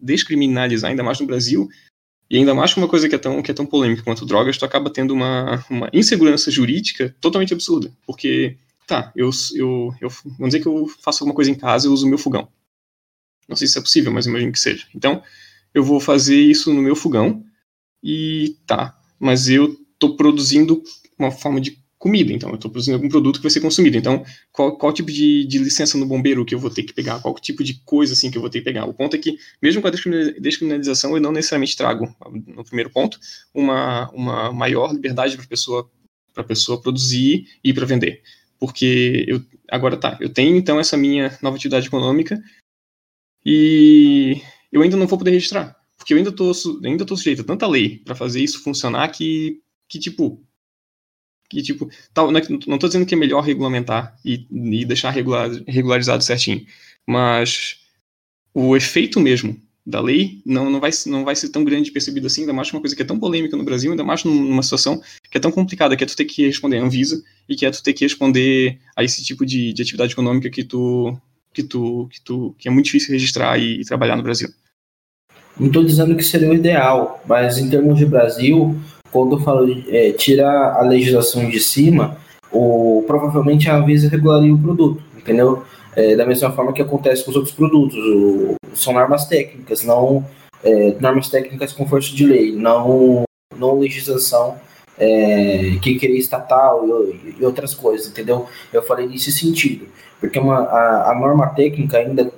descriminalizar 0.00 0.90
ainda 0.90 1.04
mais 1.04 1.20
no 1.20 1.26
Brasil 1.26 1.68
e 2.28 2.36
ainda 2.36 2.52
mais 2.52 2.74
com 2.74 2.80
uma 2.80 2.88
coisa 2.88 3.08
que 3.08 3.14
é 3.14 3.18
tão, 3.18 3.40
que 3.40 3.52
é 3.52 3.54
tão 3.54 3.64
polêmica 3.64 4.02
quanto 4.02 4.26
drogas, 4.26 4.58
tu 4.58 4.64
acaba 4.64 4.90
tendo 4.90 5.14
uma, 5.14 5.64
uma 5.70 5.88
insegurança 5.92 6.50
jurídica 6.50 7.14
totalmente 7.20 7.54
absurda. 7.54 7.92
Porque, 8.04 8.56
tá, 8.88 9.12
eu, 9.14 9.30
eu, 9.54 9.94
eu. 10.00 10.08
Vamos 10.08 10.48
dizer 10.48 10.60
que 10.60 10.66
eu 10.66 10.88
faço 11.00 11.22
alguma 11.22 11.34
coisa 11.34 11.50
em 11.50 11.54
casa 11.54 11.86
e 11.86 11.90
uso 11.90 12.06
o 12.06 12.08
meu 12.08 12.18
fogão. 12.18 12.48
Não 13.48 13.56
sei 13.56 13.68
se 13.68 13.78
é 13.78 13.80
possível, 13.80 14.12
mas 14.12 14.26
imagino 14.26 14.52
que 14.52 14.60
seja. 14.60 14.86
Então, 14.94 15.22
eu 15.74 15.84
vou 15.84 16.00
fazer 16.00 16.36
isso 16.36 16.72
no 16.72 16.82
meu 16.82 16.96
fogão 16.96 17.44
e 18.02 18.56
tá, 18.66 18.98
mas 19.18 19.48
eu 19.48 19.76
tô 19.98 20.16
produzindo 20.16 20.82
uma 21.18 21.30
forma 21.30 21.60
de 21.60 21.78
comida, 22.00 22.32
então 22.32 22.48
eu 22.48 22.54
estou 22.54 22.70
produzindo 22.70 22.96
algum 22.96 23.10
produto 23.10 23.36
que 23.36 23.42
vai 23.42 23.50
ser 23.50 23.60
consumido. 23.60 23.98
Então, 23.98 24.24
qual, 24.50 24.76
qual 24.78 24.90
tipo 24.90 25.12
de, 25.12 25.44
de, 25.44 25.58
licença 25.58 25.98
no 25.98 26.06
bombeiro 26.06 26.46
que 26.46 26.54
eu 26.54 26.58
vou 26.58 26.70
ter 26.70 26.82
que 26.82 26.94
pegar? 26.94 27.20
Qual 27.20 27.34
tipo 27.34 27.62
de 27.62 27.74
coisa 27.84 28.14
assim 28.14 28.30
que 28.30 28.38
eu 28.38 28.40
vou 28.40 28.48
ter 28.48 28.60
que 28.60 28.64
pegar? 28.64 28.86
O 28.86 28.94
ponto 28.94 29.14
é 29.14 29.18
que, 29.18 29.36
mesmo 29.60 29.82
com 29.82 29.88
a 29.88 29.90
descriminalização, 29.90 31.14
eu 31.14 31.20
não 31.20 31.30
necessariamente 31.30 31.76
trago, 31.76 32.16
no 32.46 32.64
primeiro 32.64 32.88
ponto, 32.88 33.20
uma, 33.52 34.10
uma 34.12 34.50
maior 34.50 34.94
liberdade 34.94 35.36
para 35.36 35.46
pessoa, 35.46 35.90
a 36.34 36.42
pessoa 36.42 36.80
produzir 36.80 37.46
e 37.62 37.74
para 37.74 37.84
vender. 37.84 38.22
Porque 38.58 39.26
eu, 39.28 39.42
agora 39.70 39.94
tá, 39.98 40.16
eu 40.22 40.30
tenho 40.30 40.56
então 40.56 40.80
essa 40.80 40.96
minha 40.96 41.38
nova 41.42 41.56
atividade 41.56 41.86
econômica 41.86 42.42
e 43.44 44.40
eu 44.72 44.82
ainda 44.82 44.96
não 44.96 45.06
vou 45.06 45.18
poder 45.18 45.32
registrar. 45.32 45.76
Porque 45.96 46.14
eu 46.14 46.18
ainda 46.18 46.30
estou 46.30 46.52
ainda 46.84 47.04
tô 47.04 47.16
sujeito 47.16 47.42
a 47.42 47.44
tanta 47.44 47.66
lei 47.66 47.98
para 47.98 48.14
fazer 48.14 48.42
isso 48.42 48.62
funcionar 48.62 49.08
que, 49.08 49.60
que 49.86 49.98
tipo, 49.98 50.42
que, 51.50 51.62
tipo, 51.62 51.90
tal, 52.14 52.30
não, 52.30 52.38
é, 52.38 52.42
não 52.66 52.78
tô 52.78 52.86
dizendo 52.86 53.04
que 53.04 53.14
é 53.14 53.18
melhor 53.18 53.42
regulamentar 53.42 54.16
e, 54.24 54.46
e 54.50 54.84
deixar 54.84 55.10
regular, 55.10 55.50
regularizado 55.66 56.22
certinho, 56.22 56.64
mas 57.04 57.80
o 58.54 58.76
efeito 58.76 59.18
mesmo 59.18 59.60
da 59.84 60.00
lei 60.00 60.40
não, 60.46 60.70
não, 60.70 60.78
vai, 60.78 60.90
não 61.06 61.24
vai 61.24 61.34
ser 61.34 61.48
tão 61.48 61.64
grande 61.64 61.90
percebido 61.90 62.28
assim, 62.28 62.42
ainda 62.42 62.52
mais 62.52 62.72
uma 62.72 62.80
coisa 62.80 62.94
que 62.94 63.02
é 63.02 63.04
tão 63.04 63.18
polêmica 63.18 63.56
no 63.56 63.64
Brasil, 63.64 63.90
ainda 63.90 64.04
mais 64.04 64.22
numa 64.22 64.62
situação 64.62 65.02
que 65.28 65.38
é 65.38 65.40
tão 65.40 65.50
complicada, 65.50 65.96
que 65.96 66.04
é 66.04 66.06
tu 66.06 66.14
ter 66.14 66.24
que 66.24 66.46
responder 66.46 66.78
a 66.78 66.84
Anvisa 66.84 67.20
e 67.48 67.56
que 67.56 67.66
é 67.66 67.70
tu 67.70 67.82
ter 67.82 67.94
que 67.94 68.04
responder 68.04 68.78
a 68.96 69.02
esse 69.02 69.24
tipo 69.24 69.44
de, 69.44 69.72
de 69.72 69.82
atividade 69.82 70.12
econômica 70.12 70.48
que 70.48 70.62
tu, 70.62 71.18
que 71.52 71.62
tu, 71.62 72.08
que 72.10 72.20
tu, 72.20 72.54
que 72.58 72.68
é 72.68 72.70
muito 72.70 72.86
difícil 72.86 73.12
registrar 73.12 73.58
e, 73.58 73.80
e 73.80 73.84
trabalhar 73.84 74.16
no 74.16 74.22
Brasil. 74.22 74.48
Não 75.58 75.66
estou 75.66 75.84
dizendo 75.84 76.16
que 76.16 76.22
seria 76.22 76.50
o 76.50 76.54
ideal, 76.54 77.22
mas 77.26 77.58
em 77.58 77.68
termos 77.68 77.98
de 77.98 78.06
Brasil, 78.06 78.78
quando 79.10 79.36
eu 79.36 79.40
falo 79.40 79.66
é, 79.88 80.12
tirar 80.12 80.76
a 80.76 80.82
legislação 80.82 81.48
de 81.48 81.60
cima, 81.60 82.16
o, 82.50 83.04
provavelmente 83.06 83.68
a 83.68 83.76
Anvisa 83.76 84.08
regularia 84.08 84.54
o 84.54 84.58
produto, 84.58 85.02
entendeu? 85.16 85.64
É, 85.94 86.14
da 86.14 86.24
mesma 86.24 86.50
forma 86.52 86.72
que 86.72 86.80
acontece 86.80 87.24
com 87.24 87.30
os 87.30 87.36
outros 87.36 87.54
produtos. 87.54 87.98
O, 87.98 88.54
são 88.74 88.92
normas 88.92 89.26
técnicas, 89.26 89.82
não 89.82 90.24
é, 90.62 90.96
normas 91.00 91.28
técnicas 91.28 91.72
com 91.72 91.86
força 91.86 92.14
de 92.14 92.26
lei, 92.26 92.52
não, 92.52 93.24
não 93.56 93.78
legislação 93.78 94.56
é, 95.00 95.78
que 95.80 95.94
queria 95.96 96.18
estatal 96.18 96.86
e, 96.86 97.36
e, 97.40 97.44
outras 97.44 97.74
coisas, 97.74 98.08
entendeu? 98.08 98.46
Eu 98.72 98.82
falei 98.82 99.08
nesse 99.08 99.32
sentido, 99.32 99.88
porque 100.20 100.38
uma, 100.38 100.58
a, 100.58 101.12
a 101.12 101.14
norma 101.14 101.48
técnica 101.48 101.98
ainda 101.98 102.30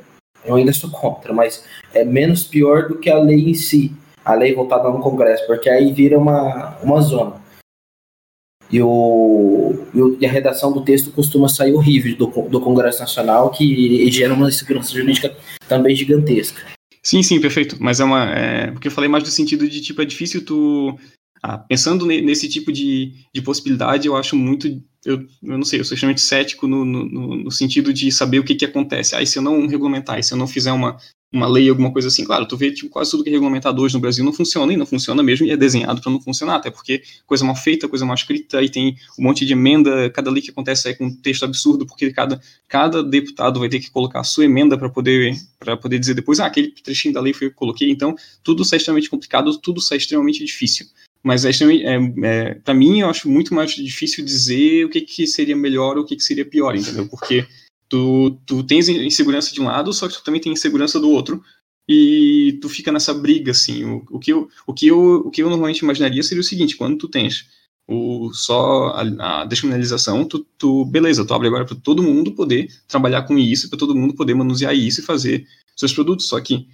eu 0.44 0.56
ainda 0.56 0.72
sou 0.72 0.90
contra, 0.90 1.32
mas 1.32 1.64
é 1.94 2.04
menos 2.04 2.42
pior 2.42 2.88
do 2.88 2.98
que 2.98 3.08
a 3.08 3.18
lei 3.18 3.50
em 3.50 3.54
si 3.54 3.92
a 4.24 4.34
lei 4.34 4.54
voltada 4.54 4.88
no 4.88 5.00
Congresso, 5.00 5.46
porque 5.46 5.68
aí 5.68 5.92
vira 5.92 6.18
uma, 6.18 6.78
uma 6.82 7.00
zona. 7.00 7.42
E, 8.70 8.80
o, 8.80 9.86
e 10.18 10.24
a 10.24 10.30
redação 10.30 10.72
do 10.72 10.82
texto 10.82 11.10
costuma 11.10 11.48
sair 11.48 11.74
horrível 11.74 12.16
do, 12.16 12.26
do 12.48 12.60
Congresso 12.60 13.00
Nacional, 13.00 13.50
que 13.50 14.10
gera 14.10 14.32
uma 14.32 14.48
insegurança 14.48 14.94
jurídica 14.94 15.36
também 15.68 15.94
gigantesca. 15.94 16.62
Sim, 17.02 17.22
sim, 17.22 17.40
perfeito. 17.40 17.76
Mas 17.80 18.00
é 18.00 18.04
uma. 18.04 18.30
É, 18.30 18.70
porque 18.70 18.88
eu 18.88 18.92
falei 18.92 19.10
mais 19.10 19.24
no 19.24 19.30
sentido 19.30 19.68
de, 19.68 19.80
tipo, 19.80 20.00
é 20.00 20.04
difícil 20.04 20.44
tu. 20.44 20.98
Ah, 21.42 21.58
pensando 21.58 22.06
nesse 22.06 22.48
tipo 22.48 22.70
de, 22.70 23.14
de 23.34 23.42
possibilidade, 23.42 24.06
eu 24.06 24.14
acho 24.14 24.36
muito. 24.36 24.68
Eu, 25.04 25.26
eu 25.42 25.58
não 25.58 25.64
sei, 25.64 25.80
eu 25.80 25.84
sou 25.84 25.94
extremamente 25.94 26.20
cético 26.20 26.68
no, 26.68 26.84
no, 26.84 27.36
no 27.36 27.50
sentido 27.50 27.92
de 27.92 28.12
saber 28.12 28.38
o 28.38 28.44
que, 28.44 28.54
que 28.54 28.64
acontece. 28.64 29.16
Aí, 29.16 29.26
se 29.26 29.38
eu 29.38 29.42
não 29.42 29.66
regulamentar, 29.66 30.20
e 30.20 30.22
se 30.22 30.32
eu 30.32 30.38
não 30.38 30.46
fizer 30.46 30.70
uma, 30.70 30.96
uma 31.32 31.48
lei, 31.48 31.68
alguma 31.68 31.90
coisa 31.90 32.06
assim, 32.08 32.24
claro, 32.24 32.46
tu 32.46 32.56
vê 32.56 32.70
tipo, 32.70 32.90
quase 32.90 33.10
tudo 33.10 33.24
que 33.24 33.30
é 33.30 33.32
regulamentado 33.32 33.80
hoje 33.82 33.94
no 33.94 34.00
Brasil 34.00 34.24
não 34.24 34.32
funciona, 34.32 34.72
e 34.72 34.76
não 34.76 34.84
funciona 34.84 35.20
mesmo, 35.20 35.46
e 35.46 35.50
é 35.50 35.56
desenhado 35.56 36.00
para 36.00 36.12
não 36.12 36.20
funcionar, 36.20 36.56
até 36.56 36.70
porque 36.70 37.02
coisa 37.26 37.44
mal 37.44 37.56
feita, 37.56 37.88
coisa 37.88 38.04
mal 38.04 38.14
escrita, 38.14 38.58
aí 38.58 38.68
tem 38.68 38.96
um 39.18 39.24
monte 39.24 39.46
de 39.46 39.54
emenda, 39.54 40.10
cada 40.10 40.30
lei 40.30 40.42
que 40.42 40.50
acontece 40.50 40.90
é 40.90 40.94
com 40.94 41.06
um 41.06 41.16
texto 41.16 41.44
absurdo, 41.44 41.86
porque 41.86 42.12
cada, 42.12 42.40
cada 42.68 43.02
deputado 43.02 43.58
vai 43.58 43.68
ter 43.68 43.80
que 43.80 43.90
colocar 43.90 44.20
a 44.20 44.24
sua 44.24 44.44
emenda 44.44 44.76
para 44.76 44.90
poder, 44.90 45.34
poder 45.80 45.98
dizer 45.98 46.14
depois, 46.14 46.38
ah, 46.38 46.46
aquele 46.46 46.68
trechinho 46.68 47.14
da 47.14 47.20
lei 47.20 47.32
foi 47.32 47.46
eu 47.46 47.50
que 47.50 47.56
coloquei, 47.56 47.90
então 47.90 48.14
tudo 48.44 48.64
sai 48.64 48.76
extremamente 48.76 49.08
complicado, 49.08 49.58
tudo 49.58 49.80
sai 49.80 49.98
extremamente 49.98 50.44
difícil. 50.44 50.86
Mas 51.22 51.44
é, 51.44 51.50
é, 51.50 51.96
é 52.24 52.54
para 52.54 52.74
mim, 52.74 53.00
eu 53.00 53.08
acho 53.08 53.28
muito 53.28 53.54
mais 53.54 53.72
difícil 53.72 54.24
dizer 54.24 54.84
o 54.84 54.88
que, 54.88 55.00
que 55.00 55.26
seria 55.26 55.56
melhor 55.56 55.96
ou 55.96 56.02
o 56.02 56.06
que, 56.06 56.16
que 56.16 56.22
seria 56.22 56.44
pior, 56.44 56.74
entendeu? 56.74 57.08
Porque 57.08 57.46
Tu, 57.92 58.30
tu 58.46 58.64
tens 58.64 58.88
insegurança 58.88 59.52
de 59.52 59.60
um 59.60 59.66
lado, 59.66 59.92
só 59.92 60.08
que 60.08 60.14
tu 60.14 60.24
também 60.24 60.40
tem 60.40 60.50
insegurança 60.50 60.98
do 60.98 61.10
outro, 61.10 61.44
e 61.86 62.58
tu 62.62 62.66
fica 62.70 62.90
nessa 62.90 63.12
briga, 63.12 63.50
assim. 63.50 63.84
O, 63.84 64.06
o, 64.12 64.18
que, 64.18 64.32
eu, 64.32 64.48
o, 64.66 64.72
que, 64.72 64.86
eu, 64.86 65.16
o 65.26 65.30
que 65.30 65.42
eu 65.42 65.50
normalmente 65.50 65.80
imaginaria 65.80 66.22
seria 66.22 66.40
o 66.40 66.44
seguinte, 66.44 66.74
quando 66.74 66.96
tu 66.96 67.06
tens 67.06 67.50
o, 67.86 68.32
só 68.32 68.94
a, 68.94 69.42
a 69.42 69.44
descriminalização, 69.44 70.24
tu, 70.24 70.38
tu, 70.56 70.86
beleza, 70.86 71.22
tu 71.22 71.34
abre 71.34 71.48
agora 71.48 71.66
para 71.66 71.76
todo 71.76 72.02
mundo 72.02 72.32
poder 72.32 72.66
trabalhar 72.88 73.24
com 73.24 73.38
isso, 73.38 73.68
para 73.68 73.78
todo 73.78 73.94
mundo 73.94 74.14
poder 74.14 74.32
manusear 74.32 74.74
isso 74.74 75.00
e 75.00 75.04
fazer 75.04 75.46
seus 75.76 75.92
produtos, 75.92 76.28
só 76.28 76.40
que 76.40 76.66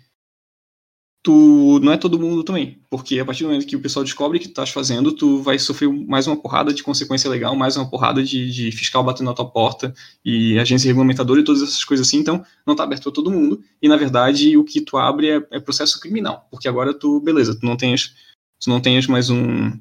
tu 1.22 1.80
não 1.80 1.92
é 1.92 1.96
todo 1.96 2.18
mundo 2.18 2.44
também, 2.44 2.80
porque 2.88 3.18
a 3.18 3.24
partir 3.24 3.42
do 3.42 3.50
momento 3.50 3.66
que 3.66 3.76
o 3.76 3.80
pessoal 3.80 4.04
descobre 4.04 4.38
que 4.38 4.46
tu 4.46 4.50
estás 4.50 4.70
fazendo, 4.70 5.12
tu 5.12 5.42
vai 5.42 5.58
sofrer 5.58 5.88
mais 5.88 6.26
uma 6.26 6.36
porrada 6.36 6.72
de 6.72 6.82
consequência 6.82 7.28
legal, 7.28 7.56
mais 7.56 7.76
uma 7.76 7.88
porrada 7.88 8.22
de, 8.22 8.50
de 8.50 8.72
fiscal 8.72 9.02
batendo 9.02 9.26
na 9.26 9.34
tua 9.34 9.50
porta 9.50 9.92
e 10.24 10.58
agência 10.58 10.88
regulamentadora 10.88 11.40
e 11.40 11.44
todas 11.44 11.62
essas 11.62 11.84
coisas 11.84 12.06
assim, 12.06 12.18
então 12.18 12.44
não 12.66 12.74
está 12.74 12.84
aberto 12.84 13.08
a 13.08 13.12
todo 13.12 13.30
mundo, 13.30 13.62
e 13.82 13.88
na 13.88 13.96
verdade 13.96 14.56
o 14.56 14.64
que 14.64 14.80
tu 14.80 14.96
abre 14.96 15.28
é, 15.28 15.46
é 15.50 15.60
processo 15.60 16.00
criminal, 16.00 16.46
porque 16.50 16.68
agora 16.68 16.94
tu, 16.94 17.20
beleza, 17.20 17.58
tu 17.58 17.66
não 17.66 17.76
tens, 17.76 18.14
tu 18.60 18.70
não 18.70 18.80
tens 18.80 19.06
mais 19.06 19.28
um, 19.28 19.72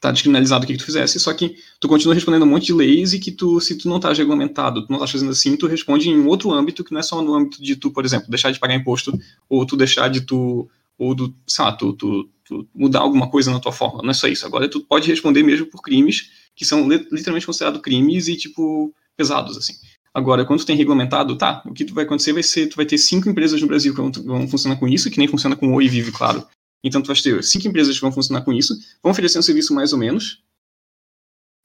tá 0.00 0.10
descriminalizado 0.10 0.64
o 0.64 0.66
que, 0.66 0.74
que, 0.74 0.78
tu 0.78 0.84
fizesse, 0.84 1.18
só 1.18 1.32
que 1.32 1.56
tu 1.80 1.88
continua 1.88 2.14
respondendo 2.14 2.42
um 2.42 2.46
monte 2.46 2.66
de 2.66 2.72
leis 2.72 3.12
e 3.12 3.18
que 3.18 3.32
tu, 3.32 3.60
se 3.60 3.76
tu 3.76 3.88
não 3.88 3.96
estás 3.96 4.16
regulamentado, 4.16 4.86
tu 4.86 4.90
não 4.90 4.96
estás 4.96 5.10
fazendo 5.10 5.30
assim, 5.30 5.56
tu 5.56 5.66
responde 5.66 6.08
em 6.08 6.26
outro 6.26 6.52
âmbito 6.52 6.84
que 6.84 6.92
não 6.92 7.00
é 7.00 7.02
só 7.02 7.20
no 7.20 7.34
âmbito 7.34 7.62
de 7.62 7.76
tu, 7.76 7.90
por 7.90 8.04
exemplo, 8.04 8.28
deixar 8.28 8.50
de 8.50 8.58
pagar 8.58 8.74
imposto, 8.74 9.18
ou 9.48 9.66
tu 9.66 9.76
deixar 9.76 10.08
de 10.08 10.20
tu, 10.20 10.68
ou 10.96 11.14
do, 11.14 11.34
sei 11.46 11.64
lá, 11.64 11.72
tu, 11.72 11.92
tu, 11.94 12.28
tu 12.44 12.66
mudar 12.74 13.00
alguma 13.00 13.28
coisa 13.28 13.50
na 13.50 13.60
tua 13.60 13.72
forma, 13.72 14.02
não 14.02 14.10
é 14.10 14.14
só 14.14 14.28
isso. 14.28 14.46
Agora 14.46 14.68
tu 14.68 14.80
pode 14.80 15.08
responder 15.08 15.42
mesmo 15.42 15.66
por 15.66 15.82
crimes 15.82 16.30
que 16.54 16.64
são 16.64 16.88
literalmente 16.88 17.46
considerados 17.46 17.80
crimes 17.80 18.26
e, 18.26 18.36
tipo, 18.36 18.92
pesados, 19.16 19.56
assim. 19.56 19.74
Agora, 20.12 20.44
quando 20.44 20.58
tu 20.60 20.66
tem 20.66 20.76
regulamentado, 20.76 21.36
tá, 21.36 21.62
o 21.64 21.72
que 21.72 21.84
tu 21.84 21.94
vai 21.94 22.04
acontecer 22.04 22.32
vai 22.32 22.42
ser, 22.42 22.66
tu 22.66 22.74
vai 22.74 22.84
ter 22.84 22.98
cinco 22.98 23.28
empresas 23.28 23.60
no 23.60 23.68
Brasil 23.68 23.94
que 23.94 24.00
vão, 24.00 24.10
vão 24.10 24.48
funcionar 24.48 24.76
com 24.76 24.88
isso, 24.88 25.08
que 25.10 25.18
nem 25.18 25.28
funciona 25.28 25.54
com 25.54 25.68
o 25.68 25.74
Oi 25.74 25.88
Vive, 25.88 26.10
claro. 26.10 26.44
Então, 26.82 27.02
tu 27.02 27.06
vai 27.08 27.16
ter 27.16 27.42
cinco 27.42 27.68
empresas 27.68 27.94
que 27.94 28.00
vão 28.00 28.12
funcionar 28.12 28.42
com 28.42 28.52
isso, 28.52 28.74
vão 29.02 29.10
oferecer 29.10 29.38
um 29.38 29.42
serviço 29.42 29.74
mais 29.74 29.92
ou 29.92 29.98
menos, 29.98 30.42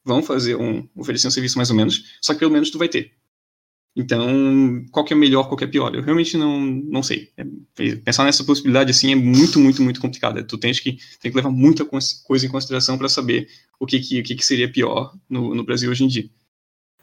vão 0.04 0.22
fazer 0.22 0.56
um, 0.56 0.86
oferecer 0.96 1.28
um 1.28 1.30
serviço 1.30 1.56
mais 1.56 1.70
ou 1.70 1.76
menos, 1.76 2.18
só 2.20 2.32
que 2.32 2.40
pelo 2.40 2.50
menos 2.50 2.70
tu 2.70 2.78
vai 2.78 2.88
ter. 2.88 3.12
Então, 3.96 4.84
qual 4.90 5.04
que 5.04 5.12
é 5.12 5.16
melhor, 5.16 5.44
qual 5.44 5.56
que 5.56 5.62
é 5.62 5.68
pior? 5.68 5.94
Eu 5.94 6.02
realmente 6.02 6.36
não, 6.36 6.60
não 6.60 7.00
sei. 7.00 7.30
É, 7.36 7.94
pensar 7.96 8.24
nessa 8.24 8.42
possibilidade 8.42 8.90
assim 8.90 9.12
é 9.12 9.14
muito, 9.14 9.60
muito, 9.60 9.80
muito 9.82 10.00
complicado. 10.00 10.42
Tu 10.42 10.58
tens 10.58 10.80
que, 10.80 10.98
tem 11.20 11.30
que 11.30 11.36
levar 11.36 11.50
muita 11.50 11.84
coisa 11.84 12.46
em 12.46 12.48
consideração 12.48 12.98
para 12.98 13.08
saber 13.08 13.46
o 13.78 13.86
que, 13.86 14.00
que, 14.00 14.20
o 14.20 14.22
que, 14.24 14.34
que 14.34 14.44
seria 14.44 14.70
pior 14.70 15.14
no, 15.30 15.54
no 15.54 15.64
Brasil 15.64 15.92
hoje 15.92 16.02
em 16.02 16.08
dia. 16.08 16.28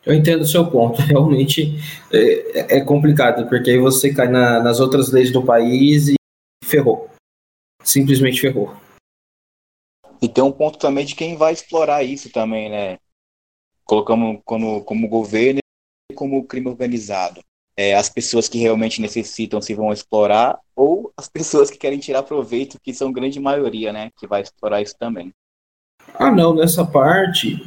Eu 0.06 0.14
entendo 0.14 0.42
o 0.42 0.48
seu 0.48 0.70
ponto. 0.70 1.02
Realmente 1.08 1.80
é, 2.12 2.78
é 2.78 2.82
complicado, 2.82 3.48
porque 3.48 3.72
aí 3.72 3.78
você 3.78 4.14
cai 4.14 4.28
na, 4.28 4.62
nas 4.62 4.82
outras 4.82 5.12
leis 5.14 5.32
do 5.32 5.42
país 5.42 6.10
e 6.10 6.16
ferrou 6.62 7.11
simplesmente 7.84 8.42
ferrou. 8.42 8.76
E 10.22 10.30
tem 10.30 10.44
um 10.44 10.52
ponto 10.52 10.78
também 10.78 11.06
de 11.06 11.16
quem 11.16 11.36
vai 11.36 11.52
explorar 11.52 12.04
isso 12.04 12.30
também, 12.30 12.70
né? 12.70 13.00
Colocamos 13.84 14.40
como, 14.46 14.84
como 14.84 15.08
governo 15.08 15.60
e 16.12 16.14
como 16.14 16.46
crime 16.46 16.68
organizado. 16.68 17.42
É, 17.76 17.96
as 17.96 18.10
pessoas 18.10 18.48
que 18.48 18.60
realmente 18.60 19.02
necessitam 19.02 19.62
se 19.62 19.74
vão 19.74 19.92
explorar 19.92 20.60
ou 20.76 21.12
as 21.18 21.28
pessoas 21.28 21.72
que 21.72 21.78
querem 21.78 22.00
tirar 22.00 22.22
proveito, 22.24 22.80
que 22.80 22.94
são 22.94 23.12
grande 23.12 23.40
maioria, 23.40 23.92
né? 23.92 24.12
Que 24.18 24.28
vai 24.28 24.42
explorar 24.42 24.82
isso 24.82 24.96
também. 24.98 25.34
Ah, 26.14 26.30
não, 26.30 26.54
nessa 26.54 26.86
parte. 26.86 27.58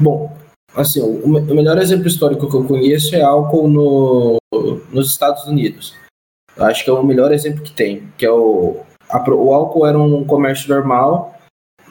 Bom, 0.00 0.34
assim, 0.74 1.00
o, 1.00 1.24
o 1.24 1.54
melhor 1.54 1.76
exemplo 1.78 2.06
histórico 2.06 2.48
que 2.48 2.56
eu 2.56 2.66
conheço 2.66 3.14
é 3.14 3.20
álcool 3.20 3.68
no, 3.68 4.38
nos 4.90 5.10
Estados 5.10 5.44
Unidos. 5.44 5.94
Acho 6.56 6.84
que 6.84 6.90
é 6.90 6.92
o 6.92 7.04
melhor 7.04 7.32
exemplo 7.32 7.62
que 7.62 7.72
tem, 7.72 8.10
que 8.16 8.24
é 8.24 8.30
o 8.30 8.84
a, 9.08 9.30
o 9.30 9.52
álcool 9.52 9.86
era 9.86 9.98
um 9.98 10.24
comércio 10.24 10.68
normal 10.68 11.34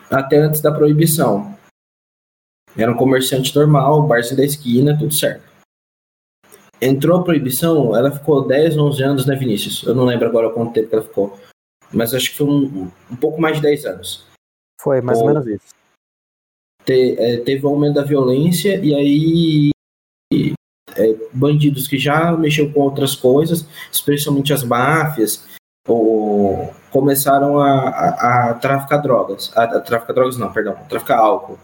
até 0.10 0.38
antes 0.38 0.62
da 0.62 0.72
proibição. 0.72 1.56
Era 2.78 2.92
um 2.92 2.98
comerciante 2.98 3.56
normal, 3.56 4.04
barzinho 4.04 4.38
da 4.38 4.46
esquina, 4.46 4.98
tudo 4.98 5.14
certo. 5.14 5.44
Entrou 6.80 7.20
a 7.20 7.24
proibição, 7.24 7.96
ela 7.96 8.12
ficou 8.12 8.48
10, 8.48 8.78
11 8.78 9.04
anos, 9.04 9.26
né, 9.26 9.36
Vinícius? 9.36 9.84
Eu 9.84 9.96
não 9.96 10.06
lembro 10.06 10.28
agora 10.28 10.52
quanto 10.52 10.74
tempo 10.74 10.90
que 10.90 10.96
ela 10.96 11.04
ficou. 11.04 11.40
Mas 11.92 12.14
acho 12.14 12.32
que 12.32 12.38
foi 12.38 12.48
um, 12.48 12.92
um 13.10 13.16
pouco 13.16 13.42
mais 13.42 13.56
de 13.56 13.64
10 13.64 13.86
anos. 13.86 14.28
Foi, 14.80 15.02
mais 15.02 15.18
ou, 15.18 15.26
ou 15.26 15.34
menos 15.34 15.48
isso. 15.48 15.74
Te, 16.86 17.16
é, 17.18 17.38
teve 17.38 17.66
um 17.66 17.70
aumento 17.70 17.96
da 17.96 18.04
violência 18.04 18.80
e 18.80 18.94
aí 18.94 19.72
é, 20.96 21.14
bandidos 21.34 21.88
que 21.88 21.98
já 21.98 22.32
mexeram 22.38 22.72
com 22.72 22.82
outras 22.82 23.16
coisas, 23.16 23.66
especialmente 23.92 24.54
as 24.54 24.64
máfias, 24.64 25.48
ou 25.88 26.74
começaram 27.00 27.60
a, 27.60 27.90
a, 27.90 28.50
a 28.50 28.54
traficar 28.56 28.98
drogas. 28.98 29.52
A, 29.56 29.64
a, 29.64 29.80
traficar 29.80 30.14
drogas 30.14 30.38
não, 30.38 30.52
perdão, 30.52 30.76
traficar 30.90 31.20
álcool. 31.20 31.60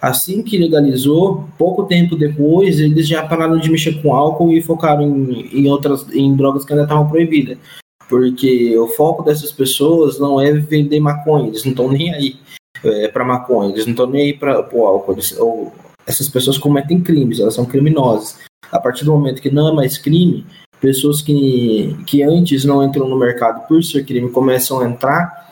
Assim 0.00 0.42
que 0.42 0.58
legalizou, 0.58 1.48
pouco 1.58 1.84
tempo 1.84 2.14
depois, 2.14 2.78
eles 2.78 3.08
já 3.08 3.26
pararam 3.26 3.58
de 3.58 3.70
mexer 3.70 4.00
com 4.00 4.14
álcool 4.14 4.52
e 4.52 4.62
focaram 4.62 5.02
em, 5.02 5.60
em 5.60 5.70
outras 5.70 6.06
em 6.14 6.36
drogas 6.36 6.64
que 6.64 6.72
ainda 6.72 6.84
estavam 6.84 7.08
proibidas. 7.08 7.58
Porque 8.08 8.78
o 8.78 8.86
foco 8.88 9.24
dessas 9.24 9.50
pessoas 9.50 10.20
não 10.20 10.40
é 10.40 10.52
vender 10.52 11.00
maconha, 11.00 11.48
eles 11.48 11.64
não 11.64 11.72
estão 11.72 11.88
nem 11.88 12.14
aí 12.14 12.36
é, 12.84 13.08
para 13.08 13.24
maconha, 13.24 13.72
eles 13.72 13.84
não 13.84 13.92
estão 13.92 14.06
nem 14.06 14.26
aí 14.26 14.32
para 14.32 14.68
o 14.72 14.86
álcool. 14.86 15.12
Eles, 15.12 15.36
ou, 15.38 15.72
essas 16.06 16.28
pessoas 16.28 16.56
cometem 16.56 17.00
crimes, 17.00 17.40
elas 17.40 17.54
são 17.54 17.64
criminosas. 17.64 18.38
A 18.70 18.78
partir 18.78 19.04
do 19.04 19.12
momento 19.12 19.42
que 19.42 19.50
não 19.50 19.68
é 19.68 19.72
mais 19.72 19.98
crime, 19.98 20.46
pessoas 20.86 21.20
que, 21.20 21.96
que 22.06 22.22
antes 22.22 22.64
não 22.64 22.80
entram 22.80 23.08
no 23.08 23.18
mercado 23.18 23.66
por 23.66 23.82
ser 23.82 24.04
crime 24.04 24.30
começam 24.30 24.78
a 24.78 24.88
entrar, 24.88 25.50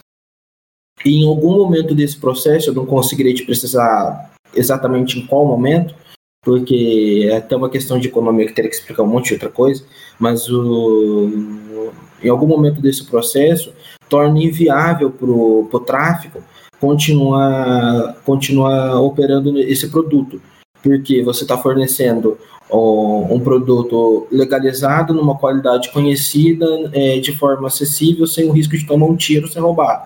e 1.04 1.24
em 1.24 1.26
algum 1.26 1.56
momento 1.56 1.92
desse 1.92 2.16
processo, 2.16 2.70
eu 2.70 2.74
não 2.74 2.86
conseguirei 2.86 3.34
te 3.34 3.44
precisar 3.44 4.30
exatamente 4.54 5.18
em 5.18 5.26
qual 5.26 5.44
momento, 5.44 5.92
porque 6.40 7.26
é 7.28 7.38
até 7.38 7.56
uma 7.56 7.68
questão 7.68 7.98
de 7.98 8.06
economia 8.06 8.46
que 8.46 8.52
teria 8.52 8.70
que 8.70 8.76
explicar 8.76 9.02
um 9.02 9.08
monte 9.08 9.26
de 9.26 9.34
outra 9.34 9.48
coisa, 9.48 9.84
mas 10.20 10.48
o, 10.48 11.90
em 12.22 12.28
algum 12.28 12.46
momento 12.46 12.80
desse 12.80 13.04
processo 13.04 13.72
torna 14.08 14.40
inviável 14.40 15.10
para 15.10 15.28
o 15.28 15.84
tráfico 15.84 16.44
continuar, 16.80 18.14
continuar 18.24 19.00
operando 19.00 19.58
esse 19.58 19.88
produto, 19.88 20.40
porque 20.80 21.24
você 21.24 21.42
está 21.42 21.58
fornecendo 21.58 22.38
um 22.70 23.40
produto 23.40 24.26
legalizado, 24.30 25.14
numa 25.14 25.36
qualidade 25.36 25.92
conhecida, 25.92 26.66
é, 26.92 27.18
de 27.18 27.36
forma 27.36 27.68
acessível, 27.68 28.26
sem 28.26 28.48
o 28.48 28.52
risco 28.52 28.76
de 28.76 28.86
tomar 28.86 29.06
um 29.06 29.16
tiro, 29.16 29.48
ser 29.48 29.60
roubado, 29.60 30.02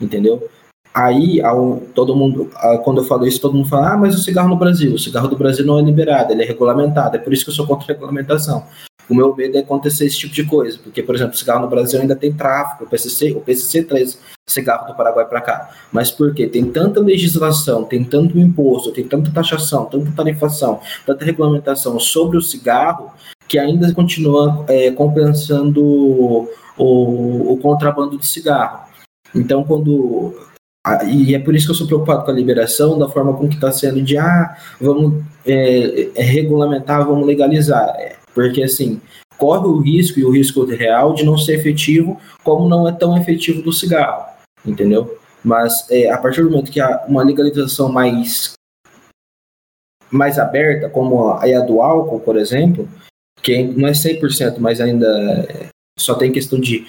entendeu? 0.00 0.48
Aí, 0.94 1.42
ao, 1.42 1.82
todo 1.94 2.16
mundo, 2.16 2.50
quando 2.82 3.02
eu 3.02 3.04
falo 3.04 3.26
isso, 3.26 3.40
todo 3.40 3.54
mundo 3.54 3.68
fala, 3.68 3.92
ah, 3.92 3.96
mas 3.98 4.14
o 4.14 4.22
cigarro 4.22 4.48
no 4.48 4.56
Brasil, 4.56 4.94
o 4.94 4.98
cigarro 4.98 5.28
do 5.28 5.36
Brasil 5.36 5.66
não 5.66 5.78
é 5.78 5.82
liberado, 5.82 6.32
ele 6.32 6.42
é 6.42 6.46
regulamentado, 6.46 7.16
é 7.16 7.18
por 7.18 7.34
isso 7.34 7.44
que 7.44 7.50
eu 7.50 7.54
sou 7.54 7.66
contra 7.66 7.84
a 7.84 7.88
regulamentação. 7.88 8.64
O 9.08 9.14
meu 9.14 9.34
medo 9.34 9.56
é 9.56 9.60
acontecer 9.60 10.06
esse 10.06 10.18
tipo 10.18 10.34
de 10.34 10.44
coisa, 10.44 10.78
porque, 10.82 11.02
por 11.02 11.14
exemplo, 11.14 11.36
cigarro 11.36 11.62
no 11.62 11.68
Brasil 11.68 12.00
ainda 12.00 12.16
tem 12.16 12.32
tráfico, 12.32 12.84
o 12.84 12.88
PCC, 12.88 13.32
o 13.32 13.40
PCC 13.40 13.82
traz 13.84 14.18
cigarro 14.46 14.86
do 14.88 14.96
Paraguai 14.96 15.24
para 15.26 15.40
cá. 15.40 15.70
Mas 15.92 16.10
por 16.10 16.34
quê? 16.34 16.46
Tem 16.46 16.64
tanta 16.64 17.00
legislação, 17.00 17.84
tem 17.84 18.04
tanto 18.04 18.38
imposto, 18.38 18.92
tem 18.92 19.06
tanta 19.06 19.30
taxação, 19.30 19.84
tanta 19.86 20.10
tarifação, 20.12 20.80
tanta 21.04 21.24
regulamentação 21.24 21.98
sobre 22.00 22.36
o 22.36 22.42
cigarro, 22.42 23.12
que 23.48 23.58
ainda 23.58 23.92
continua 23.92 24.64
é, 24.68 24.90
compensando 24.90 25.84
o, 25.84 26.48
o, 27.52 27.58
contrabando 27.62 28.18
de 28.18 28.26
cigarro. 28.26 28.86
Então, 29.34 29.62
quando 29.62 30.34
e 31.08 31.34
é 31.34 31.38
por 31.40 31.54
isso 31.54 31.66
que 31.66 31.72
eu 31.72 31.76
sou 31.76 31.86
preocupado 31.86 32.24
com 32.24 32.30
a 32.30 32.34
liberação, 32.34 32.96
da 32.96 33.08
forma 33.08 33.34
com 33.34 33.48
que 33.48 33.56
está 33.56 33.72
sendo 33.72 34.00
de 34.00 34.16
ah, 34.16 34.56
vamos 34.80 35.24
é, 35.44 36.10
é, 36.14 36.22
regulamentar, 36.22 37.04
vamos 37.04 37.26
legalizar. 37.26 37.88
É, 37.98 38.14
porque, 38.36 38.62
assim, 38.62 39.00
corre 39.38 39.66
o 39.66 39.78
risco, 39.78 40.20
e 40.20 40.24
o 40.26 40.30
risco 40.30 40.62
real, 40.66 41.14
de 41.14 41.24
não 41.24 41.38
ser 41.38 41.54
efetivo, 41.54 42.20
como 42.44 42.68
não 42.68 42.86
é 42.86 42.92
tão 42.92 43.16
efetivo 43.16 43.62
do 43.62 43.72
cigarro, 43.72 44.26
entendeu? 44.62 45.18
Mas 45.42 45.90
é, 45.90 46.10
a 46.10 46.18
partir 46.18 46.42
do 46.42 46.50
momento 46.50 46.70
que 46.70 46.78
há 46.78 47.02
uma 47.08 47.24
legalização 47.24 47.90
mais, 47.90 48.52
mais 50.10 50.38
aberta, 50.38 50.90
como 50.90 51.30
a, 51.30 51.44
a 51.44 51.60
do 51.60 51.80
álcool, 51.80 52.20
por 52.20 52.36
exemplo, 52.36 52.86
que 53.42 53.62
não 53.62 53.88
é 53.88 53.92
100%, 53.92 54.58
mas 54.58 54.82
ainda 54.82 55.48
só 55.98 56.14
tem 56.14 56.30
questão 56.30 56.60
de 56.60 56.86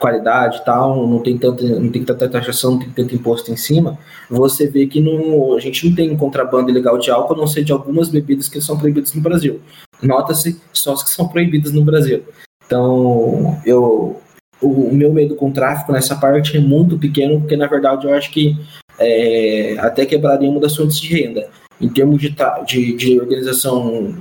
qualidade 0.00 0.58
e 0.58 0.64
tal, 0.64 1.06
não 1.06 1.22
tem 1.22 1.36
tanta, 1.36 1.62
não 1.62 1.90
tem 1.90 2.02
tanta 2.02 2.28
taxação, 2.28 2.72
não 2.72 2.78
tem 2.78 2.90
tanto 2.90 3.14
imposto 3.14 3.52
em 3.52 3.56
cima, 3.56 3.98
você 4.30 4.66
vê 4.66 4.86
que 4.86 4.98
não, 4.98 5.54
a 5.54 5.60
gente 5.60 5.86
não 5.86 5.94
tem 5.94 6.16
contrabando 6.16 6.70
ilegal 6.70 6.98
de 6.98 7.10
álcool, 7.10 7.34
a 7.34 7.36
não 7.36 7.46
ser 7.46 7.62
de 7.62 7.70
algumas 7.70 8.08
bebidas 8.08 8.48
que 8.48 8.60
são 8.62 8.78
proibidas 8.78 9.12
no 9.12 9.20
Brasil. 9.20 9.60
Nota-se 10.02 10.58
só 10.72 10.94
as 10.94 11.02
que 11.02 11.10
são 11.10 11.28
proibidas 11.28 11.72
no 11.72 11.84
Brasil. 11.84 12.24
Então, 12.64 13.60
eu, 13.66 14.18
o, 14.60 14.90
meu 14.90 15.12
medo 15.12 15.36
com 15.36 15.50
o 15.50 15.52
tráfico 15.52 15.92
nessa 15.92 16.16
parte 16.16 16.56
é 16.56 16.60
muito 16.60 16.98
pequeno, 16.98 17.40
porque 17.40 17.56
na 17.56 17.66
verdade 17.66 18.06
eu 18.06 18.14
acho 18.14 18.30
que 18.30 18.56
é, 18.98 19.76
até 19.78 20.06
quebraria 20.06 20.48
uma 20.48 20.60
das 20.60 20.74
fontes 20.74 20.98
de 20.98 21.14
renda. 21.14 21.48
Em 21.80 21.88
termos 21.88 22.20
de, 22.20 22.34
de, 22.66 22.96
de 22.96 23.20
organização 23.20 24.14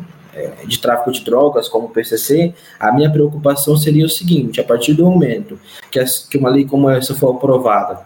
de 0.65 0.79
tráfico 0.79 1.11
de 1.11 1.23
drogas, 1.23 1.67
como 1.67 1.87
o 1.87 1.89
PCC, 1.89 2.53
a 2.79 2.91
minha 2.91 3.11
preocupação 3.11 3.77
seria 3.77 4.05
o 4.05 4.09
seguinte: 4.09 4.61
a 4.61 4.63
partir 4.63 4.93
do 4.93 5.05
momento 5.05 5.59
que, 5.91 5.99
que 6.29 6.37
uma 6.37 6.49
lei 6.49 6.65
como 6.65 6.89
essa 6.89 7.15
for 7.15 7.35
aprovada 7.35 8.05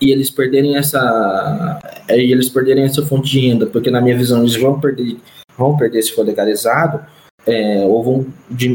e 0.00 0.10
eles 0.10 0.30
perderem 0.30 0.76
essa 0.76 1.80
é, 2.08 2.18
e 2.18 2.32
eles 2.32 2.48
perderem 2.48 2.84
essa 2.84 3.04
fonte 3.04 3.30
de 3.30 3.40
renda, 3.40 3.66
porque 3.66 3.90
na 3.90 4.00
minha 4.00 4.16
visão 4.16 4.40
eles 4.40 4.56
vão 4.56 4.78
perder 4.78 5.16
vão 5.56 5.76
perder 5.76 6.02
se 6.02 6.12
for 6.12 6.24
legalizado, 6.24 7.04
é, 7.46 7.84
ou, 7.86 8.04
vão, 8.04 8.26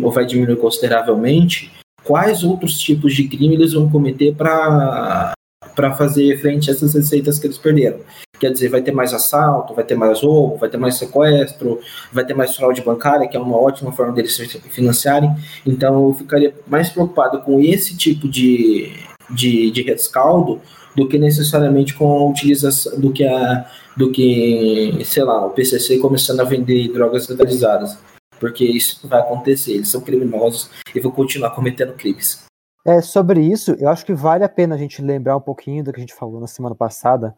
ou 0.01 0.11
vai 0.11 0.25
diminuir 0.25 0.57
consideravelmente, 0.57 1.71
quais 2.03 2.43
outros 2.43 2.79
tipos 2.79 3.13
de 3.13 3.27
crime 3.27 3.53
eles 3.53 3.73
vão 3.73 3.89
cometer 3.89 4.33
para 4.35 5.33
para 5.75 5.93
fazer 5.93 6.39
frente 6.41 6.69
a 6.69 6.73
essas 6.73 6.93
receitas 6.93 7.39
que 7.39 7.47
eles 7.47 7.57
perderam. 7.57 7.99
Quer 8.41 8.51
dizer, 8.51 8.69
vai 8.69 8.81
ter 8.81 8.91
mais 8.91 9.13
assalto, 9.13 9.75
vai 9.75 9.83
ter 9.83 9.93
mais 9.93 10.23
roubo, 10.23 10.57
vai 10.57 10.67
ter 10.67 10.77
mais 10.77 10.95
sequestro, 10.95 11.79
vai 12.11 12.25
ter 12.25 12.33
mais 12.33 12.55
fraude 12.55 12.81
bancária, 12.81 13.27
que 13.27 13.37
é 13.37 13.39
uma 13.39 13.55
ótima 13.55 13.91
forma 13.91 14.13
deles 14.13 14.35
se 14.35 14.47
financiarem. 14.47 15.31
Então, 15.63 16.07
eu 16.07 16.13
ficaria 16.15 16.51
mais 16.65 16.89
preocupado 16.89 17.39
com 17.41 17.61
esse 17.61 17.95
tipo 17.95 18.27
de, 18.27 18.93
de, 19.29 19.69
de 19.69 19.83
rescaldo 19.83 20.59
do 20.95 21.07
que 21.07 21.19
necessariamente 21.19 21.93
com 21.93 22.11
a 22.11 22.25
utilização, 22.31 22.99
do 22.99 23.13
que, 23.13 23.23
a, 23.23 23.69
do 23.95 24.11
que, 24.11 24.99
sei 25.05 25.23
lá, 25.23 25.45
o 25.45 25.51
PCC 25.51 25.99
começando 25.99 26.39
a 26.39 26.43
vender 26.43 26.91
drogas 26.91 27.27
legalizadas. 27.27 27.95
Porque 28.39 28.65
isso 28.65 29.07
vai 29.07 29.19
acontecer, 29.19 29.73
eles 29.73 29.89
são 29.89 30.01
criminosos 30.01 30.71
e 30.95 30.99
vão 30.99 31.11
continuar 31.11 31.51
cometendo 31.51 31.93
crimes. 31.93 32.43
É, 32.83 32.99
sobre 33.01 33.39
isso, 33.39 33.75
eu 33.77 33.87
acho 33.87 34.03
que 34.03 34.15
vale 34.15 34.43
a 34.43 34.49
pena 34.49 34.73
a 34.73 34.77
gente 34.79 34.99
lembrar 34.99 35.37
um 35.37 35.41
pouquinho 35.41 35.83
do 35.83 35.93
que 35.93 35.99
a 35.99 36.01
gente 36.01 36.15
falou 36.15 36.41
na 36.41 36.47
semana 36.47 36.73
passada, 36.73 37.35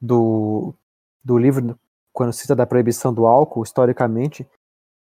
do, 0.00 0.74
do 1.22 1.36
livro, 1.36 1.78
quando 2.12 2.32
cita 2.32 2.56
da 2.56 2.66
proibição 2.66 3.12
do 3.12 3.26
álcool, 3.26 3.62
historicamente, 3.62 4.48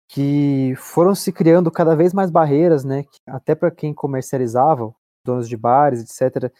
que 0.08 0.74
foram 0.76 1.14
se 1.14 1.32
criando 1.32 1.70
cada 1.70 1.96
vez 1.96 2.12
mais 2.12 2.30
barreiras, 2.30 2.84
né, 2.84 3.04
até 3.26 3.54
para 3.54 3.70
quem 3.70 3.94
comercializava, 3.94 4.94
donos 5.24 5.48
de 5.48 5.56
bares, 5.56 6.02
etc., 6.02 6.52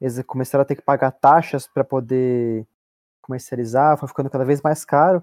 eles 0.00 0.22
começaram 0.24 0.62
a 0.62 0.64
ter 0.64 0.76
que 0.76 0.82
pagar 0.82 1.10
taxas 1.12 1.66
para 1.66 1.84
poder 1.84 2.66
comercializar, 3.22 3.98
foi 3.98 4.08
ficando 4.08 4.30
cada 4.30 4.44
vez 4.44 4.62
mais 4.62 4.84
caro. 4.84 5.22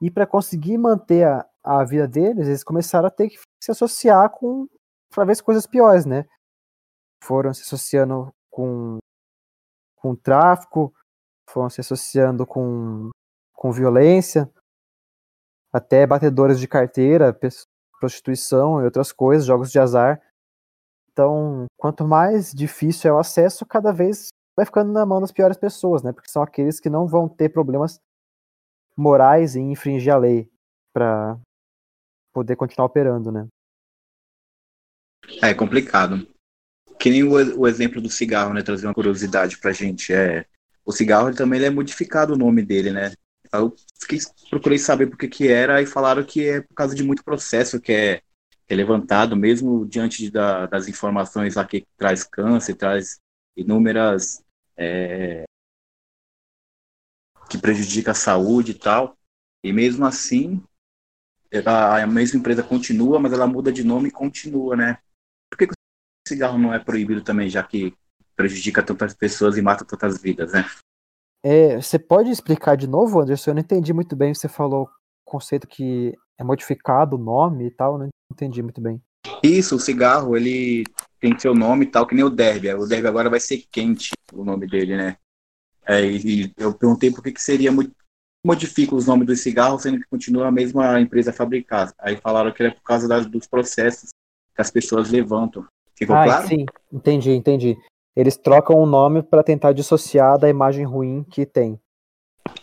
E 0.00 0.10
para 0.10 0.26
conseguir 0.26 0.78
manter 0.78 1.26
a, 1.26 1.46
a 1.64 1.84
vida 1.84 2.06
deles, 2.06 2.46
eles 2.46 2.64
começaram 2.64 3.08
a 3.08 3.10
ter 3.10 3.28
que 3.28 3.38
se 3.62 3.70
associar 3.70 4.30
com 4.30 4.68
ver 5.26 5.42
coisas 5.42 5.66
piores, 5.66 6.06
né? 6.06 6.24
Foram 7.22 7.52
se 7.52 7.62
associando 7.62 8.32
com, 8.50 8.98
com 9.96 10.14
tráfico, 10.14 10.94
foram 11.48 11.70
se 11.70 11.80
associando 11.80 12.46
com, 12.46 13.10
com 13.52 13.72
violência, 13.72 14.50
até 15.72 16.06
batedores 16.06 16.58
de 16.58 16.68
carteira, 16.68 17.36
prostituição 17.98 18.80
e 18.80 18.84
outras 18.84 19.12
coisas, 19.12 19.46
jogos 19.46 19.70
de 19.70 19.78
azar. 19.78 20.22
Então, 21.12 21.66
quanto 21.76 22.06
mais 22.06 22.52
difícil 22.52 23.10
é 23.10 23.12
o 23.12 23.18
acesso, 23.18 23.66
cada 23.66 23.92
vez 23.92 24.28
vai 24.56 24.64
ficando 24.64 24.92
na 24.92 25.04
mão 25.04 25.20
das 25.20 25.32
piores 25.32 25.56
pessoas, 25.56 26.02
né? 26.02 26.12
Porque 26.12 26.30
são 26.30 26.42
aqueles 26.42 26.80
que 26.80 26.90
não 26.90 27.06
vão 27.06 27.28
ter 27.28 27.48
problemas 27.48 28.00
morais 28.96 29.56
em 29.56 29.72
infringir 29.72 30.12
a 30.12 30.18
lei 30.18 30.50
para 30.92 31.38
poder 32.32 32.56
continuar 32.56 32.86
operando, 32.86 33.30
né? 33.30 33.46
É 35.42 35.54
complicado. 35.54 36.26
Que 36.98 37.10
nem 37.10 37.22
o, 37.22 37.60
o, 37.60 37.68
exemplo 37.68 38.00
do 38.00 38.10
cigarro, 38.10 38.52
né? 38.52 38.62
Trazer 38.62 38.86
uma 38.86 38.94
curiosidade 38.94 39.58
pra 39.58 39.72
gente. 39.72 40.12
É, 40.12 40.44
o 40.88 40.92
cigarro 40.92 41.28
ele 41.28 41.36
também 41.36 41.62
é 41.62 41.68
modificado 41.68 42.32
o 42.32 42.36
nome 42.38 42.62
dele, 42.62 42.90
né? 42.90 43.12
Eu 43.52 43.76
fiquei, 44.00 44.18
procurei 44.48 44.78
saber 44.78 45.06
por 45.06 45.18
que, 45.18 45.28
que 45.28 45.46
era 45.46 45.82
e 45.82 45.86
falaram 45.86 46.24
que 46.24 46.48
é 46.48 46.62
por 46.62 46.74
causa 46.74 46.94
de 46.94 47.04
muito 47.04 47.22
processo 47.22 47.78
que 47.78 47.92
é, 47.92 48.22
é 48.66 48.74
levantado, 48.74 49.36
mesmo 49.36 49.84
diante 49.86 50.22
de, 50.22 50.30
da, 50.30 50.64
das 50.64 50.88
informações 50.88 51.56
lá 51.56 51.66
que 51.66 51.86
traz 51.98 52.24
câncer, 52.24 52.74
traz 52.74 53.20
inúmeras. 53.54 54.42
É, 54.78 55.44
que 57.50 57.58
prejudica 57.58 58.12
a 58.12 58.14
saúde 58.14 58.70
e 58.72 58.74
tal. 58.74 59.14
E 59.62 59.72
mesmo 59.72 60.06
assim, 60.06 60.62
a 61.66 62.06
mesma 62.06 62.40
empresa 62.40 62.62
continua, 62.62 63.20
mas 63.20 63.32
ela 63.34 63.46
muda 63.46 63.70
de 63.70 63.84
nome 63.84 64.08
e 64.08 64.12
continua, 64.12 64.74
né? 64.74 64.98
Por 65.50 65.58
que, 65.58 65.66
que 65.66 65.72
o 65.72 66.28
cigarro 66.28 66.58
não 66.58 66.72
é 66.72 66.78
proibido 66.78 67.22
também, 67.22 67.50
já 67.50 67.62
que 67.62 67.94
prejudica 68.38 68.84
tantas 68.84 69.12
pessoas 69.12 69.58
e 69.58 69.62
mata 69.62 69.84
tantas 69.84 70.22
vidas, 70.22 70.52
né? 70.52 70.64
É, 71.42 71.76
você 71.76 71.98
pode 71.98 72.30
explicar 72.30 72.76
de 72.76 72.86
novo, 72.86 73.20
Anderson? 73.20 73.50
Eu 73.50 73.54
não 73.56 73.60
entendi 73.60 73.92
muito 73.92 74.14
bem. 74.14 74.32
Você 74.32 74.48
falou 74.48 74.84
o 74.84 74.90
conceito 75.30 75.66
que 75.66 76.16
é 76.38 76.44
modificado 76.44 77.16
o 77.16 77.18
nome 77.18 77.66
e 77.66 77.70
tal, 77.70 77.98
não 77.98 78.08
entendi 78.32 78.62
muito 78.62 78.80
bem. 78.80 79.02
Isso, 79.42 79.74
o 79.74 79.80
cigarro, 79.80 80.36
ele 80.36 80.84
tem 81.20 81.36
seu 81.36 81.52
nome 81.52 81.84
e 81.84 81.88
tal, 81.88 82.06
que 82.06 82.14
nem 82.14 82.24
o 82.24 82.30
derby. 82.30 82.72
O 82.74 82.86
derby 82.86 83.08
agora 83.08 83.28
vai 83.28 83.40
ser 83.40 83.64
quente, 83.70 84.12
o 84.32 84.44
nome 84.44 84.68
dele, 84.68 84.96
né? 84.96 85.16
É, 85.84 86.04
e 86.04 86.52
eu 86.56 86.72
perguntei 86.72 87.10
por 87.10 87.22
que, 87.22 87.32
que 87.32 87.42
seria. 87.42 87.70
Modifica 88.46 88.94
os 88.94 89.06
nomes 89.06 89.26
dos 89.26 89.40
cigarros, 89.40 89.82
sendo 89.82 89.98
que 89.98 90.08
continua 90.08 90.46
a 90.46 90.52
mesma 90.52 91.00
empresa 91.00 91.30
a 91.30 91.34
fabricar. 91.34 91.92
Aí 91.98 92.16
falaram 92.16 92.52
que 92.52 92.62
é 92.62 92.70
por 92.70 92.82
causa 92.82 93.08
das, 93.08 93.26
dos 93.26 93.48
processos 93.48 94.10
que 94.54 94.60
as 94.60 94.70
pessoas 94.70 95.10
levantam. 95.10 95.66
Ficou 95.96 96.14
ah, 96.14 96.24
claro? 96.24 96.46
Sim, 96.46 96.64
entendi, 96.92 97.32
entendi. 97.32 97.76
Eles 98.18 98.36
trocam 98.36 98.74
o 98.74 98.84
nome 98.84 99.22
para 99.22 99.44
tentar 99.44 99.72
dissociar 99.72 100.36
da 100.40 100.48
imagem 100.48 100.84
ruim 100.84 101.22
que 101.22 101.46
tem. 101.46 101.80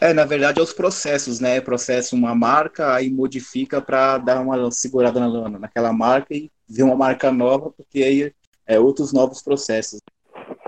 É, 0.02 0.14
na 0.14 0.26
verdade, 0.26 0.60
é 0.60 0.62
os 0.62 0.74
processos, 0.74 1.40
né? 1.40 1.62
Processa 1.62 2.14
uma 2.14 2.36
marca, 2.36 2.94
aí 2.94 3.10
modifica 3.10 3.82
para 3.82 4.18
dar 4.18 4.42
uma 4.42 4.70
segurada 4.70 5.18
na, 5.18 5.50
naquela 5.58 5.94
marca 5.94 6.34
e 6.34 6.52
ver 6.68 6.84
uma 6.84 6.98
marca 6.98 7.32
nova, 7.32 7.72
porque 7.72 8.04
aí 8.04 8.34
é 8.68 8.78
outros 8.78 9.14
novos 9.14 9.42
processos. 9.42 10.02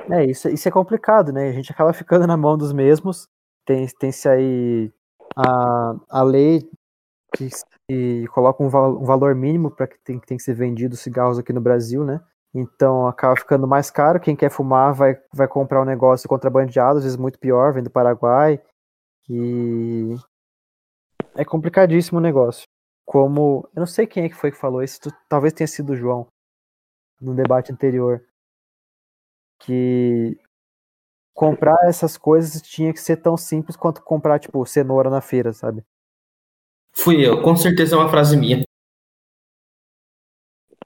É, 0.10 0.24
isso, 0.24 0.48
isso 0.48 0.70
é 0.70 0.72
complicado, 0.72 1.34
né? 1.34 1.50
A 1.50 1.52
gente 1.54 1.70
acaba 1.70 1.92
ficando 1.92 2.26
na 2.26 2.38
mão 2.38 2.58
dos 2.58 2.72
mesmos. 2.72 3.28
Tem, 3.66 3.86
tem-se 4.00 4.30
aí 4.30 4.90
a, 5.36 5.96
a 6.10 6.24
lei 6.24 6.66
que, 7.36 7.50
que 7.90 8.26
coloca 8.28 8.64
um, 8.64 8.70
val, 8.70 9.02
um 9.02 9.04
valor 9.04 9.36
mínimo 9.36 9.70
para 9.70 9.86
que 9.86 10.00
tem, 10.00 10.18
que 10.18 10.28
tem 10.28 10.38
que 10.38 10.44
ser 10.44 10.54
vendido 10.54 10.96
cigarros 10.96 11.38
aqui 11.38 11.52
no 11.52 11.60
Brasil, 11.60 12.06
né? 12.06 12.22
Então 12.54 13.08
acaba 13.08 13.36
ficando 13.36 13.68
mais 13.68 13.92
caro. 13.92 14.20
Quem 14.20 14.36
quer 14.36 14.50
fumar 14.50 14.94
vai, 14.94 15.16
vai 15.34 15.48
comprar 15.48 15.82
um 15.82 15.86
negócio 15.86 16.28
contrabandeado, 16.30 16.98
às 16.98 17.04
vezes 17.04 17.18
muito 17.18 17.40
pior, 17.40 17.74
vem 17.74 17.84
do 17.84 17.90
Paraguai. 17.90 18.62
E 19.30 20.16
é 21.36 21.46
complicadíssimo 21.46 22.20
o 22.20 22.22
negócio. 22.22 22.64
Como. 23.06 23.70
Eu 23.76 23.82
não 23.82 23.88
sei 23.88 24.08
quem 24.08 24.26
é 24.26 24.30
que 24.30 24.36
foi 24.36 24.52
que 24.52 24.58
falou 24.58 24.84
isso, 24.84 25.00
talvez 25.30 25.54
tenha 25.54 25.68
sido 25.68 25.94
o 25.94 25.96
João, 25.96 26.28
no 27.22 27.36
debate 27.36 27.72
anterior. 27.72 28.24
Que 29.60 30.38
comprar 31.34 31.78
essas 31.88 32.18
coisas 32.18 32.62
tinha 32.62 32.92
que 32.92 33.00
ser 33.00 33.18
tão 33.18 33.38
simples 33.38 33.76
quanto 33.76 34.02
comprar, 34.02 34.40
tipo, 34.40 34.66
cenoura 34.66 35.10
na 35.10 35.22
feira, 35.22 35.54
sabe? 35.54 35.84
Fui 36.94 37.24
eu, 37.26 37.42
com 37.44 37.56
certeza 37.56 37.96
é 37.96 38.00
uma 38.00 38.10
frase 38.10 38.36
minha. 38.36 38.64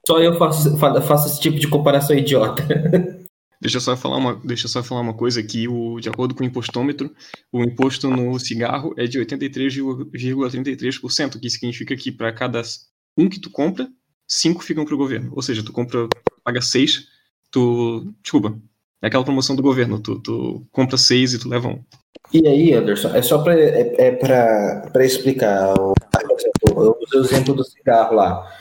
Só 0.06 0.20
eu 0.20 0.36
faço, 0.36 0.76
faço 0.78 1.28
esse 1.28 1.40
tipo 1.40 1.58
de 1.58 1.68
comparação 1.68 2.16
idiota. 2.16 2.62
Deixa 3.62 3.76
eu 3.76 3.80
só 3.80 3.96
falar 3.96 4.16
uma, 4.16 4.34
deixa 4.42 4.66
só 4.66 4.82
falar 4.82 5.02
uma 5.02 5.14
coisa 5.14 5.38
aqui, 5.38 5.68
o, 5.68 6.00
de 6.00 6.08
acordo 6.08 6.34
com 6.34 6.42
o 6.42 6.46
impostômetro, 6.46 7.14
o 7.52 7.62
imposto 7.62 8.10
no 8.10 8.36
cigarro 8.40 8.92
é 8.98 9.06
de 9.06 9.20
83,33%, 9.20 11.38
que 11.38 11.48
significa 11.48 11.94
que 11.94 12.10
para 12.10 12.32
cada 12.32 12.60
um 13.16 13.28
que 13.28 13.40
tu 13.40 13.48
compra, 13.50 13.88
cinco 14.26 14.64
ficam 14.64 14.84
para 14.84 14.96
o 14.96 14.98
governo. 14.98 15.30
Ou 15.36 15.42
seja, 15.42 15.62
tu 15.62 15.72
compra, 15.72 16.08
paga 16.42 16.60
seis, 16.60 17.06
tu, 17.52 18.12
desculpa, 18.20 18.58
é 19.00 19.06
aquela 19.06 19.22
promoção 19.22 19.54
do 19.54 19.62
governo, 19.62 20.00
tu, 20.00 20.20
tu 20.20 20.66
compra 20.72 20.96
seis 20.96 21.32
e 21.32 21.38
tu 21.38 21.48
leva 21.48 21.68
um. 21.68 21.80
E 22.32 22.44
aí, 22.48 22.72
Anderson, 22.72 23.14
é 23.14 23.22
só 23.22 23.44
para 23.44 23.54
é, 23.54 23.94
é 23.96 24.18
explicar. 25.04 25.72
Eu 25.76 25.94
usei 27.00 27.20
o 27.20 27.24
exemplo 27.24 27.54
do 27.54 27.62
cigarro 27.62 28.16
lá. 28.16 28.60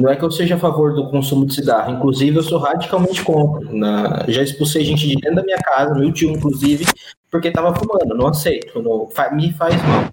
Não 0.00 0.08
é 0.08 0.16
que 0.16 0.24
eu 0.24 0.30
seja 0.30 0.54
a 0.54 0.58
favor 0.58 0.94
do 0.94 1.10
consumo 1.10 1.44
de 1.44 1.54
cigarro, 1.54 1.92
inclusive 1.92 2.34
eu 2.34 2.42
sou 2.42 2.58
radicalmente 2.58 3.22
contra. 3.22 3.70
Na, 3.70 4.24
já 4.28 4.42
expulsei 4.42 4.82
gente 4.82 5.06
de 5.06 5.14
dentro 5.16 5.36
da 5.36 5.42
minha 5.42 5.58
casa, 5.58 5.94
meu 5.94 6.10
tio 6.10 6.30
inclusive, 6.30 6.86
porque 7.30 7.48
estava 7.48 7.74
fumando. 7.74 8.16
Não 8.16 8.28
aceito, 8.28 8.82
não, 8.82 9.10
me 9.32 9.52
faz 9.52 9.76
mal. 9.86 10.08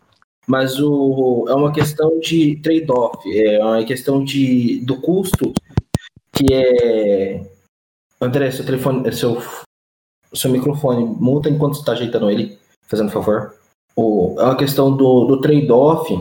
Mas 0.46 0.78
o, 0.78 1.46
é 1.48 1.54
uma 1.54 1.72
questão 1.72 2.20
de 2.20 2.58
trade-off, 2.58 3.18
é 3.34 3.64
uma 3.64 3.84
questão 3.86 4.22
de, 4.22 4.82
do 4.86 4.98
custo 5.00 5.54
que 6.34 6.54
é. 6.54 7.46
André, 8.20 8.52
seu 8.52 8.66
telefone, 8.66 9.10
seu, 9.14 9.42
seu 10.34 10.52
microfone 10.52 11.06
muta 11.06 11.50
enquanto 11.50 11.76
você 11.76 11.80
está 11.80 11.94
ajeitando 11.94 12.30
ele, 12.30 12.60
fazendo 12.88 13.10
favor. 13.10 13.54
O, 13.96 14.36
é 14.38 14.44
uma 14.44 14.58
questão 14.58 14.92
do, 14.96 15.26
do 15.26 15.40
trade-off 15.40 16.14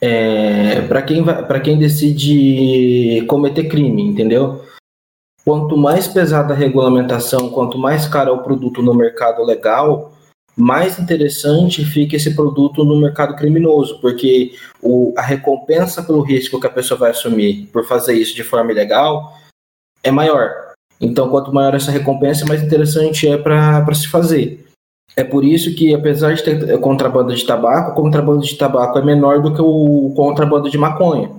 é, 0.00 0.82
para 0.82 1.02
quem, 1.02 1.22
vai, 1.22 1.60
quem 1.60 1.78
decide 1.78 3.24
cometer 3.26 3.64
crime, 3.68 4.02
entendeu? 4.02 4.64
Quanto 5.44 5.76
mais 5.76 6.06
pesada 6.06 6.52
a 6.52 6.56
regulamentação, 6.56 7.50
quanto 7.50 7.78
mais 7.78 8.06
caro 8.06 8.30
é 8.30 8.32
o 8.32 8.42
produto 8.42 8.82
no 8.82 8.94
mercado 8.94 9.42
legal, 9.42 10.12
mais 10.54 10.98
interessante 10.98 11.84
fica 11.84 12.16
esse 12.16 12.34
produto 12.34 12.84
no 12.84 13.00
mercado 13.00 13.34
criminoso, 13.36 14.00
porque 14.00 14.52
o, 14.82 15.14
a 15.16 15.22
recompensa 15.22 16.02
pelo 16.02 16.20
risco 16.20 16.60
que 16.60 16.66
a 16.66 16.70
pessoa 16.70 16.98
vai 16.98 17.10
assumir 17.10 17.68
por 17.72 17.86
fazer 17.86 18.14
isso 18.14 18.34
de 18.34 18.42
forma 18.42 18.72
ilegal 18.72 19.32
é 20.02 20.10
maior. 20.10 20.50
Então, 21.00 21.30
quanto 21.30 21.54
maior 21.54 21.74
essa 21.74 21.92
recompensa, 21.92 22.44
mais 22.44 22.62
interessante 22.62 23.28
é 23.28 23.38
para 23.38 23.94
se 23.94 24.08
fazer. 24.08 24.67
É 25.16 25.24
por 25.24 25.44
isso 25.44 25.74
que, 25.74 25.94
apesar 25.94 26.34
de 26.34 26.44
ter 26.44 26.78
contrabando 26.80 27.34
de 27.34 27.44
tabaco, 27.44 27.90
o 27.92 27.94
contrabando 27.94 28.42
de 28.42 28.56
tabaco 28.56 28.98
é 28.98 29.04
menor 29.04 29.42
do 29.42 29.52
que 29.52 29.60
o 29.60 30.12
contrabando 30.14 30.70
de 30.70 30.78
maconha. 30.78 31.30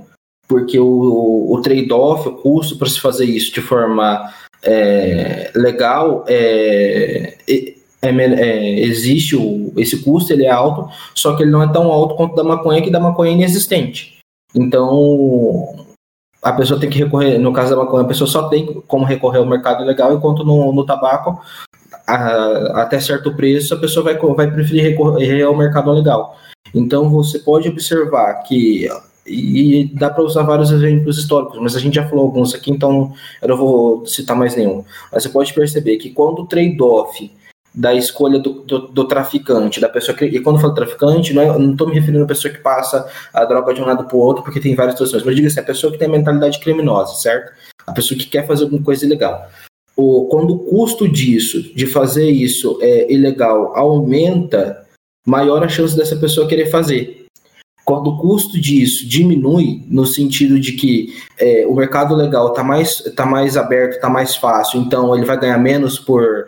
Porque 0.47 0.79
o, 0.79 1.51
o 1.51 1.61
trade-off, 1.61 2.27
o 2.27 2.35
custo 2.35 2.77
para 2.77 2.89
se 2.89 2.99
fazer 2.99 3.25
isso 3.25 3.53
de 3.53 3.61
forma 3.61 4.29
é, 4.63 5.51
legal 5.55 6.25
é, 6.27 7.37
é, 7.47 7.75
é, 8.01 8.79
existe 8.81 9.35
o, 9.35 9.71
esse 9.77 10.03
custo, 10.03 10.33
ele 10.33 10.45
é 10.45 10.49
alto, 10.49 10.89
só 11.15 11.35
que 11.35 11.43
ele 11.43 11.51
não 11.51 11.63
é 11.63 11.71
tão 11.71 11.91
alto 11.91 12.15
quanto 12.15 12.35
da 12.35 12.43
maconha, 12.43 12.81
que 12.81 12.91
da 12.91 12.99
maconha 12.99 13.31
é 13.31 13.35
inexistente. 13.35 14.17
Então, 14.55 15.75
a 16.41 16.53
pessoa 16.53 16.79
tem 16.79 16.89
que 16.89 16.97
recorrer, 16.97 17.37
no 17.37 17.53
caso 17.53 17.71
da 17.71 17.83
maconha, 17.83 18.03
a 18.03 18.07
pessoa 18.07 18.27
só 18.29 18.47
tem 18.49 18.81
como 18.87 19.05
recorrer 19.05 19.39
ao 19.39 19.45
mercado 19.45 19.83
legal, 19.83 20.13
enquanto 20.13 20.43
no, 20.43 20.73
no 20.73 20.85
tabaco, 20.85 21.39
a, 22.15 22.81
até 22.81 22.99
certo 22.99 23.33
preço, 23.35 23.73
a 23.73 23.77
pessoa 23.77 24.03
vai, 24.03 24.17
vai 24.17 24.51
preferir 24.51 24.83
recorrer 24.83 25.43
ao 25.43 25.55
mercado 25.55 25.91
legal. 25.91 26.37
Então, 26.73 27.09
você 27.09 27.39
pode 27.39 27.67
observar 27.69 28.43
que 28.43 28.87
e 29.25 29.91
dá 29.93 30.09
para 30.09 30.23
usar 30.23 30.41
vários 30.43 30.71
exemplos 30.71 31.19
históricos, 31.19 31.59
mas 31.61 31.75
a 31.75 31.79
gente 31.79 31.95
já 31.95 32.07
falou 32.07 32.25
alguns 32.25 32.55
aqui, 32.55 32.71
então 32.71 33.13
eu 33.41 33.47
não 33.49 33.57
vou 33.57 34.05
citar 34.05 34.35
mais 34.35 34.55
nenhum. 34.55 34.83
Mas 35.11 35.23
você 35.23 35.29
pode 35.29 35.53
perceber 35.53 35.97
que 35.97 36.09
quando 36.09 36.39
o 36.39 36.47
trade-off 36.47 37.31
da 37.73 37.93
escolha 37.93 38.39
do, 38.39 38.63
do, 38.63 38.79
do, 38.87 39.07
traficante, 39.07 39.79
da 39.79 39.87
pessoa 39.87 40.17
que. 40.17 40.25
E 40.25 40.39
quando 40.41 40.55
eu 40.55 40.61
falo 40.61 40.73
traficante, 40.73 41.33
não, 41.33 41.41
é, 41.43 41.71
estou 41.71 41.87
me 41.87 41.93
referindo 41.93 42.23
à 42.23 42.27
pessoa 42.27 42.51
que 42.53 42.59
passa 42.59 43.07
a 43.31 43.45
droga 43.45 43.73
de 43.73 43.81
um 43.81 43.85
lado 43.85 44.05
para 44.05 44.17
o 44.17 44.19
outro, 44.19 44.43
porque 44.43 44.59
tem 44.59 44.75
várias 44.75 44.95
situações, 44.95 45.23
mas 45.23 45.35
diga 45.35 45.47
assim, 45.47 45.59
a 45.59 45.63
pessoa 45.63 45.91
que 45.91 45.99
tem 45.99 46.07
a 46.07 46.11
mentalidade 46.11 46.59
criminosa, 46.59 47.13
certo? 47.15 47.53
A 47.85 47.93
pessoa 47.93 48.17
que 48.17 48.25
quer 48.25 48.47
fazer 48.47 48.63
alguma 48.63 48.83
coisa 48.83 49.05
ilegal. 49.05 49.47
O, 50.01 50.27
quando 50.27 50.53
o 50.53 50.59
custo 50.59 51.09
disso, 51.09 51.75
de 51.75 51.85
fazer 51.85 52.29
isso 52.29 52.79
é, 52.81 53.11
ilegal, 53.11 53.75
aumenta, 53.75 54.85
maior 55.27 55.61
a 55.61 55.67
chance 55.67 55.93
dessa 55.93 56.15
pessoa 56.15 56.47
querer 56.47 56.67
fazer. 56.67 57.25
Quando 57.83 58.11
o 58.11 58.17
custo 58.17 58.57
disso 58.61 59.05
diminui, 59.05 59.83
no 59.87 60.05
sentido 60.05 60.57
de 60.57 60.73
que 60.73 61.13
é, 61.37 61.65
o 61.67 61.75
mercado 61.75 62.15
legal 62.15 62.49
está 62.49 62.63
mais, 62.63 63.01
tá 63.13 63.25
mais 63.25 63.57
aberto, 63.57 63.95
está 63.95 64.09
mais 64.09 64.37
fácil, 64.37 64.79
então 64.79 65.13
ele 65.13 65.25
vai 65.25 65.37
ganhar 65.37 65.57
menos 65.57 65.99
por 65.99 66.47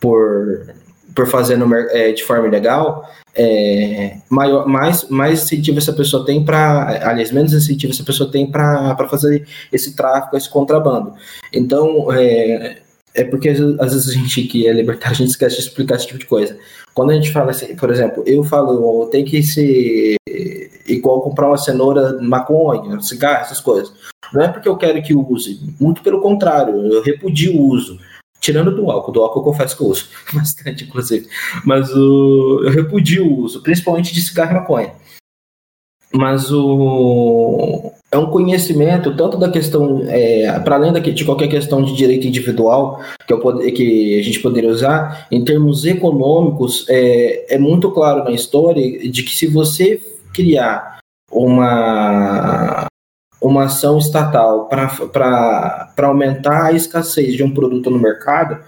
por, 0.00 0.74
por 1.14 1.26
fazer 1.26 1.56
no, 1.56 1.74
é, 1.74 2.12
de 2.12 2.22
forma 2.22 2.46
ilegal, 2.46 3.08
é, 3.34 4.18
maior, 4.30 4.66
mais, 4.66 5.08
mais 5.08 5.42
incentivo 5.42 5.78
essa 5.78 5.92
pessoa 5.92 6.24
tem 6.24 6.44
para, 6.44 7.08
aliás, 7.10 7.30
menos 7.32 7.52
incentivo 7.52 7.92
essa 7.92 8.04
pessoa 8.04 8.30
tem 8.30 8.50
para 8.50 8.96
fazer 9.08 9.46
esse 9.72 9.94
tráfico, 9.94 10.36
esse 10.36 10.48
contrabando. 10.48 11.14
Então, 11.52 12.12
é, 12.12 12.78
é 13.16 13.24
porque 13.24 13.48
às 13.48 13.92
vezes 13.92 14.08
a 14.10 14.12
gente 14.12 14.42
que 14.42 14.68
é 14.68 14.72
libertário, 14.72 15.14
a 15.14 15.18
gente 15.18 15.30
esquece 15.30 15.56
de 15.56 15.62
explicar 15.62 15.96
esse 15.96 16.06
tipo 16.06 16.18
de 16.18 16.26
coisa. 16.26 16.56
Quando 16.94 17.10
a 17.10 17.14
gente 17.14 17.32
fala 17.32 17.50
assim, 17.50 17.74
por 17.74 17.90
exemplo, 17.90 18.22
eu 18.26 18.44
falo, 18.44 19.06
tem 19.06 19.24
que 19.24 19.42
ser 19.42 20.16
igual 20.86 21.22
comprar 21.22 21.48
uma 21.48 21.56
cenoura, 21.56 22.20
maconha, 22.20 23.00
cigarro, 23.00 23.40
essas 23.40 23.60
coisas. 23.60 23.92
Não 24.32 24.42
é 24.42 24.48
porque 24.48 24.68
eu 24.68 24.76
quero 24.76 25.02
que 25.02 25.14
use, 25.14 25.60
muito 25.80 26.02
pelo 26.02 26.20
contrário, 26.20 26.74
eu 26.92 27.02
repudio 27.02 27.56
o 27.56 27.68
uso. 27.68 27.98
Tirando 28.38 28.70
do 28.70 28.90
álcool, 28.90 29.12
do 29.12 29.22
álcool 29.22 29.40
eu 29.40 29.44
confesso 29.44 29.76
que 29.76 29.82
eu 29.82 29.88
uso 29.88 30.08
bastante, 30.32 30.84
inclusive. 30.84 31.26
Mas 31.64 31.90
o, 31.92 32.62
eu 32.64 32.70
repudio 32.70 33.26
o 33.26 33.40
uso, 33.40 33.62
principalmente 33.62 34.12
de 34.12 34.20
cigarro 34.20 34.52
e 34.52 34.54
maconha. 34.54 34.94
Mas 36.12 36.52
o, 36.52 37.92
é 38.10 38.16
um 38.18 38.30
conhecimento 38.30 39.14
tanto 39.16 39.36
da 39.36 39.50
questão, 39.50 40.02
é, 40.06 40.58
para 40.60 40.76
além 40.76 40.92
de 40.92 41.24
qualquer 41.24 41.48
questão 41.48 41.82
de 41.82 41.94
direito 41.94 42.26
individual 42.26 43.00
que, 43.26 43.32
eu, 43.32 43.40
que 43.72 44.18
a 44.18 44.22
gente 44.22 44.40
poderia 44.40 44.70
usar, 44.70 45.26
em 45.30 45.44
termos 45.44 45.84
econômicos, 45.84 46.86
é, 46.88 47.54
é 47.54 47.58
muito 47.58 47.90
claro 47.90 48.24
na 48.24 48.30
história 48.30 49.08
de 49.10 49.22
que 49.22 49.34
se 49.34 49.46
você 49.46 50.00
criar 50.32 50.98
uma 51.30 52.86
uma 53.40 53.64
ação 53.64 53.98
estatal 53.98 54.66
para 54.66 55.90
aumentar 56.02 56.66
a 56.66 56.72
escassez 56.72 57.34
de 57.34 57.44
um 57.44 57.52
produto 57.52 57.90
no 57.90 57.98
mercado, 57.98 58.58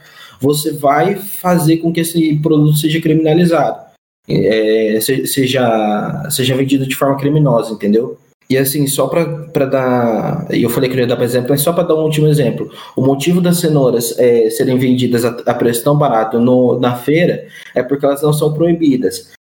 você 0.40 0.72
vai 0.72 1.16
fazer 1.16 1.78
com 1.78 1.92
que 1.92 2.00
esse 2.00 2.36
produto 2.36 2.76
seja 2.76 3.00
criminalizado, 3.00 3.80
é, 4.28 4.98
seja, 5.00 6.28
seja 6.30 6.56
vendido 6.56 6.86
de 6.86 6.94
forma 6.94 7.16
criminosa, 7.16 7.72
entendeu? 7.72 8.18
E 8.50 8.56
assim, 8.56 8.86
só 8.86 9.06
para 9.06 9.66
dar. 9.66 10.46
Eu 10.50 10.70
falei 10.70 10.88
que 10.88 10.96
eu 10.96 11.00
ia 11.00 11.06
dar 11.06 11.16
para 11.16 11.24
exemplo, 11.26 11.50
mas 11.50 11.60
só 11.60 11.72
para 11.72 11.82
dar 11.82 11.96
um 11.96 12.04
último 12.04 12.28
exemplo. 12.28 12.70
O 12.96 13.02
motivo 13.02 13.42
das 13.42 13.58
cenouras 13.58 14.18
é, 14.18 14.48
serem 14.48 14.78
vendidas 14.78 15.24
a, 15.24 15.36
a 15.46 15.54
preço 15.54 15.84
tão 15.84 15.98
barato 15.98 16.40
no, 16.40 16.80
na 16.80 16.96
feira 16.96 17.46
é 17.74 17.82
porque 17.82 18.06
elas 18.06 18.22
não 18.22 18.32
são 18.32 18.54
proibidas. 18.54 19.32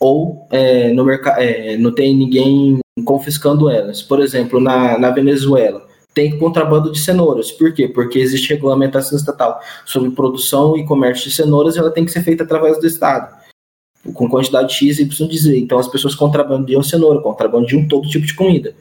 Ou 0.00 0.48
é, 0.50 0.90
no 0.92 1.04
mercado 1.04 1.40
é, 1.40 1.76
não 1.76 1.94
tem 1.94 2.14
ninguém 2.14 2.80
confiscando 3.04 3.70
elas. 3.70 4.02
Por 4.02 4.20
exemplo, 4.20 4.60
na, 4.60 4.98
na 4.98 5.10
Venezuela, 5.10 5.86
tem 6.12 6.36
contrabando 6.38 6.90
de 6.90 6.98
cenouras. 6.98 7.52
Por 7.52 7.72
quê? 7.72 7.86
Porque 7.86 8.18
existe 8.18 8.48
regulamentação 8.48 9.16
estatal 9.16 9.60
sobre 9.84 10.10
produção 10.10 10.76
e 10.76 10.84
comércio 10.84 11.28
de 11.28 11.36
cenouras 11.36 11.76
e 11.76 11.78
ela 11.78 11.90
tem 11.90 12.04
que 12.04 12.10
ser 12.10 12.22
feita 12.22 12.42
através 12.42 12.80
do 12.80 12.86
Estado, 12.86 13.36
com 14.12 14.28
quantidade 14.28 14.74
X, 14.74 14.98
Y 14.98 15.28
dizer. 15.28 15.58
Então 15.58 15.78
as 15.78 15.88
pessoas 15.88 16.14
contrabandiam 16.14 16.82
cenoura, 16.82 17.20
contrabandiam 17.20 17.86
todo 17.86 18.08
tipo 18.08 18.26
de 18.26 18.34
comida. 18.34 18.74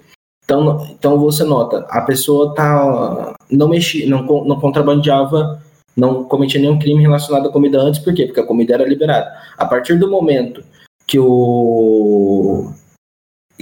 Então, 0.43 0.87
então 0.91 1.19
você 1.19 1.43
nota, 1.43 1.85
a 1.89 2.01
pessoa 2.01 2.53
tá, 2.53 3.35
não 3.49 3.67
mexia, 3.67 4.07
não, 4.07 4.23
não 4.45 4.59
contrabandeava, 4.59 5.59
não 5.97 6.23
cometia 6.23 6.61
nenhum 6.61 6.77
crime 6.77 7.01
relacionado 7.01 7.47
à 7.47 7.51
comida 7.51 7.81
antes, 7.81 7.99
por 7.99 8.13
quê? 8.13 8.25
Porque 8.25 8.39
a 8.39 8.45
comida 8.45 8.75
era 8.75 8.87
liberada. 8.87 9.31
A 9.57 9.65
partir 9.65 9.97
do 9.97 10.09
momento 10.09 10.63
que 11.07 11.17
o 11.19 12.71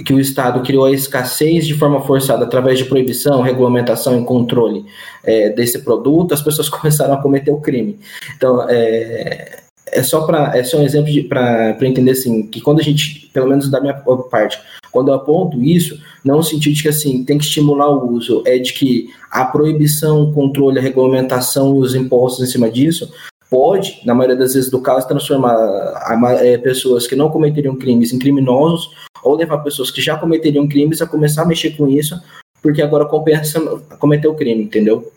que 0.04 0.12
o 0.12 0.18
Estado 0.18 0.60
criou 0.62 0.86
a 0.86 0.90
escassez 0.90 1.66
de 1.66 1.74
forma 1.74 2.00
forçada 2.00 2.44
através 2.44 2.78
de 2.78 2.84
proibição, 2.84 3.42
regulamentação 3.42 4.20
e 4.20 4.24
controle 4.24 4.84
é, 5.22 5.50
desse 5.50 5.78
produto, 5.84 6.34
as 6.34 6.42
pessoas 6.42 6.68
começaram 6.70 7.14
a 7.14 7.22
cometer 7.22 7.52
o 7.52 7.60
crime. 7.60 8.00
Então, 8.36 8.68
é, 8.68 9.63
é 9.94 10.02
só 10.02 10.26
para 10.26 10.56
é 10.56 10.64
só 10.64 10.78
um 10.78 10.82
exemplo 10.82 11.12
para 11.28 11.76
entender 11.82 12.10
assim 12.10 12.46
que 12.46 12.60
quando 12.60 12.80
a 12.80 12.82
gente, 12.82 13.30
pelo 13.32 13.48
menos 13.48 13.70
da 13.70 13.80
minha 13.80 13.94
parte, 13.94 14.60
quando 14.90 15.08
eu 15.08 15.14
aponto 15.14 15.62
isso, 15.62 16.00
não 16.24 16.36
no 16.36 16.42
sentido 16.42 16.74
de 16.74 16.82
que 16.82 16.88
assim 16.88 17.24
tem 17.24 17.38
que 17.38 17.44
estimular 17.44 17.88
o 17.88 18.12
uso, 18.12 18.42
é 18.46 18.58
de 18.58 18.72
que 18.72 19.08
a 19.30 19.44
proibição, 19.44 20.22
o 20.22 20.32
controle, 20.32 20.78
a 20.78 20.82
regulamentação 20.82 21.76
e 21.76 21.78
os 21.78 21.94
impostos 21.94 22.46
em 22.46 22.50
cima 22.50 22.70
disso 22.70 23.12
pode, 23.48 24.00
na 24.04 24.14
maioria 24.14 24.36
das 24.36 24.54
vezes 24.54 24.70
do 24.70 24.80
caso, 24.80 25.06
transformar 25.06 25.54
a, 25.54 26.32
é, 26.44 26.58
pessoas 26.58 27.06
que 27.06 27.14
não 27.14 27.30
cometeriam 27.30 27.76
crimes 27.76 28.12
em 28.12 28.18
criminosos 28.18 28.90
ou 29.22 29.36
levar 29.36 29.58
pessoas 29.58 29.90
que 29.90 30.02
já 30.02 30.18
cometeriam 30.18 30.68
crimes 30.68 31.00
a 31.00 31.06
começar 31.06 31.42
a 31.42 31.46
mexer 31.46 31.76
com 31.76 31.88
isso, 31.88 32.20
porque 32.60 32.82
agora 32.82 33.06
compensa 33.06 33.60
cometer 33.98 34.28
o 34.28 34.34
crime, 34.34 34.64
entendeu? 34.64 35.12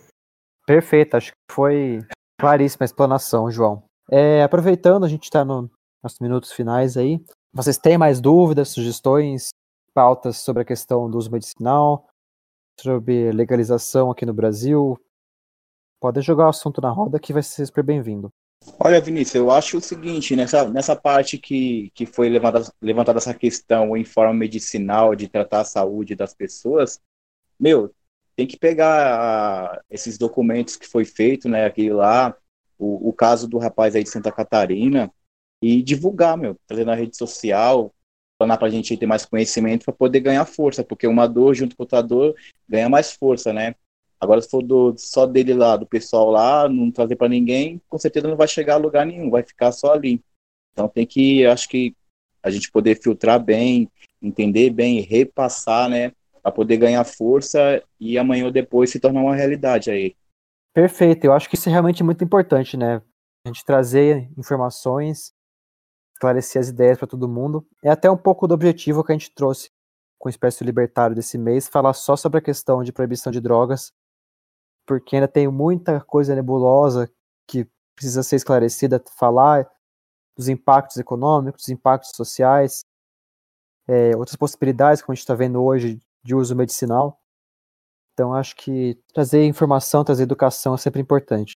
Perfeito, 0.65 1.15
acho 1.15 1.31
que 1.31 1.53
foi 1.53 2.03
claríssima 2.39 2.83
a 2.83 2.85
explanação, 2.85 3.49
João. 3.49 3.86
É, 4.09 4.41
aproveitando, 4.41 5.05
a 5.05 5.09
gente 5.09 5.23
está 5.23 5.43
no, 5.43 5.69
nos 6.03 6.19
minutos 6.19 6.51
finais 6.51 6.95
aí. 6.95 7.21
Vocês 7.51 7.77
têm 7.77 7.97
mais 7.97 8.21
dúvidas, 8.21 8.69
sugestões, 8.69 9.49
pautas 9.93 10.37
sobre 10.37 10.61
a 10.61 10.65
questão 10.65 11.09
do 11.09 11.17
uso 11.17 11.31
medicinal, 11.31 12.07
sobre 12.79 13.31
legalização 13.31 14.09
aqui 14.09 14.25
no 14.25 14.33
Brasil? 14.33 14.97
Podem 15.99 16.23
jogar 16.23 16.45
o 16.45 16.49
assunto 16.49 16.79
na 16.79 16.89
roda 16.89 17.19
que 17.19 17.33
vai 17.33 17.43
ser 17.43 17.65
super 17.65 17.83
bem-vindo. 17.83 18.29
Olha, 18.79 19.01
Vinícius, 19.01 19.35
eu 19.35 19.51
acho 19.51 19.77
o 19.77 19.81
seguinte, 19.81 20.35
nessa, 20.35 20.69
nessa 20.69 20.95
parte 20.95 21.37
que, 21.37 21.91
que 21.93 22.05
foi 22.05 22.29
levantada, 22.29 22.71
levantada 22.81 23.17
essa 23.17 23.33
questão 23.33 23.95
em 23.95 24.03
forma 24.03 24.33
medicinal 24.33 25.15
de 25.15 25.27
tratar 25.27 25.61
a 25.61 25.65
saúde 25.65 26.15
das 26.15 26.33
pessoas, 26.33 26.99
meu, 27.59 27.93
tem 28.35 28.45
que 28.45 28.57
pegar 28.57 29.81
esses 29.89 30.17
documentos 30.17 30.75
que 30.75 30.87
foi 30.87 31.05
feito, 31.05 31.49
né, 31.49 31.65
aquele 31.65 31.91
lá, 31.91 32.35
o, 32.77 33.09
o 33.09 33.13
caso 33.13 33.47
do 33.47 33.57
rapaz 33.57 33.95
aí 33.95 34.03
de 34.03 34.09
Santa 34.09 34.31
Catarina, 34.31 35.11
e 35.61 35.81
divulgar, 35.81 36.37
meu, 36.37 36.55
trazer 36.67 36.85
na 36.85 36.95
rede 36.95 37.17
social, 37.17 37.93
para 38.37 38.67
a 38.67 38.69
gente 38.69 38.95
ter 38.95 39.07
mais 39.07 39.25
conhecimento 39.25 39.85
para 39.85 39.93
poder 39.93 40.19
ganhar 40.19 40.45
força, 40.45 40.83
porque 40.83 41.07
uma 41.07 41.27
dor 41.27 41.55
junto 41.55 41.75
com 41.75 41.83
outra 41.83 42.01
dor 42.01 42.35
ganha 42.69 42.87
mais 42.87 43.11
força, 43.11 43.51
né? 43.51 43.73
Agora, 44.19 44.41
se 44.41 44.49
for 44.49 44.61
do, 44.61 44.95
só 44.97 45.25
dele 45.25 45.53
lá, 45.53 45.75
do 45.75 45.85
pessoal 45.85 46.29
lá, 46.29 46.69
não 46.69 46.91
trazer 46.91 47.15
para 47.15 47.29
ninguém, 47.29 47.81
com 47.89 47.97
certeza 47.97 48.27
não 48.27 48.37
vai 48.37 48.47
chegar 48.47 48.75
a 48.75 48.77
lugar 48.77 49.05
nenhum, 49.05 49.29
vai 49.29 49.43
ficar 49.43 49.71
só 49.71 49.93
ali. 49.93 50.21
Então 50.71 50.87
tem 50.87 51.05
que, 51.05 51.45
acho 51.45 51.67
que 51.67 51.95
a 52.41 52.49
gente 52.49 52.71
poder 52.71 53.01
filtrar 53.01 53.43
bem, 53.43 53.89
entender 54.21 54.69
bem, 54.69 55.01
repassar, 55.01 55.89
né, 55.89 56.11
para 56.41 56.51
poder 56.51 56.77
ganhar 56.77 57.03
força 57.03 57.83
e 57.99 58.17
amanhã 58.17 58.45
ou 58.45 58.51
depois 58.51 58.91
se 58.91 58.99
tornar 58.99 59.21
uma 59.21 59.35
realidade 59.35 59.89
aí. 59.89 60.15
Perfeito, 60.77 61.25
eu 61.25 61.33
acho 61.33 61.49
que 61.49 61.55
isso 61.55 61.67
é 61.69 61.71
realmente 61.71 62.03
muito 62.03 62.23
importante, 62.23 62.77
né? 62.77 63.01
A 63.43 63.49
gente 63.49 63.65
trazer 63.65 64.29
informações, 64.37 65.33
esclarecer 66.13 66.59
as 66.59 66.67
ideias 66.67 66.99
para 66.99 67.07
todo 67.07 67.27
mundo. 67.27 67.67
É 67.83 67.89
até 67.89 68.11
um 68.11 68.15
pouco 68.15 68.47
do 68.47 68.53
objetivo 68.53 69.03
que 69.03 69.11
a 69.11 69.15
gente 69.15 69.33
trouxe 69.33 69.71
com 70.19 70.29
o 70.29 70.29
Expresso 70.29 70.63
Libertário 70.63 71.15
desse 71.15 71.35
mês, 71.35 71.67
falar 71.67 71.93
só 71.93 72.15
sobre 72.15 72.37
a 72.37 72.41
questão 72.43 72.83
de 72.83 72.93
proibição 72.93 73.31
de 73.31 73.41
drogas, 73.41 73.91
porque 74.85 75.15
ainda 75.15 75.27
tem 75.27 75.47
muita 75.47 75.99
coisa 75.99 76.35
nebulosa 76.35 77.11
que 77.47 77.67
precisa 77.95 78.21
ser 78.21 78.35
esclarecida, 78.35 79.03
falar 79.17 79.67
dos 80.37 80.47
impactos 80.47 80.97
econômicos, 80.97 81.63
dos 81.63 81.69
impactos 81.69 82.11
sociais, 82.15 82.85
é, 83.87 84.15
outras 84.15 84.35
possibilidades, 84.35 85.01
como 85.01 85.13
a 85.13 85.15
gente 85.15 85.23
está 85.23 85.33
vendo 85.33 85.59
hoje, 85.59 85.99
de 86.23 86.35
uso 86.35 86.55
medicinal. 86.55 87.19
Então, 88.17 88.33
acho 88.33 88.55
que 88.55 88.97
trazer 89.13 89.45
informação, 89.45 90.03
trazer 90.03 90.23
educação 90.23 90.73
é 90.73 90.77
sempre 90.77 90.99
importante. 90.99 91.55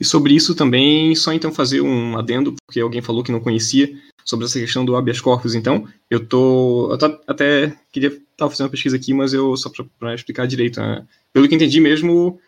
E 0.00 0.04
sobre 0.04 0.34
isso 0.34 0.52
também, 0.52 1.14
só 1.14 1.32
então 1.32 1.52
fazer 1.52 1.80
um 1.80 2.18
adendo, 2.18 2.56
porque 2.66 2.80
alguém 2.80 3.00
falou 3.00 3.22
que 3.22 3.30
não 3.30 3.38
conhecia 3.38 3.96
sobre 4.24 4.46
essa 4.46 4.58
questão 4.58 4.84
do 4.84 4.96
habeas 4.96 5.20
corpus. 5.20 5.54
Então, 5.54 5.86
eu 6.10 6.26
tô, 6.26 6.90
eu 6.90 6.98
tô 6.98 7.20
até 7.28 7.78
queria 7.92 8.08
estar 8.08 8.48
fazendo 8.48 8.66
uma 8.66 8.70
pesquisa 8.70 8.96
aqui, 8.96 9.14
mas 9.14 9.32
eu 9.32 9.56
só 9.56 9.70
para 9.96 10.12
explicar 10.12 10.44
direito, 10.48 10.80
né? 10.80 11.06
pelo 11.32 11.48
que 11.48 11.54
entendi 11.54 11.78
mesmo 11.78 12.40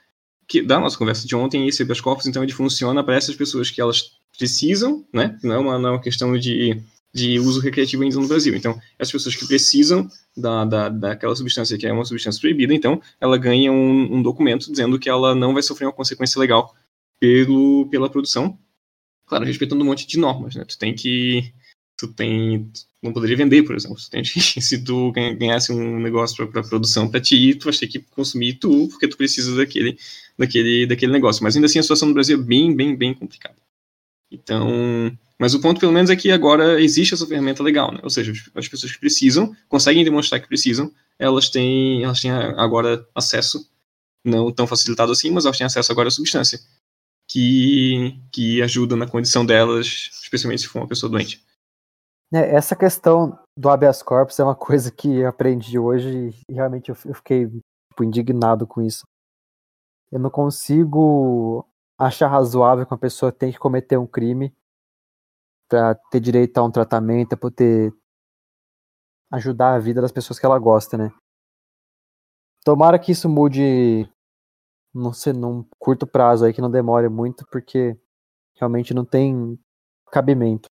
que 0.49 0.61
da 0.61 0.81
nossa 0.81 0.99
conversa 0.99 1.25
de 1.25 1.37
ontem, 1.37 1.69
esse 1.69 1.85
habeas 1.85 2.01
corpus 2.01 2.27
então 2.27 2.43
ele 2.43 2.53
funciona 2.53 3.05
para 3.05 3.15
essas 3.15 3.37
pessoas 3.37 3.71
que 3.71 3.81
elas 3.81 4.15
precisam, 4.37 5.07
né? 5.15 5.39
Não 5.45 5.55
é 5.55 5.59
uma, 5.59 5.79
não 5.79 5.89
é 5.91 5.93
uma 5.93 6.01
questão 6.01 6.37
de 6.37 6.83
de 7.13 7.39
uso 7.39 7.61
recreativo 7.61 8.03
ainda 8.03 8.17
no 8.17 8.29
Brasil. 8.29 8.55
Então, 8.55 8.79
as 8.99 9.11
pessoas 9.11 9.35
que 9.35 9.47
precisam 9.47 10.09
da, 10.39 10.65
da, 10.65 10.89
daquela 10.89 11.35
substância 11.35 11.77
que 11.77 11.87
é 11.87 11.93
uma 11.93 12.05
substância 12.05 12.41
proibida, 12.41 12.73
então, 12.73 13.01
ela 13.21 13.37
ganha 13.37 13.73
um, 13.73 14.17
um 14.17 14.23
documento 14.23 14.71
dizendo 14.71 14.99
que 14.99 15.09
ela 15.09 15.35
não 15.35 15.53
vai 15.53 15.63
sofrer 15.63 15.87
uma 15.87 15.93
consequência 15.93 16.39
legal 16.39 16.75
pelo, 17.19 17.89
pela 17.91 18.09
produção. 18.09 18.59
Claro, 19.27 19.45
respeitando 19.45 19.83
um 19.83 19.87
monte 19.87 20.07
de 20.07 20.19
normas, 20.19 20.55
né? 20.55 20.65
Tu 20.65 20.79
tem 20.79 20.95
que. 20.95 21.53
Tu 21.99 22.09
tem. 22.09 22.71
não 23.03 23.13
poderia 23.13 23.37
vender, 23.37 23.63
por 23.63 23.77
exemplo. 23.77 23.97
Tu 23.97 24.09
tem, 24.11 24.23
se 24.25 24.83
tu 24.83 25.13
ganhasse 25.13 25.73
um 25.73 26.01
negócio 26.01 26.47
para 26.49 26.63
produção 26.63 27.11
para 27.11 27.21
ti, 27.21 27.55
tu 27.55 27.65
vai 27.65 27.75
ter 27.75 27.89
que 27.89 27.99
consumir 27.99 28.55
tu, 28.55 28.89
porque 28.89 29.09
tu 29.09 29.17
precisa 29.17 29.55
daquele, 29.57 29.99
daquele, 30.39 30.87
daquele 30.87 31.13
negócio. 31.13 31.43
Mas 31.43 31.55
ainda 31.55 31.67
assim 31.67 31.79
a 31.79 31.83
situação 31.83 32.09
no 32.09 32.15
Brasil 32.15 32.39
é 32.39 32.43
bem, 32.43 32.75
bem, 32.75 32.97
bem 32.97 33.13
complicada. 33.13 33.57
Então, 34.31 35.17
mas 35.39 35.55
o 35.55 35.61
ponto, 35.61 35.79
pelo 35.79 35.93
menos, 35.93 36.11
é 36.11 36.17
que 36.17 36.33
agora 36.33 36.81
existe 36.83 37.15
essa 37.15 37.27
ferramenta 37.27 37.63
legal, 37.63 37.93
né? 37.93 38.01
Ou 38.03 38.11
seja, 38.11 38.33
as 38.55 38.67
pessoas 38.67 38.93
que 38.93 38.99
precisam, 38.99 39.55
conseguem 39.69 40.05
demonstrar 40.05 40.41
que 40.41 40.49
precisam, 40.49 40.93
elas 41.17 41.49
têm, 41.49 42.03
elas 42.03 42.21
têm 42.21 42.31
agora 42.31 43.07
acesso, 43.15 43.71
não 44.25 44.51
tão 44.51 44.67
facilitado 44.67 45.13
assim, 45.13 45.31
mas 45.31 45.45
elas 45.45 45.57
têm 45.57 45.67
acesso 45.67 45.93
agora 45.93 46.09
à 46.09 46.11
substância, 46.11 46.59
que, 47.31 48.21
que 48.33 48.61
ajuda 48.63 48.97
na 48.97 49.07
condição 49.07 49.47
delas, 49.47 50.11
especialmente 50.23 50.63
se 50.63 50.69
for 50.69 50.81
uma 50.81 50.89
pessoa 50.89 51.11
doente. 51.11 51.41
É, 52.33 52.57
essa 52.57 52.75
questão 52.75 53.39
do 53.57 53.71
habeas 53.71 54.03
corpus 54.03 54.39
é 54.39 54.45
uma 54.45 54.57
coisa 54.57 54.91
que 54.91 55.25
aprendi 55.25 55.79
hoje 55.79 56.35
e 56.49 56.53
realmente 56.53 56.91
eu 56.91 56.95
fiquei 57.15 57.47
tipo, 57.47 58.05
indignado 58.05 58.67
com 58.67 58.83
isso. 58.83 59.07
Eu 60.11 60.19
não 60.19 60.31
consigo 60.31 61.65
achar 61.99 62.29
razoável 62.29 62.85
que 62.85 62.93
uma 62.93 62.99
pessoa 62.99 63.33
tem 63.33 63.53
que 63.53 63.59
cometer 63.59 63.97
um 63.97 64.07
crime 64.07 64.53
para 65.69 65.95
ter 66.11 66.21
direito 66.21 66.59
a 66.59 66.65
um 66.65 66.71
tratamento, 66.71 67.31
para 67.31 67.39
poder 67.39 67.93
ajudar 69.31 69.75
a 69.75 69.79
vida 69.79 70.01
das 70.01 70.13
pessoas 70.13 70.39
que 70.39 70.47
ela 70.47 70.59
gosta, 70.59 70.97
né? 70.97 71.13
Tomara 72.65 72.99
que 72.99 73.13
isso 73.13 73.29
mude, 73.29 74.09
não 74.95 75.13
sei, 75.13 75.33
num 75.33 75.65
curto 75.79 76.07
prazo 76.07 76.45
aí, 76.45 76.53
que 76.53 76.61
não 76.61 76.71
demore 76.71 77.09
muito, 77.09 77.47
porque 77.51 77.99
realmente 78.57 78.95
não 78.95 79.05
tem 79.05 79.59
cabimento. 80.11 80.69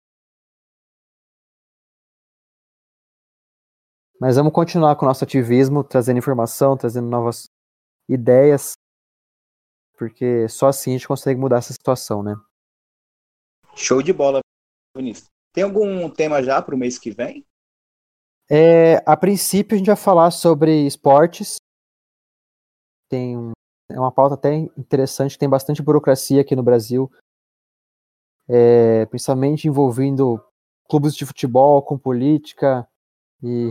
Mas 4.19 4.37
vamos 4.37 4.53
continuar 4.53 4.95
com 4.95 5.05
o 5.05 5.07
nosso 5.07 5.23
ativismo, 5.23 5.83
trazendo 5.83 6.17
informação, 6.17 6.77
trazendo 6.77 7.07
novas 7.07 7.49
ideias 8.07 8.75
porque 9.97 10.47
só 10.47 10.67
assim 10.67 10.91
a 10.91 10.93
gente 10.93 11.07
consegue 11.07 11.39
mudar 11.39 11.57
essa 11.57 11.73
situação, 11.73 12.21
né? 12.21 12.35
Show 13.75 14.01
de 14.01 14.13
bola, 14.13 14.39
Tem 15.53 15.63
algum 15.63 16.09
tema 16.09 16.41
já 16.43 16.61
para 16.61 16.75
o 16.75 16.77
mês 16.77 16.97
que 16.97 17.11
vem? 17.11 17.45
É, 18.49 18.97
a 19.05 19.17
princípio 19.17 19.75
a 19.75 19.77
gente 19.77 19.87
vai 19.87 19.95
falar 19.95 20.31
sobre 20.31 20.85
esportes. 20.85 21.57
Tem 23.09 23.51
é 23.89 23.99
uma 23.99 24.11
pauta 24.11 24.33
até 24.33 24.53
interessante, 24.53 25.37
tem 25.37 25.47
bastante 25.47 25.81
burocracia 25.81 26.41
aqui 26.41 26.55
no 26.55 26.63
Brasil, 26.63 27.11
é, 28.49 29.05
principalmente 29.05 29.67
envolvendo 29.67 30.43
clubes 30.89 31.15
de 31.15 31.23
futebol 31.23 31.83
com 31.83 31.97
política 31.97 32.87
e 33.43 33.69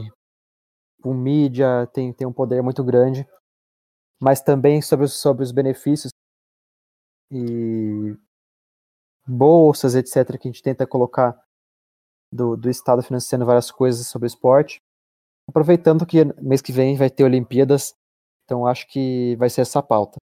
com 1.03 1.13
mídia, 1.13 1.89
tem, 1.93 2.13
tem 2.13 2.27
um 2.27 2.33
poder 2.33 2.63
muito 2.63 2.83
grande 2.85 3.27
mas 4.25 4.41
também 4.41 4.81
sobre, 4.81 5.07
sobre 5.07 5.43
os 5.43 5.53
benefícios 5.53 6.11
e 7.31 8.17
bolsas, 9.27 9.95
etc., 9.95 10.39
que 10.39 10.49
a 10.49 10.51
gente 10.51 10.63
tenta 10.63 10.87
colocar 10.87 11.39
do, 12.33 12.57
do 12.57 12.69
Estado 12.69 13.03
financiando 13.03 13.47
várias 13.47 13.71
coisas 13.71 14.07
sobre 14.07 14.27
esporte. 14.27 14.81
Aproveitando 15.49 16.07
que 16.07 16.25
mês 16.43 16.61
que 16.61 16.73
vem 16.73 16.97
vai 16.97 17.11
ter 17.11 17.25
Olimpíadas, 17.25 17.95
então 18.45 18.67
acho 18.67 18.87
que 18.89 19.37
vai 19.37 19.49
ser 19.49 19.61
essa 19.63 19.83
pauta. 19.83 20.17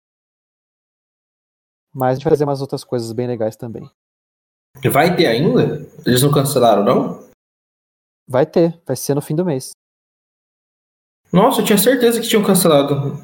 Mas 1.93 2.11
a 2.11 2.13
gente 2.15 2.23
vai 2.23 2.31
fazer 2.31 2.43
umas 2.43 2.61
outras 2.61 2.83
coisas 2.83 3.11
bem 3.11 3.27
legais 3.27 3.55
também. 3.55 3.89
Vai 4.91 5.15
ter 5.15 5.27
ainda? 5.27 5.87
Eles 6.05 6.21
não 6.21 6.31
cancelaram, 6.31 6.83
não? 6.83 7.29
Vai 8.27 8.45
ter, 8.45 8.81
vai 8.85 8.95
ser 8.95 9.13
no 9.13 9.21
fim 9.21 9.35
do 9.35 9.45
mês. 9.45 9.71
Nossa, 11.31 11.61
eu 11.61 11.65
tinha 11.65 11.77
certeza 11.77 12.19
que 12.19 12.27
tinham 12.27 12.43
cancelado. 12.43 13.17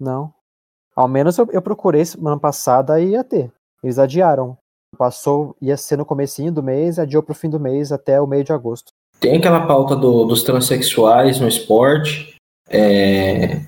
Não. 0.00 0.34
Ao 0.94 1.08
menos 1.08 1.36
eu, 1.36 1.46
eu 1.52 1.62
procurei 1.62 2.04
semana 2.04 2.38
passada 2.38 3.00
e 3.00 3.10
ia 3.10 3.22
ter. 3.22 3.52
Eles 3.82 3.98
adiaram. 3.98 4.58
Passou, 4.96 5.56
ia 5.60 5.76
ser 5.76 5.96
no 5.96 6.04
comecinho 6.04 6.52
do 6.52 6.62
mês, 6.62 6.98
adiou 6.98 7.22
pro 7.22 7.34
fim 7.34 7.48
do 7.48 7.60
mês 7.60 7.92
até 7.92 8.20
o 8.20 8.26
meio 8.26 8.44
de 8.44 8.52
agosto. 8.52 8.92
Tem 9.18 9.36
aquela 9.36 9.66
pauta 9.66 9.96
do, 9.96 10.24
dos 10.24 10.42
transexuais 10.42 11.40
no 11.40 11.48
esporte. 11.48 12.36
É, 12.68 13.60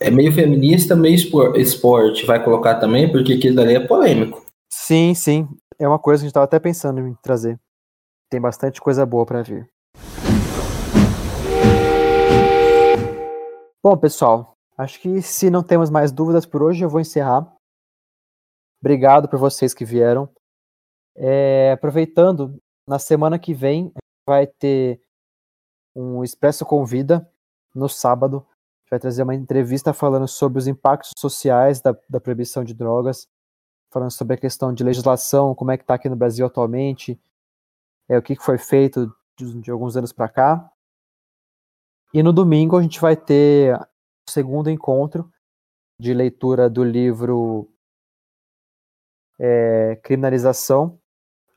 é 0.00 0.10
meio 0.10 0.32
feminista, 0.32 0.96
meio 0.96 1.14
esporte. 1.14 2.26
Vai 2.26 2.42
colocar 2.42 2.76
também, 2.76 3.10
porque 3.10 3.34
aquilo 3.34 3.56
dali 3.56 3.74
é 3.74 3.86
polêmico. 3.86 4.44
Sim, 4.72 5.14
sim. 5.14 5.48
É 5.78 5.86
uma 5.86 5.98
coisa 5.98 6.20
que 6.20 6.24
a 6.24 6.28
gente 6.28 6.34
tava 6.34 6.44
até 6.44 6.58
pensando 6.58 7.00
em 7.00 7.14
trazer. 7.22 7.58
Tem 8.30 8.40
bastante 8.40 8.80
coisa 8.80 9.06
boa 9.06 9.24
para 9.24 9.42
vir. 9.42 9.68
Bom, 13.82 13.96
pessoal, 13.96 14.58
Acho 14.78 15.00
que 15.00 15.20
se 15.20 15.50
não 15.50 15.60
temos 15.60 15.90
mais 15.90 16.12
dúvidas 16.12 16.46
por 16.46 16.62
hoje, 16.62 16.84
eu 16.84 16.88
vou 16.88 17.00
encerrar. 17.00 17.52
Obrigado 18.80 19.28
por 19.28 19.36
vocês 19.36 19.74
que 19.74 19.84
vieram. 19.84 20.28
É, 21.20 21.72
aproveitando, 21.72 22.56
na 22.86 22.98
semana 22.98 23.38
que 23.38 23.52
vem 23.52 23.92
vai 24.26 24.46
ter 24.46 25.00
um 25.94 26.22
Expresso 26.22 26.64
Convida 26.64 27.28
no 27.74 27.88
sábado. 27.88 28.46
A 28.48 28.80
gente 28.80 28.90
vai 28.90 28.98
trazer 29.00 29.22
uma 29.24 29.34
entrevista 29.34 29.92
falando 29.92 30.28
sobre 30.28 30.58
os 30.58 30.68
impactos 30.68 31.10
sociais 31.18 31.80
da, 31.80 31.96
da 32.08 32.20
proibição 32.20 32.62
de 32.62 32.72
drogas, 32.72 33.28
falando 33.90 34.12
sobre 34.12 34.34
a 34.34 34.38
questão 34.38 34.72
de 34.72 34.84
legislação, 34.84 35.54
como 35.54 35.72
é 35.72 35.76
que 35.76 35.82
está 35.82 35.94
aqui 35.94 36.08
no 36.08 36.16
Brasil 36.16 36.46
atualmente, 36.46 37.20
é, 38.08 38.16
o 38.16 38.22
que 38.22 38.36
foi 38.36 38.56
feito 38.56 39.12
de, 39.36 39.60
de 39.60 39.70
alguns 39.72 39.96
anos 39.96 40.12
para 40.12 40.28
cá. 40.28 40.72
E 42.14 42.22
no 42.22 42.32
domingo 42.32 42.76
a 42.76 42.82
gente 42.82 43.00
vai 43.00 43.16
ter 43.16 43.76
segundo 44.30 44.70
encontro 44.70 45.30
de 46.00 46.14
leitura 46.14 46.70
do 46.70 46.84
livro 46.84 47.68
é, 49.38 49.96
Criminalização, 49.96 50.98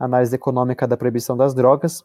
Análise 0.04 0.36
Econômica 0.36 0.88
da 0.88 0.97
Proibição 0.97 1.38
das 1.38 1.54
Drogas. 1.54 2.04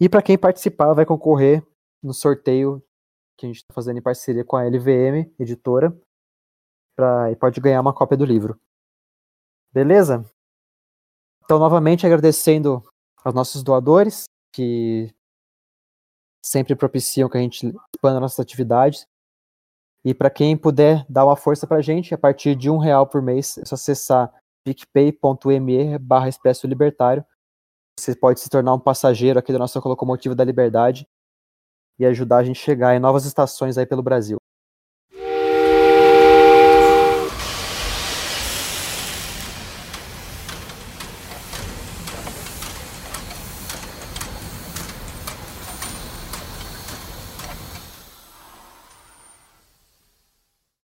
E 0.00 0.08
para 0.08 0.22
quem 0.22 0.38
participar, 0.38 0.94
vai 0.94 1.04
concorrer 1.04 1.66
no 2.02 2.14
sorteio 2.14 2.82
que 3.36 3.46
a 3.46 3.48
gente 3.48 3.56
está 3.56 3.74
fazendo 3.74 3.98
em 3.98 4.02
parceria 4.02 4.44
com 4.44 4.56
a 4.56 4.62
LVM, 4.62 5.32
editora, 5.38 5.96
pra, 6.96 7.30
e 7.32 7.36
pode 7.36 7.60
ganhar 7.60 7.80
uma 7.80 7.92
cópia 7.92 8.16
do 8.16 8.24
livro. 8.24 8.58
Beleza? 9.72 10.24
Então, 11.44 11.58
novamente 11.58 12.06
agradecendo 12.06 12.82
aos 13.24 13.34
nossos 13.34 13.62
doadores, 13.62 14.24
que 14.52 15.12
sempre 16.44 16.76
propiciam 16.76 17.28
que 17.28 17.38
a 17.38 17.40
gente 17.40 17.66
expanda 17.94 18.20
nossas 18.20 18.40
atividades 18.40 19.06
E 20.04 20.12
para 20.12 20.28
quem 20.28 20.56
puder 20.56 21.06
dar 21.08 21.24
uma 21.24 21.36
força 21.36 21.66
para 21.66 21.78
a 21.78 21.82
gente, 21.82 22.12
a 22.12 22.18
partir 22.18 22.56
de 22.56 22.68
um 22.68 22.76
real 22.78 23.06
por 23.06 23.22
mês, 23.22 23.56
é 23.58 23.64
só 23.64 23.76
acessar 23.76 24.32
picpay.me 24.64 25.98
barra 25.98 26.28
Expresso 26.28 26.66
Libertário. 26.66 27.24
Você 27.98 28.14
pode 28.16 28.40
se 28.40 28.48
tornar 28.48 28.74
um 28.74 28.80
passageiro 28.80 29.38
aqui 29.38 29.52
da 29.52 29.58
nossa 29.58 29.78
locomotiva 29.78 30.34
da 30.34 30.44
liberdade 30.44 31.06
e 31.98 32.06
ajudar 32.06 32.38
a 32.38 32.44
gente 32.44 32.60
a 32.60 32.64
chegar 32.64 32.96
em 32.96 33.00
novas 33.00 33.24
estações 33.24 33.78
aí 33.78 33.86
pelo 33.86 34.02
Brasil. 34.02 34.41